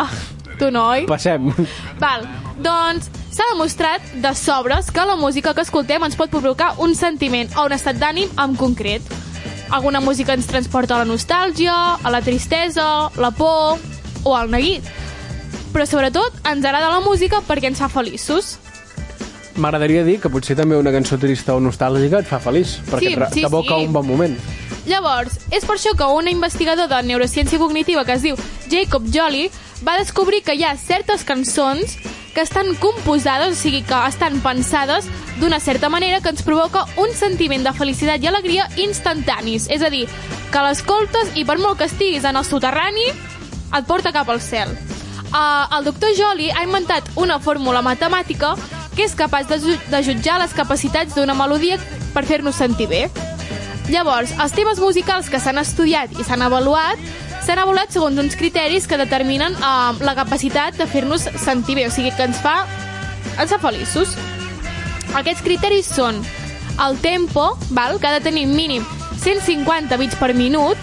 Tu 0.58 0.72
no, 0.74 0.88
oi? 0.96 1.06
Passem. 1.06 1.52
Val, 2.02 2.26
doncs 2.66 3.12
s'ha 3.30 3.52
demostrat 3.54 4.10
de 4.18 4.34
sobres 4.34 4.90
que 4.90 5.06
la 5.06 5.22
música 5.22 5.54
que 5.54 5.70
escoltem 5.70 6.02
ens 6.10 6.18
pot 6.18 6.34
provocar 6.34 6.74
un 6.82 6.98
sentiment 6.98 7.54
o 7.54 7.70
un 7.70 7.78
estat 7.78 8.02
d'ànim 8.02 8.34
en 8.42 8.58
concret. 8.58 9.06
Alguna 9.70 10.02
música 10.02 10.34
ens 10.34 10.50
transporta 10.50 10.98
a 10.98 11.04
la 11.06 11.12
nostàlgia, 11.14 11.78
a 12.02 12.10
la 12.10 12.26
tristesa, 12.26 13.12
la 13.22 13.30
por 13.38 13.78
o 14.26 14.34
al 14.34 14.50
neguit. 14.50 15.06
Però 15.78 15.86
sobretot 15.86 16.34
ens 16.50 16.66
agrada 16.66 16.88
la 16.90 17.04
música 17.06 17.38
perquè 17.46 17.70
ens 17.70 17.78
fa 17.78 17.86
feliços. 17.86 18.56
M'agradaria 19.62 20.02
dir 20.08 20.16
que 20.18 20.32
potser 20.34 20.56
també 20.58 20.74
una 20.74 20.90
cançó 20.90 21.20
trista 21.22 21.54
o 21.54 21.62
nostàlgica 21.62 22.24
et 22.24 22.26
fa 22.26 22.40
feliç, 22.42 22.80
perquè 22.88 23.12
Sí, 23.12 23.36
sí, 23.36 23.44
t'evoca 23.44 23.76
sí. 23.78 23.86
un 23.86 23.94
bon 23.94 24.08
moment. 24.08 24.34
Llavors, 24.88 25.38
és 25.52 25.68
per 25.70 25.76
això 25.76 25.94
que 25.94 26.08
un 26.18 26.32
investigador 26.32 26.90
de 26.90 27.04
neurociència 27.06 27.62
cognitiva 27.62 28.06
que 28.06 28.18
es 28.18 28.26
diu 28.26 28.42
Jacob 28.72 29.06
Jolly 29.14 29.52
va 29.86 30.00
descobrir 30.02 30.42
que 30.42 30.56
hi 30.58 30.64
ha 30.66 30.74
certes 30.82 31.24
cançons 31.24 32.00
que 32.34 32.42
estan 32.42 32.74
composades, 32.82 33.54
o 33.54 33.62
sigui, 33.62 33.84
que 33.86 34.02
estan 34.08 34.42
pensades 34.42 35.06
d'una 35.38 35.60
certa 35.60 35.90
manera 35.90 36.22
que 36.22 36.34
ens 36.34 36.42
provoca 36.42 36.88
un 36.98 37.14
sentiment 37.14 37.62
de 37.62 37.78
felicitat 37.78 38.18
i 38.24 38.34
alegria 38.34 38.66
instantanis. 38.78 39.70
És 39.70 39.86
a 39.86 39.94
dir, 39.94 40.08
que 40.50 40.66
l'escoltes 40.66 41.38
i 41.38 41.46
per 41.46 41.60
molt 41.62 41.78
que 41.78 41.86
estiguis 41.86 42.26
en 42.26 42.36
el 42.36 42.46
soterrani, 42.50 43.12
et 43.78 43.86
porta 43.86 44.12
cap 44.12 44.30
al 44.34 44.42
cel. 44.42 44.74
Uh, 45.38 45.70
el 45.78 45.84
doctor 45.86 46.10
Jolly 46.18 46.50
ha 46.50 46.64
inventat 46.66 47.12
una 47.16 47.38
fórmula 47.40 47.84
matemàtica 47.86 48.56
que 48.96 49.04
és 49.06 49.14
capaç 49.14 49.46
de, 49.52 49.60
ju- 49.62 49.78
de 49.92 50.00
jutjar 50.02 50.40
les 50.42 50.54
capacitats 50.58 51.14
d'una 51.14 51.36
melodia 51.38 51.78
per 52.16 52.24
fer-nos 52.26 52.58
sentir 52.58 52.88
bé. 52.90 53.04
Llavors, 53.94 54.34
els 54.42 54.56
temes 54.58 54.82
musicals 54.82 55.30
que 55.30 55.38
s'han 55.40 55.62
estudiat 55.62 56.16
i 56.18 56.26
s'han 56.26 56.42
avaluat 56.42 56.98
s'han 57.46 57.62
avaluat 57.62 57.94
segons 57.94 58.18
uns 58.20 58.34
criteris 58.36 58.88
que 58.90 58.98
determinen 59.00 59.54
uh, 59.62 59.94
la 60.04 60.16
capacitat 60.18 60.76
de 60.76 60.88
fer-nos 60.90 61.30
sentir 61.40 61.78
bé, 61.78 61.86
o 61.88 61.92
sigui 61.94 62.10
que 62.18 62.26
ens 62.26 62.42
fa, 62.44 62.58
ens 63.38 63.54
fa 63.54 63.60
feliços. 63.62 64.18
Aquests 65.16 65.46
criteris 65.46 65.88
són 65.94 66.18
el 66.84 66.98
tempo, 67.00 67.52
val, 67.78 68.02
que 68.02 68.10
ha 68.10 68.18
de 68.18 68.26
tenir 68.26 68.48
mínim 68.50 68.84
150 69.22 69.96
bits 70.02 70.18
per 70.20 70.34
minut, 70.34 70.78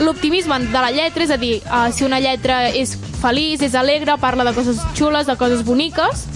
l'optimisme 0.00 0.58
de 0.66 0.80
la 0.80 0.90
lletra, 0.94 1.24
és 1.24 1.30
a 1.30 1.38
dir, 1.40 1.58
uh, 1.66 1.88
si 1.92 2.04
una 2.06 2.20
lletra 2.20 2.68
és 2.70 2.96
feliç, 3.22 3.62
és 3.66 3.74
alegre, 3.74 4.16
parla 4.20 4.44
de 4.46 4.54
coses 4.56 4.80
xules, 4.94 5.26
de 5.26 5.36
coses 5.36 5.64
boniques, 5.66 6.26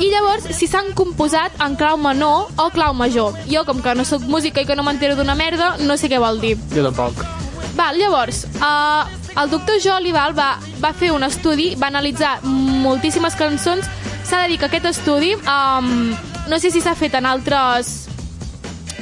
i 0.00 0.08
llavors, 0.08 0.46
si 0.56 0.64
s'han 0.64 0.94
composat 0.96 1.58
en 1.60 1.74
clau 1.76 1.98
menor 2.00 2.48
o 2.56 2.70
clau 2.72 2.94
major. 2.96 3.36
Jo, 3.50 3.66
com 3.68 3.82
que 3.84 3.94
no 3.94 4.06
sóc 4.08 4.24
música 4.24 4.62
i 4.62 4.68
que 4.68 4.76
no 4.76 4.84
m'entero 4.86 5.16
d'una 5.16 5.36
merda, 5.36 5.74
no 5.84 5.96
sé 6.00 6.08
què 6.08 6.20
vol 6.20 6.40
dir. 6.40 6.54
Jo 6.72 6.86
tampoc. 6.88 7.20
Val, 7.76 7.98
llavors, 8.00 8.46
uh, 8.64 9.04
el 9.40 9.50
doctor 9.52 9.76
Jolly 9.80 10.12
val, 10.12 10.32
va, 10.36 10.54
va 10.80 10.92
fer 10.96 11.12
un 11.12 11.24
estudi, 11.24 11.74
va 11.76 11.90
analitzar 11.92 12.38
moltíssimes 12.44 13.36
cançons. 13.36 13.86
S'ha 14.24 14.42
de 14.44 14.48
dir 14.52 14.58
que 14.60 14.70
aquest 14.70 14.88
estudi, 14.90 15.34
um, 15.36 16.10
no 16.48 16.58
sé 16.58 16.72
si 16.72 16.80
s'ha 16.80 16.96
fet 16.96 17.14
en 17.20 17.28
altres, 17.28 18.08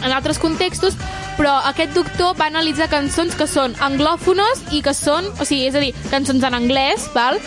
en 0.03 0.11
altres 0.11 0.39
contextos, 0.43 0.99
però 1.39 1.55
aquest 1.71 1.95
doctor 1.95 2.35
va 2.39 2.49
analitzar 2.51 2.91
cançons 2.91 3.37
que 3.39 3.47
són 3.47 3.77
anglòfones 3.85 4.67
i 4.75 4.83
que 4.83 4.95
són, 4.97 5.31
o 5.39 5.47
sigui, 5.47 5.69
és 5.71 5.79
a 5.79 5.83
dir, 5.83 5.95
cançons 6.11 6.45
en 6.45 6.59
anglès, 6.59 7.09
val? 7.15 7.39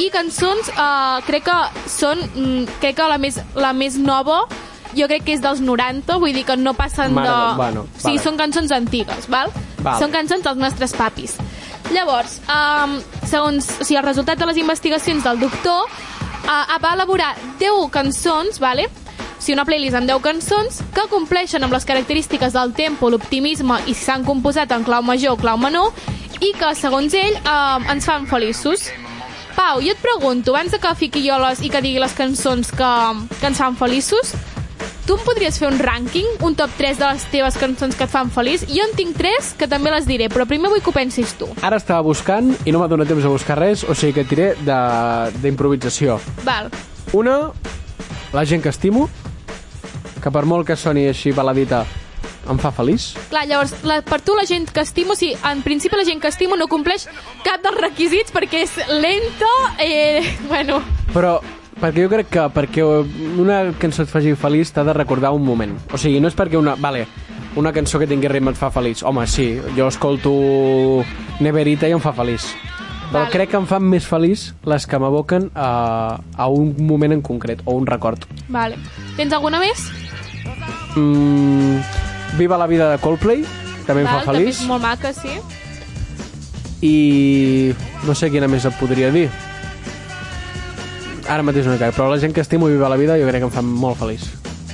i 0.00 0.08
cançons, 0.12 0.70
uh, 0.72 1.20
crec 1.26 1.44
que 1.48 1.56
són, 1.90 2.20
mm, 2.22 2.78
crec 2.80 2.96
que 2.96 3.08
la 3.10 3.18
més, 3.20 3.38
la 3.54 3.72
més 3.76 3.98
nova 4.00 4.44
jo 4.96 5.08
crec 5.08 5.24
que 5.26 5.34
és 5.36 5.42
dels 5.42 5.60
90, 5.64 6.18
vull 6.20 6.34
dir 6.36 6.44
que 6.48 6.56
no 6.56 6.74
passen 6.76 7.14
Mare 7.16 7.28
de... 7.28 7.56
bueno, 7.56 7.84
o 7.84 7.98
sigui, 7.98 8.16
vale. 8.16 8.24
són 8.24 8.40
cançons 8.40 8.72
antigues, 8.76 9.28
val? 9.32 9.52
Val. 9.80 9.98
Són 10.00 10.12
cançons 10.14 10.44
dels 10.44 10.60
nostres 10.60 10.94
papis. 10.96 11.36
Llavors, 11.92 12.38
um, 12.46 12.98
segons 13.28 13.68
o 13.80 13.84
sigui, 13.84 13.98
el 14.00 14.06
resultat 14.06 14.40
de 14.40 14.48
les 14.48 14.60
investigacions 14.60 15.24
del 15.24 15.40
doctor, 15.40 15.88
uh, 16.44 16.78
va 16.82 16.94
elaborar 16.94 17.34
10 17.60 17.88
cançons, 17.92 18.60
vale? 18.62 18.88
Sigui, 19.42 19.56
una 19.58 19.64
playlist 19.68 19.96
amb 19.98 20.08
10 20.08 20.22
cançons 20.24 20.80
que 20.94 21.04
compleixen 21.10 21.62
amb 21.66 21.74
les 21.74 21.84
característiques 21.88 22.54
del 22.54 22.72
tempo, 22.78 23.10
l'optimisme 23.10 23.80
i 23.86 23.94
si 23.94 24.04
s'han 24.06 24.24
composat 24.24 24.72
en 24.72 24.84
clau 24.86 25.02
major 25.02 25.34
o 25.34 25.40
clau 25.40 25.58
menor 25.58 25.90
i 26.40 26.52
que, 26.58 26.72
segons 26.78 27.14
ell, 27.14 27.36
eh, 27.42 27.90
ens 27.92 28.06
fan 28.08 28.26
feliços. 28.30 28.88
Pau, 29.54 29.82
jo 29.84 29.92
et 29.92 30.00
pregunto, 30.00 30.54
abans 30.56 30.72
de 30.72 30.78
que 30.80 30.94
fiqui 30.96 31.20
jo 31.28 31.36
les, 31.42 31.60
i 31.60 31.68
que 31.70 31.82
digui 31.84 32.00
les 32.00 32.14
cançons 32.16 32.70
que, 32.72 32.92
que 33.38 33.46
ens 33.50 33.58
fan 33.60 33.76
feliços, 33.76 34.32
tu 35.06 35.16
em 35.18 35.24
podries 35.26 35.58
fer 35.58 35.68
un 35.68 35.76
rànquing, 35.82 36.38
un 36.46 36.54
top 36.56 36.70
3 36.78 36.98
de 36.98 37.08
les 37.12 37.24
teves 37.30 37.58
cançons 37.60 37.94
que 37.98 38.06
et 38.06 38.10
fan 38.10 38.30
feliç? 38.32 38.64
Jo 38.70 38.86
en 38.88 38.94
tinc 38.96 39.16
3 39.18 39.52
que 39.60 39.68
també 39.68 39.90
les 39.92 40.06
diré, 40.08 40.30
però 40.32 40.46
primer 40.48 40.70
vull 40.72 40.80
que 40.80 40.88
ho 40.90 40.94
pensis 40.96 41.34
tu. 41.38 41.50
Ara 41.60 41.76
estava 41.82 42.00
buscant 42.06 42.54
i 42.64 42.72
no 42.72 42.80
m'ha 42.80 42.88
donat 42.88 43.10
temps 43.12 43.26
a 43.28 43.32
buscar 43.34 43.58
res, 43.60 43.84
o 43.84 43.94
sigui 43.94 44.14
que 44.16 44.24
et 44.24 44.30
diré 44.32 44.48
de- 44.64 45.32
d'improvisació. 45.42 46.18
Val. 46.46 46.70
Una, 47.12 47.50
la 48.32 48.44
gent 48.48 48.62
que 48.64 48.70
estimo, 48.72 49.10
que 50.22 50.30
per 50.30 50.44
molt 50.46 50.66
que 50.68 50.76
soni 50.78 51.08
així 51.10 51.32
baladita, 51.34 51.82
em 52.50 52.58
fa 52.58 52.70
feliç. 52.74 53.12
Clar, 53.30 53.44
llavors, 53.50 53.74
la, 53.86 54.00
per 54.06 54.20
tu 54.22 54.34
la 54.38 54.44
gent 54.46 54.68
que 54.70 54.82
estimo, 54.82 55.14
sí, 55.18 55.32
en 55.50 55.62
principi 55.62 55.98
la 55.98 56.06
gent 56.06 56.22
que 56.22 56.30
estimo 56.30 56.56
no 56.58 56.68
compleix 56.70 57.08
cap 57.44 57.62
dels 57.64 57.80
requisits 57.80 58.34
perquè 58.34 58.62
és 58.66 58.76
lento, 58.90 59.50
eh, 59.82 60.22
bueno, 60.50 60.82
Però 61.12 61.40
perquè 61.82 62.04
jo 62.04 62.10
crec 62.12 62.28
que 62.30 62.46
perquè 62.54 62.84
una 63.42 63.64
cançó 63.78 64.04
et 64.06 64.10
faci 64.10 64.34
feliç 64.38 64.70
t'ha 64.72 64.84
de 64.86 64.94
recordar 64.94 65.32
un 65.34 65.44
moment. 65.44 65.74
O 65.92 65.98
sigui, 65.98 66.20
no 66.22 66.30
és 66.30 66.36
perquè 66.38 66.58
una... 66.58 66.76
Vale, 66.78 67.06
una 67.58 67.72
cançó 67.72 67.98
que 68.00 68.06
tingui 68.08 68.30
ritme 68.32 68.54
et 68.54 68.56
fa 68.56 68.70
feliç. 68.72 69.02
Home, 69.04 69.26
sí, 69.28 69.58
jo 69.76 69.88
escolto 69.90 70.32
Neverita 71.42 71.88
i 71.90 71.92
em 71.92 72.00
fa 72.00 72.14
feliç. 72.16 72.46
Però 73.12 73.26
Vale. 73.26 73.32
crec 73.34 73.50
que 73.52 73.58
em 73.60 73.66
fan 73.68 73.84
més 73.84 74.06
feliç 74.08 74.46
les 74.64 74.86
que 74.88 74.96
m'aboquen 74.96 75.50
a, 75.52 76.16
a 76.16 76.46
un 76.48 76.70
moment 76.80 77.12
en 77.12 77.20
concret, 77.20 77.60
o 77.66 77.74
un 77.76 77.84
record. 77.86 78.24
vale. 78.48 78.78
Tens 79.18 79.34
alguna 79.36 79.60
més? 79.60 79.84
Mm, 80.96 81.80
Viva 82.38 82.56
la 82.58 82.66
vida 82.66 82.90
de 82.90 82.98
Coldplay, 82.98 83.44
també 83.86 84.02
em 84.02 84.08
Val, 84.08 84.20
fa 84.24 84.32
feliç. 84.32 84.56
També 84.56 84.64
és 84.64 84.68
molt 84.68 84.82
maca, 84.82 85.12
sí. 85.12 85.36
I 86.82 87.74
no 88.06 88.14
sé 88.18 88.30
quina 88.32 88.48
més 88.48 88.64
et 88.64 88.74
podria 88.80 89.10
dir. 89.14 89.28
Ara 91.28 91.44
mateix 91.46 91.68
no 91.68 91.76
hi 91.76 91.78
però 91.92 92.08
la 92.10 92.18
gent 92.18 92.34
que 92.34 92.40
estimo 92.42 92.68
i 92.68 92.72
Viva 92.72 92.88
la 92.88 92.96
vida 92.96 93.18
jo 93.20 93.28
crec 93.28 93.44
que 93.44 93.48
em 93.50 93.54
fa 93.54 93.62
molt 93.62 94.00
feliç. 94.00 94.24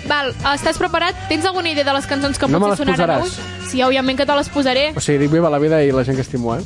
Val, 0.09 0.33
estàs 0.55 0.79
preparat? 0.81 1.15
Tens 1.29 1.45
alguna 1.45 1.69
idea 1.69 1.85
de 1.85 1.93
les 1.93 2.07
cançons 2.07 2.39
que 2.39 2.49
No 2.49 2.59
me 2.59 2.67
potser 2.71 2.87
les 2.87 2.97
sonaran 2.97 3.21
posaràs? 3.21 3.39
avui? 3.39 3.69
Sí, 3.69 3.83
òbviament 3.85 4.17
que 4.17 4.25
te 4.25 4.35
les 4.39 4.49
posaré. 4.49 4.93
O 4.97 5.01
sigui, 5.05 5.19
dic 5.27 5.31
Viva 5.35 5.51
la 5.51 5.59
vida 5.61 5.83
i 5.85 5.93
la 5.93 6.05
gent 6.05 6.17
que 6.17 6.23
estimo, 6.23 6.55
eh? 6.57 6.63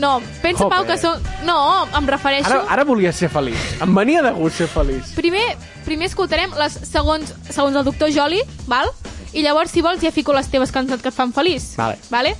No, 0.00 0.14
pensa. 0.40 0.66
Pau, 0.72 0.86
que 0.88 0.96
són... 0.96 1.20
No, 1.44 1.56
em 1.98 2.06
refereixo... 2.08 2.48
Ara, 2.48 2.64
ara 2.72 2.84
volia 2.88 3.12
ser 3.12 3.28
feliç. 3.32 3.58
Em 3.84 3.92
venia 3.94 4.22
de 4.24 4.30
gust 4.36 4.56
ser 4.62 4.68
feliç. 4.72 5.12
Primer, 5.18 5.44
primer 5.84 6.08
escoltarem 6.08 6.54
les 6.56 6.78
segons, 6.88 7.34
segons 7.50 7.76
el 7.76 7.84
doctor 7.84 8.08
Joli, 8.14 8.40
val? 8.70 8.88
I 9.36 9.44
llavors, 9.44 9.70
si 9.70 9.82
vols, 9.84 10.00
ja 10.02 10.10
fico 10.10 10.32
les 10.34 10.48
teves 10.50 10.72
cançons 10.74 11.02
que 11.04 11.12
et 11.12 11.14
fan 11.14 11.34
feliç. 11.36 11.74
Vale. 11.78 12.00
vale? 12.10 12.32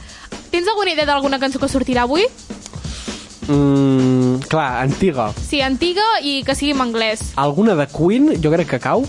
Tens 0.51 0.67
alguna 0.73 0.95
idea 0.97 1.07
d'alguna 1.07 1.39
cançó 1.39 1.61
que 1.63 1.69
sortirà 1.71 2.07
avui? 2.09 2.25
Mm, 3.51 4.41
clar, 4.49 4.81
antiga. 4.83 5.29
Sí, 5.37 5.61
antiga 5.61 6.07
i 6.23 6.41
que 6.47 6.55
sigui 6.55 6.73
en 6.75 6.81
anglès. 6.85 7.33
Alguna 7.37 7.77
de 7.79 7.87
Queen, 7.93 8.33
jo 8.43 8.51
crec 8.55 8.69
que 8.73 8.81
cau. 8.83 9.05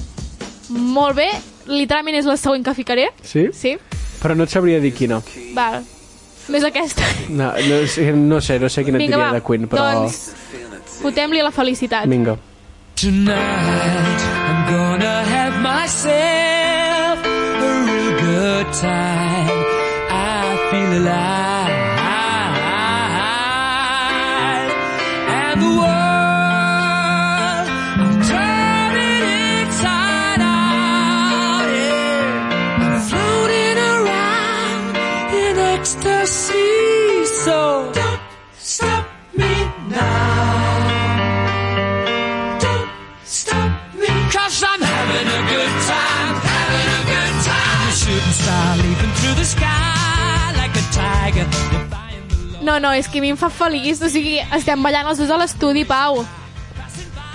Molt 0.69 1.17
bé, 1.17 1.29
literalment 1.67 2.19
és 2.19 2.27
la 2.29 2.37
següent 2.39 2.63
que 2.65 2.75
ficaré. 2.77 3.09
Sí? 3.23 3.47
Sí, 3.53 3.77
Però 4.21 4.35
no 4.37 4.45
et 4.45 4.51
sabria 4.53 4.79
dir 4.79 4.93
quina. 4.93 5.21
val. 5.55 5.81
Més 6.49 6.63
aquesta. 6.63 7.03
No, 7.29 7.51
no, 7.69 7.81
sé- 7.87 8.11
no 8.13 8.41
sé, 8.41 8.59
no 8.59 8.69
sé 8.69 8.83
quina 8.83 8.97
et 8.97 9.03
Vinga, 9.05 9.17
diria 9.17 9.27
va, 9.29 9.33
de 9.39 9.43
Queen, 9.45 9.67
però... 9.67 9.85
doncs 9.93 10.33
fotem-li 11.01 11.41
la 11.41 11.51
felicitat. 11.51 12.07
Vinga. 12.09 12.37
Tonight 12.95 14.21
I'm 14.47 14.59
gonna 14.71 15.23
have 15.33 15.55
myself 15.61 17.23
a 17.25 17.71
real 17.85 18.11
good 18.25 18.73
time. 18.73 19.63
I 20.09 20.57
feel 20.71 21.01
alive. 21.01 21.50
No, 52.61 52.77
no, 52.79 52.91
és 52.93 53.09
que 53.09 53.19
a 53.19 53.21
mi 53.23 53.31
em 53.33 53.37
fa 53.39 53.49
feliç. 53.49 54.01
O 54.05 54.09
sigui, 54.11 54.37
estem 54.57 54.83
ballant 54.83 55.09
els 55.11 55.21
dos 55.21 55.31
a 55.33 55.39
l'estudi, 55.41 55.85
Pau. 55.89 56.21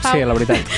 Pau. 0.03 0.13
Sí, 0.13 0.23
la 0.23 0.37
veritat. 0.37 0.77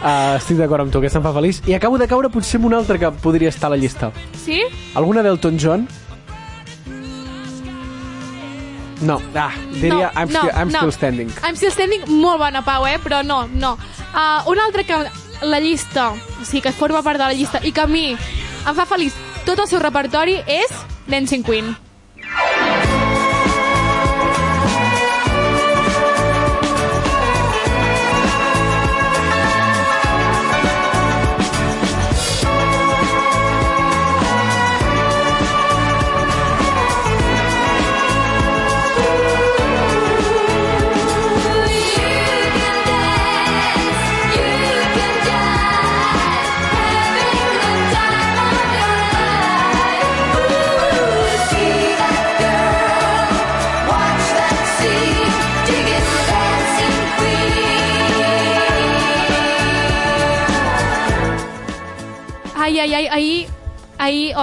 Uh, 0.00 0.36
estic 0.40 0.58
d'acord 0.60 0.86
amb 0.86 0.94
tu, 0.94 1.02
aquesta 1.02 1.20
em 1.20 1.26
fa 1.26 1.34
feliç. 1.36 1.60
I 1.68 1.76
acabo 1.76 2.00
de 2.00 2.08
caure 2.08 2.32
potser 2.32 2.60
amb 2.60 2.70
una 2.70 2.80
altra 2.80 2.98
que 2.98 3.12
podria 3.24 3.52
estar 3.52 3.68
a 3.68 3.74
la 3.76 3.80
llista. 3.80 4.10
Sí? 4.44 4.62
Alguna 4.94 5.24
d'Elton 5.26 5.60
John? 5.60 5.86
No, 9.04 9.18
ah, 9.36 9.50
diria 9.82 10.12
I'm, 10.16 10.30
still, 10.30 10.50
I'm 10.54 10.70
still 10.70 10.92
standing. 10.92 11.28
I'm 11.44 11.58
still 11.60 11.72
standing, 11.74 12.06
molt 12.08 12.40
bona, 12.40 12.64
Pau, 12.64 12.86
eh? 12.88 12.96
Però 13.04 13.20
no, 13.26 13.44
no. 13.52 13.74
Uh, 14.14 14.48
una 14.48 14.64
altra 14.64 14.84
que 14.88 15.02
la 15.44 15.60
llista, 15.60 16.12
o 16.14 16.44
sigui, 16.44 16.62
que 16.64 16.72
forma 16.72 17.02
part 17.02 17.20
de 17.20 17.26
la 17.26 17.36
llista 17.36 17.60
i 17.60 17.74
que 17.74 17.84
a 17.84 17.90
mi 17.90 18.12
em 18.14 18.74
fa 18.74 18.88
feliç 18.88 19.12
tot 19.44 19.60
el 19.60 19.68
seu 19.68 19.82
repertori 19.82 20.40
és 20.48 20.72
Dancing 21.10 21.44
Queen. 21.44 21.74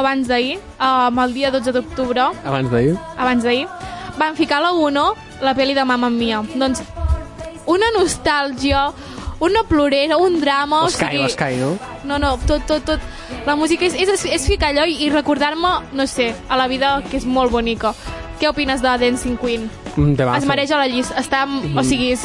Abans 0.01 0.27
d'ahir, 0.27 0.57
um, 0.81 1.19
el 1.23 1.33
dia 1.37 1.51
12 1.53 1.71
d'octubre, 1.77 2.27
Abans 2.43 2.69
d'ahir. 2.73 2.97
abans 3.17 3.43
d'ahir, 3.45 3.67
van 4.19 4.35
ficar 4.35 4.59
a 4.59 4.67
la 4.67 4.71
1 4.73 5.05
la 5.41 5.55
pel·li 5.57 5.73
de 5.77 5.85
Mamma 5.85 6.09
Mia. 6.13 6.41
Doncs 6.55 6.81
una 7.71 7.87
nostàlgia, 7.97 8.89
una 9.41 9.63
plorera, 9.65 10.17
un 10.21 10.39
drama... 10.41 10.83
L'Sky, 10.85 11.17
l'Sky, 11.23 11.55
no? 11.61 11.71
No, 12.05 12.17
no, 12.19 12.35
tot, 12.47 12.65
tot, 12.69 12.83
tot. 12.85 12.99
La 13.47 13.55
música 13.55 13.85
és, 13.87 13.95
és, 13.95 14.25
és 14.25 14.45
ficar 14.49 14.69
allò 14.73 14.83
i, 14.89 14.97
i 15.05 15.09
recordar-me, 15.13 15.71
no 15.97 16.05
sé, 16.09 16.31
a 16.49 16.57
la 16.59 16.67
vida 16.69 16.99
que 17.09 17.17
és 17.21 17.25
molt 17.25 17.51
bonica. 17.53 17.93
Què 18.41 18.49
opines 18.49 18.81
de 18.81 18.91
Dancing 19.01 19.37
Queen? 19.41 19.67
Un 19.97 20.15
temazo. 20.17 20.41
Es 20.41 20.47
mereix 20.49 20.71
a 20.73 20.79
la 20.81 20.87
llista. 20.89 21.15
Està, 21.21 21.43
o 21.45 21.83
sigui, 21.85 22.11
és 22.17 22.23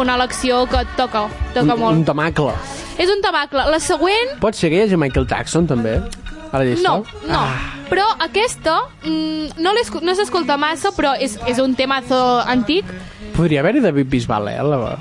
una 0.00 0.14
elecció 0.16 0.62
que 0.70 0.84
toca, 0.96 1.26
toca 1.54 1.64
un, 1.64 1.72
un 1.76 1.80
molt. 1.80 2.06
temacle. 2.08 2.52
És 2.98 3.10
un 3.12 3.20
tabacle. 3.22 3.64
La 3.70 3.80
següent, 3.80 4.36
Pot 4.42 4.56
ser 4.58 4.70
que 4.72 4.80
hi 4.80 4.86
hagi 4.86 4.96
Michael 5.00 5.28
Jackson, 5.30 5.66
també? 5.70 5.98
A 6.52 6.58
la 6.58 6.64
llista? 6.64 6.88
no, 6.88 7.04
no. 7.28 7.42
Però 7.88 8.04
aquesta 8.20 8.82
mm, 9.04 9.56
no, 9.58 9.72
no 10.02 10.14
s'escolta 10.14 10.56
massa, 10.60 10.90
però 10.96 11.14
és, 11.18 11.38
és 11.48 11.58
un 11.58 11.74
temazo 11.74 12.18
antic. 12.46 12.84
Podria 13.36 13.60
haver-hi 13.60 13.80
David 13.80 14.08
Bisbal, 14.12 14.48
eh? 14.48 14.62
La... 14.62 14.98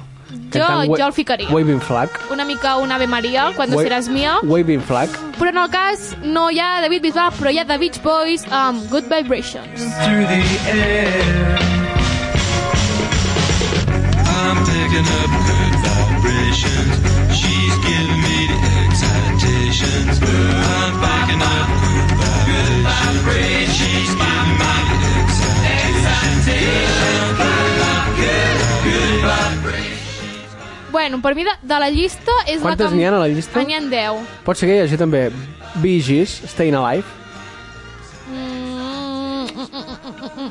Jo, 0.53 0.63
jo 0.87 1.05
el 1.05 1.13
ficaria. 1.13 1.49
Waving 1.51 1.81
Flag. 1.81 2.09
Una 2.31 2.45
mica 2.45 2.77
un 2.77 2.91
Ave 2.91 3.07
Maria, 3.07 3.51
Cuando 3.55 3.75
Wa- 3.77 3.83
seràs 3.83 4.07
mía. 4.09 4.37
Waving 4.43 4.81
Flag. 4.81 5.09
Però 5.37 5.49
en 5.49 5.57
el 5.57 5.69
cas 5.69 6.15
no 6.23 6.49
hi 6.51 6.59
ha 6.59 6.81
David 6.81 7.01
Bisbal, 7.03 7.31
però 7.39 7.51
hi 7.51 7.59
ha 7.59 7.65
The 7.67 7.77
Beach 7.77 8.01
Boys 8.03 8.45
amb 8.51 8.87
Good 8.91 9.07
Vibrations. 9.11 9.83
through 10.03 10.25
the 10.27 10.43
air. 10.71 11.59
I'm 14.27 14.57
picking 14.63 15.07
up 15.19 15.31
good 15.47 15.75
vibrations. 15.83 16.95
She's 17.35 17.75
giving 17.83 18.21
me 18.23 18.37
the 18.47 18.59
excitations. 19.77 20.19
I'm 20.21 20.93
picking 21.01 21.41
up 21.41 21.67
good 22.47 22.73
vibrations. 22.87 24.09
Me 24.17 24.31
good, 28.17 28.69
good 28.83 29.21
vibrations. 29.23 30.91
Bueno, 30.91 31.21
per 31.21 31.35
mi 31.35 31.43
de, 31.43 31.51
de 31.61 31.79
la 31.79 31.89
llista 31.89 32.31
és 32.47 32.61
Quantes 32.61 32.85
la 32.85 32.89
que... 32.89 32.95
n'hi 32.97 33.05
ha 33.05 33.11
a 33.13 33.19
la 33.19 33.27
llista? 33.27 33.61
N'hi 33.61 33.75
ha 33.75 33.81
10. 33.81 34.25
Pot 34.45 34.57
ser 34.57 34.67
que 34.69 34.75
hi 34.77 34.81
hagi 34.85 34.97
també 34.97 35.27
Bee 35.83 36.01
Gees, 36.01 36.41
Staying 36.49 36.75
Alive. 36.75 37.05
Mm. 38.31 39.45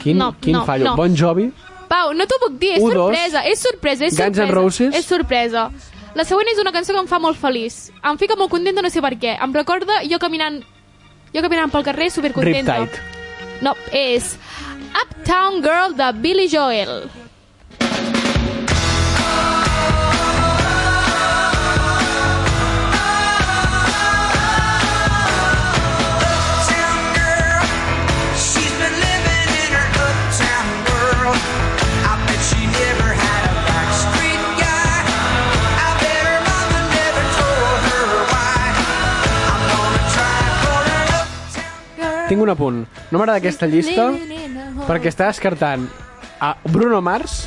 Quin, 0.02 0.18
no, 0.20 0.34
quin 0.40 0.54
no, 0.54 0.64
fallo? 0.68 0.92
no. 0.92 0.96
Bon 0.96 1.16
Jovi? 1.16 1.50
Pau, 1.88 2.12
no 2.14 2.26
t'ho 2.26 2.38
puc 2.42 2.56
dir, 2.60 2.76
és 2.76 2.82
U2, 2.82 2.92
sorpresa, 2.94 3.42
és 3.46 3.60
sorpresa, 3.62 4.06
és 4.06 4.16
Guns 4.18 4.38
N' 4.38 4.46
sorpresa. 4.46 4.54
Roses. 4.60 4.94
És 4.94 5.06
sorpresa. 5.06 5.70
La 6.16 6.24
següent 6.24 6.48
és 6.48 6.60
una 6.62 6.72
cançó 6.72 6.94
que 6.96 7.02
em 7.02 7.10
fa 7.10 7.18
molt 7.20 7.36
feliç. 7.36 7.90
Em 8.00 8.16
fica 8.16 8.38
molt 8.40 8.50
contenta, 8.50 8.80
no 8.82 8.88
sé 8.92 9.02
per 9.04 9.12
què. 9.20 9.36
Em 9.36 9.52
recorda 9.52 10.00
jo 10.08 10.18
caminant 10.22 10.62
jo 11.34 11.42
caminant 11.44 11.72
pel 11.72 11.84
carrer 11.84 12.08
supercontenta. 12.14 12.78
Riptide. 12.80 13.02
No, 13.64 13.74
és 13.92 14.34
Uptown 15.02 15.60
Girl 15.64 15.96
de 15.98 16.10
Billy 16.24 16.48
Joel. 16.48 17.04
Tinc 42.28 42.42
un 42.42 42.50
apunt. 42.50 42.80
No 43.10 43.18
m'agrada 43.20 43.38
aquesta 43.38 43.66
llista 43.70 44.08
perquè 44.86 45.10
està 45.12 45.28
descartant 45.30 45.86
a 46.40 46.54
Bruno 46.68 47.00
Mars, 47.00 47.46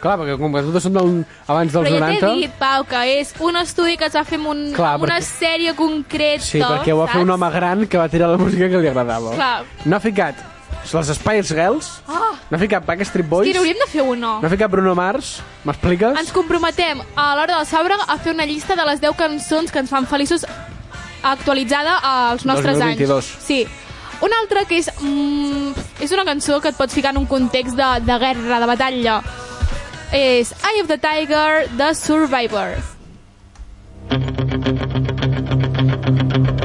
clar, 0.00 0.14
perquè 0.20 0.36
com 0.40 0.54
que 0.54 0.62
totes 0.68 0.82
són 0.86 0.94
del, 0.96 1.10
abans 1.46 1.72
dels 1.74 1.88
Però 1.88 1.98
ja 1.98 2.06
90... 2.06 2.20
t'he 2.20 2.36
dit, 2.40 2.52
Pau, 2.60 2.84
que 2.88 3.00
és 3.20 3.34
un 3.44 3.56
estudi 3.60 3.96
que 4.00 4.06
es 4.08 4.14
va 4.16 4.22
fer 4.24 4.38
amb, 4.40 4.48
un, 4.54 4.62
Clar, 4.76 4.94
amb 4.96 5.04
una 5.04 5.18
perquè- 5.18 5.40
sèrie 5.42 5.74
concreta, 5.76 6.44
Sí, 6.46 6.62
perquè 6.62 6.94
ho 6.94 7.00
va 7.02 7.08
fer 7.10 7.18
saps? 7.20 7.26
un 7.26 7.34
home 7.36 7.50
gran 7.52 7.84
que 7.86 7.98
va 8.00 8.08
tirar 8.08 8.30
la 8.32 8.38
música 8.40 8.70
que 8.70 8.78
li 8.80 8.88
agradava. 8.88 9.34
Clar. 9.34 9.64
No 9.84 9.96
ha 9.96 10.00
ficat 10.00 10.46
les 10.94 11.10
Spice 11.12 11.52
Girls, 11.54 11.90
Oh, 12.08 12.30
no 12.48 12.56
ha 12.56 12.58
ficat 12.62 12.86
Backstreet 12.86 13.28
Boys, 13.28 13.46
que 13.46 13.52
n'hauríem 13.52 13.76
de 13.82 13.86
fer 13.90 14.00
uno. 14.02 14.38
no 14.40 14.46
ha 14.46 14.50
ficat 14.50 14.70
Bruno 14.70 14.94
Mars, 14.96 15.42
m'expliques? 15.68 16.16
Ens 16.18 16.32
comprometem 16.32 17.02
a 17.14 17.34
l'hora 17.36 17.58
del 17.58 17.66
sabre 17.66 17.98
a 18.06 18.16
fer 18.16 18.32
una 18.32 18.46
llista 18.48 18.74
de 18.74 18.86
les 18.88 19.00
10 19.02 19.12
cançons 19.18 19.70
que 19.70 19.78
ens 19.84 19.90
fan 19.92 20.06
feliços 20.06 20.46
actualitzada 21.22 21.98
als 22.00 22.46
nostres 22.46 22.78
2022. 22.78 23.24
anys. 23.34 23.44
Sí. 23.44 23.66
Una 24.20 24.40
altra 24.42 24.64
que 24.68 24.80
és... 24.80 24.90
Mm, 25.00 25.72
és 26.04 26.12
una 26.12 26.24
cançó 26.28 26.60
que 26.60 26.72
et 26.72 26.78
pots 26.78 26.94
ficar 26.94 27.14
en 27.14 27.22
un 27.22 27.28
context 27.28 27.76
de, 27.76 27.90
de 28.04 28.18
guerra, 28.20 28.60
de 28.60 28.68
batalla. 28.68 29.20
És 30.12 30.52
Eye 30.64 30.82
of 30.82 30.88
the 30.88 30.98
Tiger, 30.98 31.68
de 31.78 31.94
Survivor. 31.94 32.76
És 34.10 34.16
una 36.40 36.59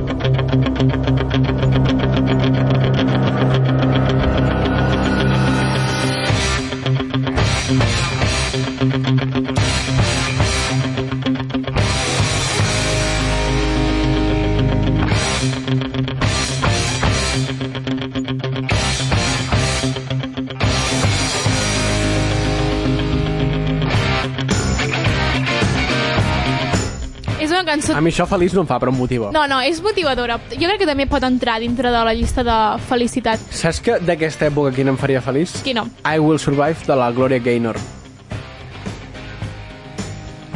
cançó... 27.75 27.95
A 27.95 28.01
mi 28.03 28.13
això 28.13 28.27
feliç 28.29 28.55
no 28.55 28.63
em 28.63 28.69
fa, 28.69 28.79
però 28.81 28.93
em 28.93 28.99
motiva. 28.99 29.31
No, 29.35 29.45
no, 29.51 29.59
és 29.65 29.81
motivadora. 29.83 30.39
Jo 30.53 30.63
crec 30.67 30.81
que 30.83 30.89
també 30.89 31.07
pot 31.11 31.23
entrar 31.27 31.59
dintre 31.63 31.91
de 31.93 32.05
la 32.07 32.15
llista 32.15 32.45
de 32.45 32.57
felicitat. 32.89 33.43
Saps 33.51 33.81
que 33.83 33.99
d'aquesta 34.03 34.49
època 34.49 34.73
quina 34.75 34.93
em 34.95 34.99
faria 35.01 35.21
feliç? 35.25 35.59
Qui 35.65 35.75
no? 35.77 35.87
I 36.03 36.21
Will 36.23 36.41
Survive 36.41 36.87
de 36.87 36.97
la 36.97 37.11
Gloria 37.15 37.43
Gaynor. 37.43 37.79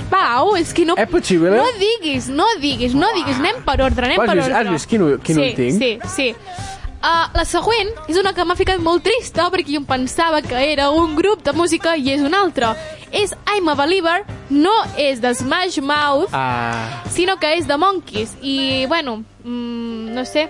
Pau, 0.09 0.55
és 0.57 0.73
que 0.73 0.87
no... 0.87 0.97
És 0.99 1.09
possible? 1.09 1.53
No 1.53 1.69
diguis, 1.79 2.27
no 2.33 2.47
diguis, 2.59 2.95
no 2.97 3.11
diguis. 3.15 3.37
Anem 3.39 3.61
per 3.65 3.77
ordre, 3.85 4.09
anem 4.09 4.23
has 4.23 4.31
per 4.31 4.35
vist? 4.35 4.49
ordre. 4.49 4.59
Has 4.59 4.73
vist 4.73 4.89
quin 4.89 5.05
quin 5.23 5.37
sí, 5.37 5.45
ull 5.45 5.55
tinc? 5.59 5.79
Sí, 5.79 5.91
sí. 6.15 6.77
Uh, 6.99 7.29
la 7.31 7.45
següent 7.47 7.93
és 8.11 8.17
una 8.19 8.33
que 8.35 8.43
m'ha 8.43 8.57
ficat 8.59 8.81
molt 8.83 9.05
trista 9.05 9.45
perquè 9.53 9.71
jo 9.71 9.79
em 9.79 9.85
pensava 9.87 10.41
que 10.43 10.59
era 10.73 10.89
un 10.91 11.13
grup 11.15 11.45
de 11.45 11.53
música 11.55 11.93
i 11.95 12.11
és 12.11 12.25
un 12.25 12.35
altre. 12.35 12.73
És 13.11 13.33
I'm 13.47 13.67
a 13.69 13.75
Believer, 13.75 14.23
no 14.49 14.71
és 14.97 15.19
de 15.21 15.33
Smash 15.33 15.79
Mouth, 15.81 16.29
Ah, 16.33 17.03
sinó 17.09 17.37
que 17.39 17.55
és 17.57 17.65
de 17.67 17.77
Monkeys. 17.77 18.35
I, 18.41 18.85
bueno, 18.87 19.23
mm, 19.43 20.13
no 20.13 20.25
sé, 20.25 20.49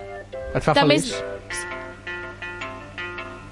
et 0.54 0.62
fa 0.62 0.74
També 0.74 0.98
feliç? 1.00 1.14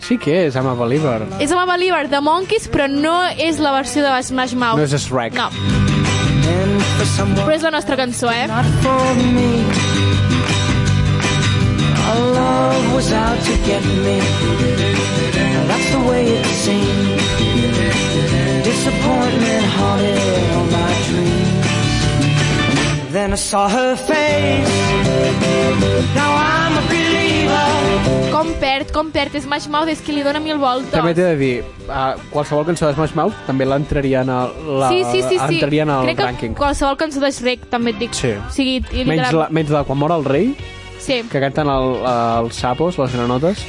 Sí 0.00 0.16
que 0.16 0.46
és, 0.46 0.54
I'm 0.56 0.66
a 0.66 0.74
believer. 0.74 1.26
és 1.40 1.50
I'm 1.50 1.58
a 1.58 1.66
Believer 1.66 2.08
de 2.08 2.20
Monkeys, 2.20 2.68
però 2.70 2.86
no 2.88 3.24
és 3.36 3.58
la 3.58 3.72
versió 3.72 4.02
de 4.02 4.22
Smash 4.22 4.54
Mouth. 4.54 4.78
No 4.78 4.84
és 4.84 4.94
Shrek. 5.04 5.34
No. 5.34 5.50
Però 7.44 7.52
és 7.52 7.62
la 7.62 7.70
nostra 7.70 7.96
cançó, 7.96 8.30
eh? 8.30 8.46
Not 8.46 8.64
for 8.82 9.14
me. 9.34 9.64
Our 12.08 12.20
love 12.32 12.94
was 12.94 13.12
out 13.12 13.38
to 13.44 13.52
get 13.66 13.84
me. 13.84 14.20
That's 15.68 15.90
the 15.92 16.00
way 16.08 16.24
it 16.38 16.46
seemed. 16.46 17.27
Disappointment 18.88 19.64
haunted 19.76 20.16
all 20.56 20.64
my 20.72 20.92
dreams. 21.08 21.66
Then 23.12 23.32
I 23.34 23.36
saw 23.36 23.68
her 23.68 23.96
face. 23.96 24.68
Now 26.16 26.32
I'm 26.32 26.72
a 26.78 26.84
believer. 26.88 28.32
Com 28.32 28.54
perd, 28.62 28.90
com 28.96 29.10
perd 29.12 29.36
Smash 29.42 29.68
Mouth, 29.68 29.90
és 29.92 30.00
que 30.00 30.12
li 30.16 30.22
dona 30.24 30.40
mil 30.40 30.56
voltes. 30.62 30.88
També 30.94 31.12
t'he 31.12 31.26
de 31.34 31.36
dir, 31.36 31.50
uh, 31.84 32.14
qualsevol 32.32 32.64
cançó 32.70 32.88
de 32.88 32.94
Smash 32.96 33.12
Mouth 33.18 33.36
també 33.46 33.68
l'entraria 33.68 34.22
en 34.24 34.32
el, 34.32 34.56
la, 34.80 34.88
sí, 34.88 35.02
sí, 35.04 35.20
sí, 35.20 35.36
sí. 35.36 35.58
entraria 35.58 35.84
en 35.84 35.92
el 35.92 36.08
Crec 36.08 36.16
que 36.22 36.28
rànquing. 36.30 36.56
qualsevol 36.56 36.96
cançó 37.04 37.20
de 37.20 37.30
Shrek, 37.36 37.68
també 37.68 37.92
et 37.92 38.00
dic. 38.06 38.16
Sí. 38.16 38.32
O 38.40 38.48
sigui, 38.56 38.80
Menys 39.04 39.36
la, 39.36 39.50
menys 39.52 39.70
la 39.74 39.84
quan 39.84 40.00
mor 40.00 40.16
el 40.16 40.24
rei, 40.24 40.54
Sí. 40.98 41.20
que 41.28 41.40
canten 41.44 41.68
el, 41.68 41.92
els 42.08 42.56
sapos, 42.56 42.96
les 42.98 43.12
granotes, 43.20 43.60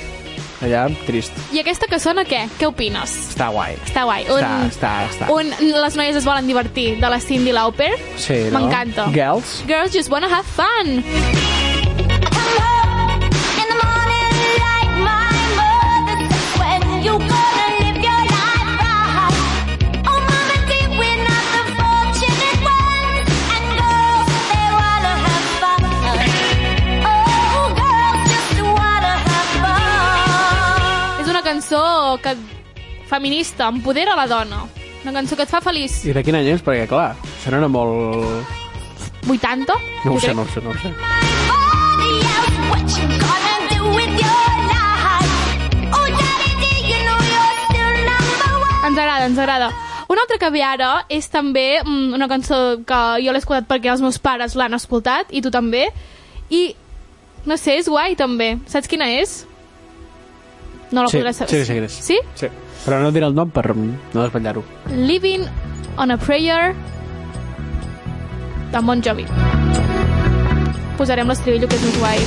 allà, 0.66 0.88
trist. 1.08 1.36
I 1.56 1.62
aquesta 1.64 1.90
que 1.92 2.00
sona, 2.02 2.26
què? 2.28 2.46
Què 2.60 2.68
opines? 2.70 3.16
Està 3.34 3.50
guai. 3.54 3.78
Està 3.86 4.06
guai. 4.08 4.26
Està, 4.28 4.52
està, 4.70 4.94
està. 5.10 5.30
un, 5.36 5.54
les 5.60 6.00
noies 6.00 6.20
es 6.20 6.28
volen 6.28 6.50
divertir, 6.50 6.90
de 7.02 7.12
la 7.12 7.20
Cindy 7.24 7.56
Lauper. 7.56 7.94
Sí, 8.18 8.46
no? 8.50 8.60
M'encanta. 8.60 9.10
Girls. 9.16 9.60
Girls 9.70 9.96
just 9.96 10.12
wanna 10.12 10.30
have 10.32 10.46
fun. 10.46 11.04
És 17.00 17.16
una 17.16 17.59
cançó 31.70 32.20
que 32.22 32.36
feminista, 33.08 33.68
empodera 33.68 34.16
la 34.16 34.28
dona. 34.28 34.66
Una 35.04 35.14
cançó 35.14 35.36
que 35.36 35.44
et 35.44 35.50
fa 35.50 35.62
feliç. 35.62 36.04
I 36.06 36.14
de 36.14 36.24
quin 36.26 36.36
any 36.36 36.48
és? 36.50 36.64
Perquè, 36.66 36.88
clar, 36.90 37.14
això 37.22 37.52
no 37.54 37.60
era 37.62 37.70
molt... 37.70 38.48
80? 39.30 39.76
No 40.06 40.16
ho 40.16 40.20
sé, 40.20 40.34
no 40.34 40.42
ho 40.42 40.50
sé, 40.50 40.62
no 40.66 40.72
ho 40.72 40.78
sé. 40.82 40.90
Ens 48.90 48.98
agrada, 48.98 49.26
ens 49.28 49.38
agrada. 49.38 49.70
Una 50.10 50.24
altra 50.26 50.40
que 50.42 50.50
ve 50.50 50.64
ara 50.66 51.06
és 51.08 51.30
també 51.30 51.84
mm, 51.84 52.16
una 52.18 52.28
cançó 52.28 52.80
que 52.82 53.02
jo 53.22 53.36
l'he 53.36 53.44
escoltat 53.44 53.70
perquè 53.70 53.92
els 53.94 54.02
meus 54.02 54.18
pares 54.18 54.58
l'han 54.58 54.74
escoltat, 54.74 55.30
i 55.30 55.44
tu 55.46 55.54
també, 55.54 55.86
i 56.50 56.74
no 57.46 57.58
sé, 57.62 57.78
és 57.78 57.92
guai 57.92 58.18
també. 58.18 58.56
Saps 58.66 58.90
quina 58.90 59.06
és? 59.22 59.44
No 60.92 61.04
la 61.04 61.08
sí, 61.12 61.18
podràs 61.20 61.36
saber. 61.44 61.50
sí, 61.50 61.66
sí, 61.66 61.88
sí, 61.88 62.04
Sí? 62.04 62.20
sí. 62.36 62.48
Però 62.86 63.00
no 63.02 63.12
diré 63.12 63.26
el 63.28 63.36
nom 63.36 63.50
per 63.52 63.76
no 63.76 64.24
desvetllar-ho. 64.24 64.64
Living 64.96 65.44
on 65.98 66.12
a 66.12 66.18
Prayer 66.18 66.74
de 68.72 68.80
Bon 68.80 69.02
Jovi. 69.04 69.26
Posarem 70.98 71.28
l'estribillo, 71.28 71.68
que 71.68 71.76
és 71.76 71.82
més 71.82 71.98
guai. 72.00 72.20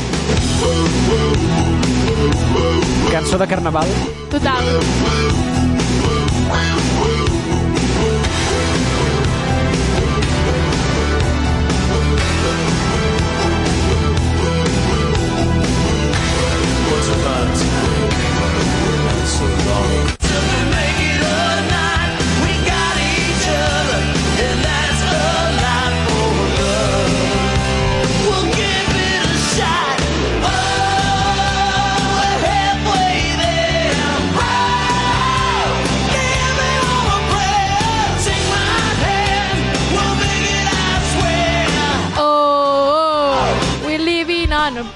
Cançó 3.13 3.39
de 3.39 3.47
carnaval. 3.47 3.89
Total. 4.31 4.65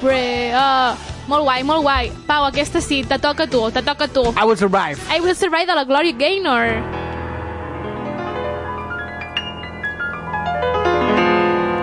Pray. 0.01 0.53
Uh, 0.53 0.95
molt 1.31 1.45
guai, 1.47 1.63
molt 1.67 1.83
guai. 1.87 2.11
Pau, 2.27 2.45
aquesta 2.47 2.81
sí, 2.81 3.03
te 3.05 3.19
toca 3.19 3.45
a 3.45 3.51
tu, 3.51 3.63
te 3.71 3.83
toca 3.83 4.05
a 4.05 4.09
tu. 4.09 4.25
I 4.37 4.45
will 4.45 4.57
survive. 4.57 4.99
I 5.11 5.21
Will 5.21 5.35
Survive 5.35 5.67
de 5.67 5.75
la 5.75 5.85
Gloria 5.85 6.13
Gaynor. 6.13 6.67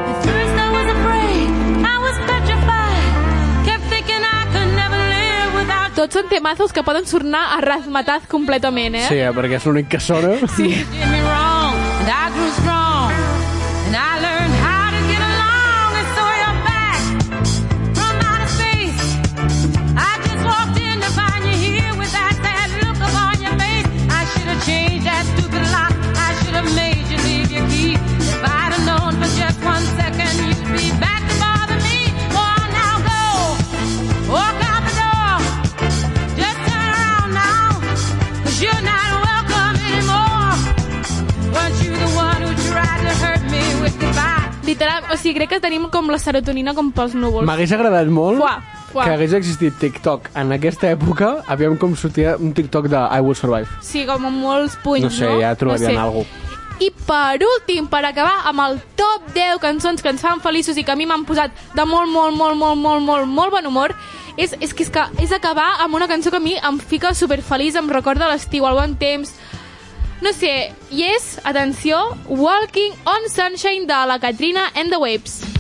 At 0.10 0.18
first 0.24 0.56
I 0.56 0.70
was 0.72 0.88
afraid, 0.96 1.48
I 1.84 1.98
was 2.06 2.16
petrified. 2.30 3.08
Kept 3.68 3.86
thinking 3.92 4.24
I 4.24 4.44
could 4.54 4.72
never 4.76 5.00
live 5.12 5.50
without 5.60 5.96
Tots 5.96 6.20
són 6.20 6.30
temazos 6.32 6.74
que 6.76 6.84
poden 6.84 7.08
sonar 7.08 7.46
a 7.58 7.62
rasmataz 7.64 8.28
completament, 8.32 8.96
eh? 8.96 9.08
Sí, 9.10 9.20
eh, 9.24 9.32
perquè 9.36 9.60
és 9.60 9.68
l'únic 9.70 9.92
que 9.96 10.04
sona. 10.04 10.38
Sí. 10.56 10.72
Tenim 45.74 45.90
com 45.90 46.10
la 46.14 46.20
serotonina 46.22 46.74
com 46.78 46.92
pels 46.94 47.16
núvols. 47.18 47.48
M'hagués 47.50 47.72
agradat 47.74 48.10
molt 48.14 48.38
Fuà, 48.42 48.54
fuà. 48.92 49.08
que 49.08 49.16
hagués 49.16 49.34
existit 49.40 49.76
TikTok 49.82 50.30
en 50.38 50.54
aquesta 50.54 50.92
època, 50.94 51.40
aviam 51.50 51.78
com 51.82 51.96
sortia 51.98 52.36
un 52.38 52.54
TikTok 52.54 52.90
de 52.92 53.02
I 53.10 53.22
Will 53.26 53.36
Survive. 53.36 53.70
Sí, 53.82 54.06
com 54.06 54.26
amb 54.30 54.38
molts 54.44 54.78
punys, 54.84 55.08
No 55.08 55.10
sé, 55.10 55.30
no? 55.30 55.40
ja 55.42 55.56
trobarien 55.56 55.96
no 55.96 56.00
sé. 56.00 56.04
alguna 56.06 56.52
I 56.82 56.90
per 57.08 57.40
últim, 57.46 57.88
per 57.88 58.04
acabar 58.06 58.44
amb 58.50 58.60
el 58.66 58.80
top 58.98 59.30
10 59.34 59.60
cançons 59.62 60.02
que 60.02 60.10
ens 60.10 60.22
fan 60.22 60.42
feliços 60.42 60.78
i 60.78 60.84
que 60.84 60.92
a 60.92 60.96
mi 61.00 61.06
m'han 61.06 61.24
posat 61.26 61.54
de 61.74 61.86
molt, 61.86 62.10
molt, 62.10 62.36
molt, 62.36 62.58
molt, 62.58 62.78
molt, 62.78 63.02
molt, 63.06 63.28
molt 63.30 63.54
bon 63.54 63.70
humor, 63.70 63.96
és, 64.38 64.56
és, 64.60 64.74
que, 64.74 64.84
és 64.84 64.90
que 64.90 65.06
és 65.22 65.32
acabar 65.32 65.80
amb 65.86 65.96
una 65.96 66.08
cançó 66.10 66.32
que 66.34 66.42
a 66.42 66.44
mi 66.44 66.56
em 66.58 66.80
fica 66.82 67.14
superfeliç, 67.14 67.78
em 67.78 67.90
recorda 67.90 68.28
l'estiu, 68.30 68.66
el 68.68 68.76
bon 68.78 68.96
temps, 68.98 69.34
no 70.22 70.34
sé, 70.34 70.74
i 70.92 71.04
és, 71.14 71.40
atenció, 71.46 72.02
Walking 72.28 72.94
on 73.06 73.30
Sunshine 73.30 73.86
de 73.86 74.06
la 74.10 74.20
Katrina 74.20 74.72
and 74.76 74.90
the 74.90 74.98
Waves. 74.98 75.53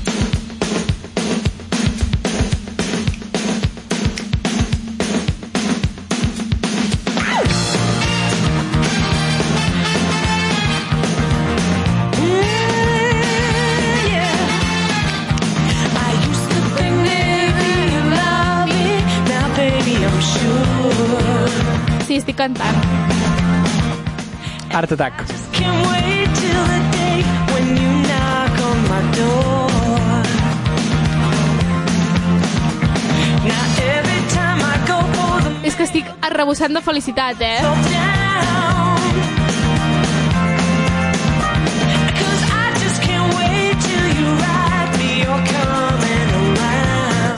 Go 34.87 34.99
for 35.15 35.41
the 35.43 35.51
És 35.63 35.75
que 35.75 35.83
estic 35.87 36.05
arrebossant 36.21 36.73
de 36.75 36.81
felicitat, 36.83 37.39
eh? 37.39 38.72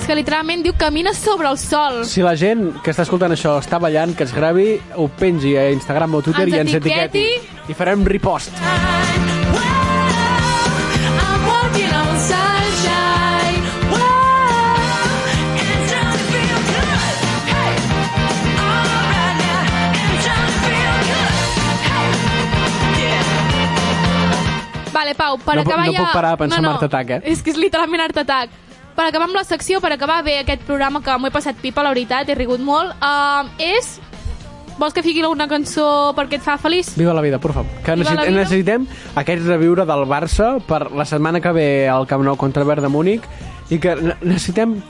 És 0.05 0.09
que 0.11 0.19
literalment 0.19 0.61
diu 0.61 0.75
camina 0.77 1.15
sobre 1.17 1.49
el 1.49 1.55
sol. 1.57 2.03
Si 2.05 2.21
la 2.21 2.35
gent 2.37 2.67
que 2.85 2.93
està 2.93 3.01
escoltant 3.07 3.33
això 3.33 3.55
està 3.57 3.79
ballant, 3.81 4.11
que 4.13 4.27
es 4.27 4.35
gravi, 4.37 4.75
ho 5.01 5.07
pengi 5.09 5.55
a 5.57 5.63
Instagram 5.73 6.13
o 6.13 6.19
Twitter 6.21 6.43
Ens 6.45 6.53
i 6.53 6.59
ens 6.61 6.75
etiqueti. 6.77 7.23
etiqueti. 7.25 7.71
I 7.73 7.77
farem 7.79 8.03
repost. 8.05 8.53
Vale, 24.93 25.15
Pau, 25.15 25.39
per 25.41 25.55
No 25.55 25.61
acabar 25.65 25.87
no 25.87 25.97
ja... 25.97 26.05
puc 26.05 26.13
parar 26.13 26.35
de 26.35 26.43
pensar 26.43 26.61
en 26.61 26.69
Art 26.75 26.85
Attack, 26.91 27.09
eh? 27.17 27.19
És 27.33 27.41
que 27.41 27.49
és 27.55 27.57
literalment 27.57 28.05
Art 28.05 28.21
Attack. 28.21 28.64
Per 28.95 29.03
acabar 29.03 29.27
amb 29.27 29.35
la 29.35 29.43
secció, 29.43 29.81
per 29.83 29.91
acabar 29.91 30.21
bé 30.23 30.37
aquest 30.39 30.61
programa 30.63 31.01
que 31.03 31.15
m'ho 31.19 31.27
he 31.27 31.33
passat 31.35 31.57
pipa, 31.59 31.83
la 31.83 31.91
veritat, 31.91 32.29
he 32.31 32.35
rigut 32.35 32.61
molt, 32.63 32.95
uh, 33.03 33.47
és... 33.59 33.97
Vols 34.75 34.91
que 34.91 34.99
fiqui 35.05 35.21
alguna 35.23 35.45
cançó 35.47 36.11
perquè 36.17 36.35
et 36.35 36.43
fa 36.43 36.57
feliç? 36.59 36.89
Viva 36.99 37.13
la 37.15 37.21
vida, 37.23 37.37
por 37.39 37.53
favor. 37.55 37.69
Que 37.85 37.93
Viva 37.95 38.09
necessit, 38.11 38.27
vida. 38.27 38.39
necessitem 38.41 38.87
aquest 39.21 39.45
reviure 39.47 39.85
del 39.87 40.03
Barça 40.03 40.49
per 40.67 40.89
la 40.91 41.05
setmana 41.07 41.39
que 41.39 41.53
ve 41.55 41.67
al 41.87 42.03
Camp 42.09 42.25
Nou 42.27 42.35
contra 42.35 42.59
el 42.63 42.67
Bayern 42.67 42.83
de 42.83 42.91
Múnich 42.91 43.23
i 43.71 43.79
que 43.79 43.93
ne- 43.95 44.17
necessitem 44.19 44.81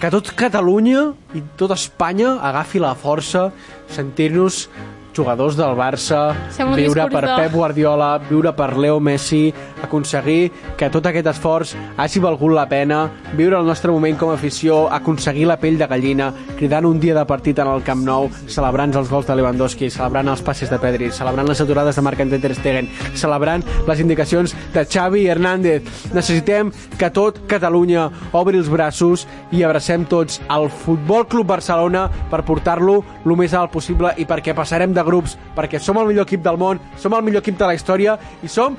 que 0.00 0.10
tot 0.12 0.28
Catalunya 0.36 1.06
i 1.32 1.40
tot 1.56 1.72
Espanya 1.72 2.34
agafi 2.50 2.84
la 2.84 2.92
força, 2.94 3.46
sentir-nos 3.88 4.66
jugadors 5.14 5.56
del 5.56 5.74
Barça, 5.76 6.34
viure 6.76 7.02
per 7.10 7.20
de- 7.26 7.42
Pep 7.42 7.52
Guardiola, 7.52 8.18
viure 8.28 8.52
per 8.52 8.76
Leo 8.76 9.00
Messi, 9.00 9.52
aconseguir 9.82 10.50
que 10.76 10.88
tot 10.90 11.06
aquest 11.06 11.26
esforç 11.26 11.74
hagi 11.96 12.20
valgut 12.20 12.52
la 12.54 12.66
pena, 12.68 13.10
viure 13.36 13.56
el 13.58 13.66
nostre 13.66 13.90
moment 13.90 14.16
com 14.18 14.30
a 14.30 14.34
afició, 14.34 14.88
aconseguir 14.92 15.46
la 15.46 15.56
pell 15.58 15.78
de 15.78 15.86
gallina, 15.86 16.32
cridant 16.56 16.86
un 16.86 17.00
dia 17.00 17.14
de 17.14 17.24
partit 17.26 17.58
en 17.58 17.66
el 17.68 17.82
Camp 17.82 18.02
Nou, 18.04 18.28
celebrant 18.46 18.94
els 18.96 19.10
gols 19.10 19.26
de 19.26 19.34
Lewandowski, 19.36 19.90
celebrant 19.90 20.28
els 20.28 20.42
passes 20.42 20.70
de 20.70 20.78
Pedri, 20.78 21.10
celebrant 21.10 21.48
les 21.48 21.60
aturades 21.60 21.96
de 21.96 22.02
Marc-André 22.02 22.38
Ter 22.38 22.54
Stegen, 22.54 22.88
celebrant 23.14 23.64
les 23.88 24.00
indicacions 24.00 24.54
de 24.74 24.84
Xavi 24.86 25.26
Hernández. 25.26 25.82
Necessitem 26.14 26.70
que 26.98 27.10
tot 27.10 27.40
Catalunya 27.50 28.08
obri 28.32 28.58
els 28.58 28.68
braços 28.70 29.26
i 29.52 29.62
abracem 29.64 30.04
tots 30.06 30.40
al 30.48 30.68
Futbol 30.70 31.26
Club 31.26 31.46
Barcelona 31.46 32.08
per 32.30 32.42
portar-lo 32.44 33.00
el 33.24 33.36
més 33.36 33.54
alt 33.54 33.70
possible 33.72 34.12
i 34.18 34.24
perquè 34.26 34.54
passarem 34.54 34.92
de 34.94 34.99
grups, 35.06 35.36
perquè 35.56 35.80
som 35.80 35.98
el 36.00 36.08
millor 36.10 36.26
equip 36.28 36.42
del 36.44 36.58
món, 36.60 36.80
som 36.98 37.14
el 37.14 37.22
millor 37.26 37.44
equip 37.44 37.58
de 37.58 37.68
la 37.68 37.76
història 37.76 38.18
i 38.42 38.48
som 38.48 38.76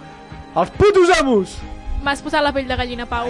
els 0.55 0.71
putos 0.77 1.11
amos! 1.19 1.57
M'has 2.01 2.21
posat 2.25 2.43
la 2.43 2.51
pell 2.51 2.67
de 2.67 2.75
gallina, 2.75 3.05
Pau. 3.05 3.27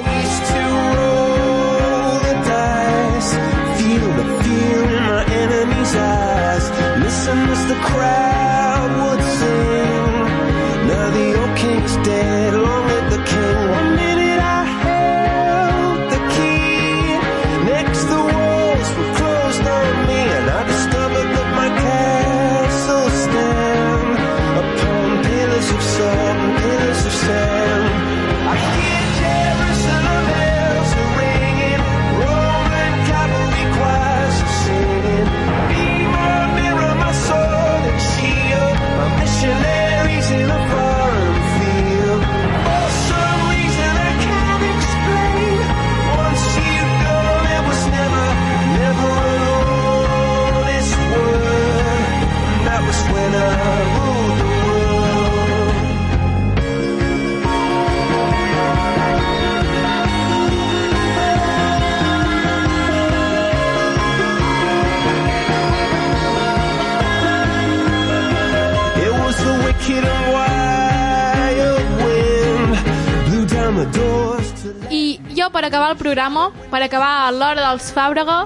Feel 3.82 4.08
the 4.18 4.26
fear 4.44 4.84
in 4.88 5.04
my 5.10 5.24
enemy's 5.26 5.96
eyes. 5.96 6.66
Listen 7.04 7.38
as 7.50 7.66
the 7.68 7.80
crowd 7.89 8.89
would 9.00 9.24
sing. 9.39 10.88
Now 10.88 11.10
the 11.18 11.28
old 11.42 11.58
king's 11.58 11.96
dead, 12.08 12.54
long 12.54 12.88
live 12.88 13.10
the 13.12 13.24
king. 13.26 14.11
El 75.92 75.98
programa, 76.00 76.50
per 76.72 76.82
acabar 76.86 77.32
l'hora 77.36 77.70
dels 77.70 77.92
Fàbrega, 77.96 78.46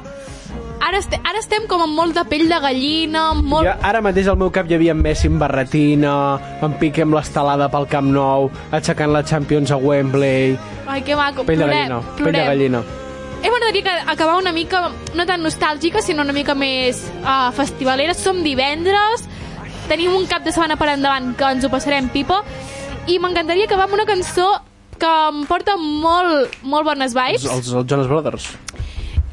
ara, 0.82 0.98
este, 0.98 1.20
ara 1.24 1.40
estem 1.42 1.66
com 1.70 1.84
amb 1.86 1.96
molt 1.98 2.18
de 2.18 2.26
pell 2.30 2.48
de 2.50 2.60
gallina, 2.62 3.28
molt... 3.38 3.68
Jo, 3.68 3.76
ara 3.86 4.02
mateix 4.06 4.30
al 4.32 4.40
meu 4.42 4.52
cap 4.54 4.70
hi 4.70 4.78
havia 4.78 4.96
en 4.96 5.02
Messi 5.06 5.30
amb 5.32 5.42
barretina, 5.42 6.16
en 6.66 6.76
Piqué 6.82 7.06
amb 7.06 7.18
l'estelada 7.18 7.70
pel 7.74 7.88
Camp 7.92 8.12
Nou, 8.14 8.50
aixecant 8.76 9.14
la 9.14 9.24
Champions 9.26 9.74
a 9.74 9.80
Wembley... 9.82 10.58
Ai, 10.86 11.02
que 11.06 11.18
maco. 11.18 11.46
Pell 11.48 11.62
de 11.62 11.66
plorem, 11.66 11.90
gallina, 11.90 12.02
pell 12.18 12.26
de 12.26 12.32
plorem. 12.32 12.52
gallina. 12.54 12.84
Eh, 13.46 13.50
m'agradaria 13.54 13.84
que 13.86 14.12
acabar 14.12 14.38
una 14.42 14.52
mica, 14.52 14.88
no 15.14 15.26
tan 15.30 15.44
nostàlgica, 15.46 16.02
sinó 16.02 16.24
una 16.26 16.34
mica 16.34 16.56
més 16.58 17.04
uh, 17.22 17.52
festivalera. 17.54 18.16
Som 18.18 18.42
divendres, 18.42 19.28
tenim 19.90 20.16
un 20.18 20.26
cap 20.30 20.46
de 20.46 20.54
setmana 20.54 20.80
per 20.82 20.90
endavant 20.96 21.36
que 21.38 21.52
ens 21.54 21.66
ho 21.66 21.70
passarem 21.70 22.10
pipa, 22.14 22.42
i 23.06 23.20
m'encantaria 23.22 23.68
acabar 23.70 23.86
amb 23.86 24.00
una 24.00 24.08
cançó 24.10 24.48
que 25.00 25.12
em 25.30 25.42
porta 25.50 25.76
molt, 25.78 26.56
molt 26.64 26.86
bones 26.88 27.14
vibes. 27.14 27.44
Els, 27.46 27.68
els 27.74 27.86
Jonas 27.90 28.08
Brothers. 28.08 28.50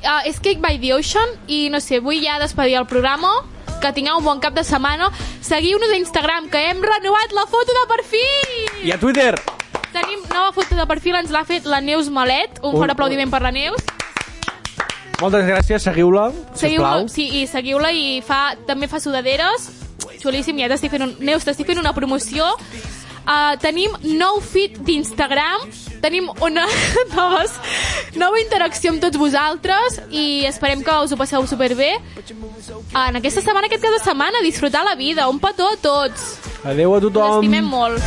Uh, 0.02 0.20
és 0.26 0.40
Cake 0.42 0.58
by 0.58 0.78
the 0.82 0.92
Ocean 0.96 1.36
i 1.46 1.68
no 1.70 1.78
sé, 1.78 2.00
vull 2.02 2.18
ja 2.24 2.40
despedir 2.42 2.74
el 2.80 2.86
programa 2.90 3.30
que 3.82 3.92
tingueu 3.94 4.18
un 4.18 4.24
bon 4.26 4.40
cap 4.42 4.54
de 4.54 4.64
setmana 4.66 5.08
seguiu-nos 5.42 5.90
a 5.94 5.98
Instagram, 6.00 6.48
que 6.50 6.58
hem 6.70 6.80
renovat 6.82 7.30
la 7.34 7.44
foto 7.46 7.70
de 7.76 7.84
perfil 7.90 8.86
I 8.88 8.90
a 8.94 8.98
Twitter! 8.98 9.36
tenim 9.92 10.18
nova 10.32 10.50
foto 10.56 10.74
de 10.74 10.86
perfil, 10.90 11.14
ens 11.20 11.30
l'ha 11.30 11.44
fet 11.46 11.66
la 11.70 11.78
Neus 11.80 12.08
Malet 12.10 12.58
un 12.62 12.72
Un- 12.74 12.80
fort 12.80 12.90
aplaudiment 12.96 13.30
per 13.30 13.42
la 13.46 13.52
Neus 13.54 13.78
Moltes 15.22 15.44
gràcies, 15.46 15.84
seguiu-la, 15.86 16.32
seguiu-la 16.58 16.92
sisplau. 16.96 17.08
sí, 17.08 17.28
i 17.42 17.46
seguiu-la 17.46 17.92
i 17.94 18.20
fa, 18.26 18.56
també 18.66 18.88
fa 18.90 18.98
sudaderes 18.98 19.68
xulíssim, 20.22 20.58
ja 20.58 20.66
t'estic 20.70 20.90
fent 20.96 21.04
un... 21.06 21.12
Neus, 21.22 21.44
t'estic 21.46 21.66
fent 21.70 21.78
una 21.78 21.92
promoció 21.94 22.46
Uh, 23.22 23.54
tenim 23.62 23.94
nou 24.18 24.40
feed 24.42 24.78
d'Instagram. 24.82 25.66
Tenim 26.02 26.26
una 26.42 26.64
noves, 27.14 27.54
nova 28.18 28.40
interacció 28.42 28.90
amb 28.90 29.02
tots 29.04 29.18
vosaltres 29.20 30.00
i 30.10 30.42
esperem 30.48 30.82
que 30.82 30.96
us 31.04 31.14
ho 31.14 31.18
passeu 31.20 31.46
superbé. 31.46 31.92
En 32.26 33.20
aquesta 33.20 33.44
setmana, 33.44 33.68
aquest 33.70 33.84
cap 33.84 33.94
de 33.94 34.02
setmana 34.02 34.42
disfrutar 34.42 34.82
la 34.84 34.96
vida, 34.98 35.28
un 35.30 35.38
petó 35.38 35.70
a 35.70 35.78
tots. 35.78 36.38
Adéu 36.64 36.94
a 36.94 37.00
us 37.00 37.10
tothom. 37.10 37.38
estimem 37.38 37.64
molt. 37.64 38.02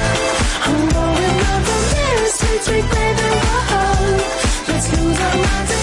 Let's 4.68 4.92
lose 4.98 5.75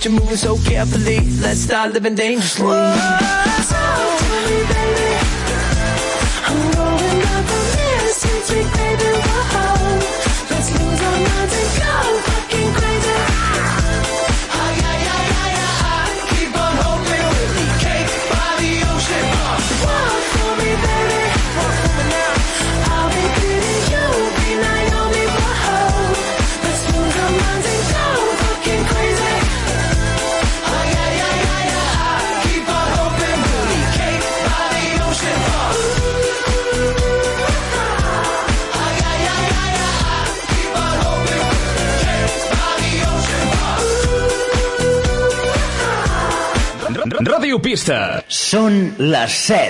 but 0.00 0.10
you're 0.10 0.18
moving 0.18 0.36
so 0.36 0.56
carefully, 0.58 1.20
let's 1.40 1.60
start 1.60 1.92
living 1.92 2.14
dangerously. 2.14 2.66
Talk 2.66 4.18
to 4.18 4.89
Pista. 47.62 47.98
Són 48.32 48.76
les 48.98 49.36
7. 49.46 49.60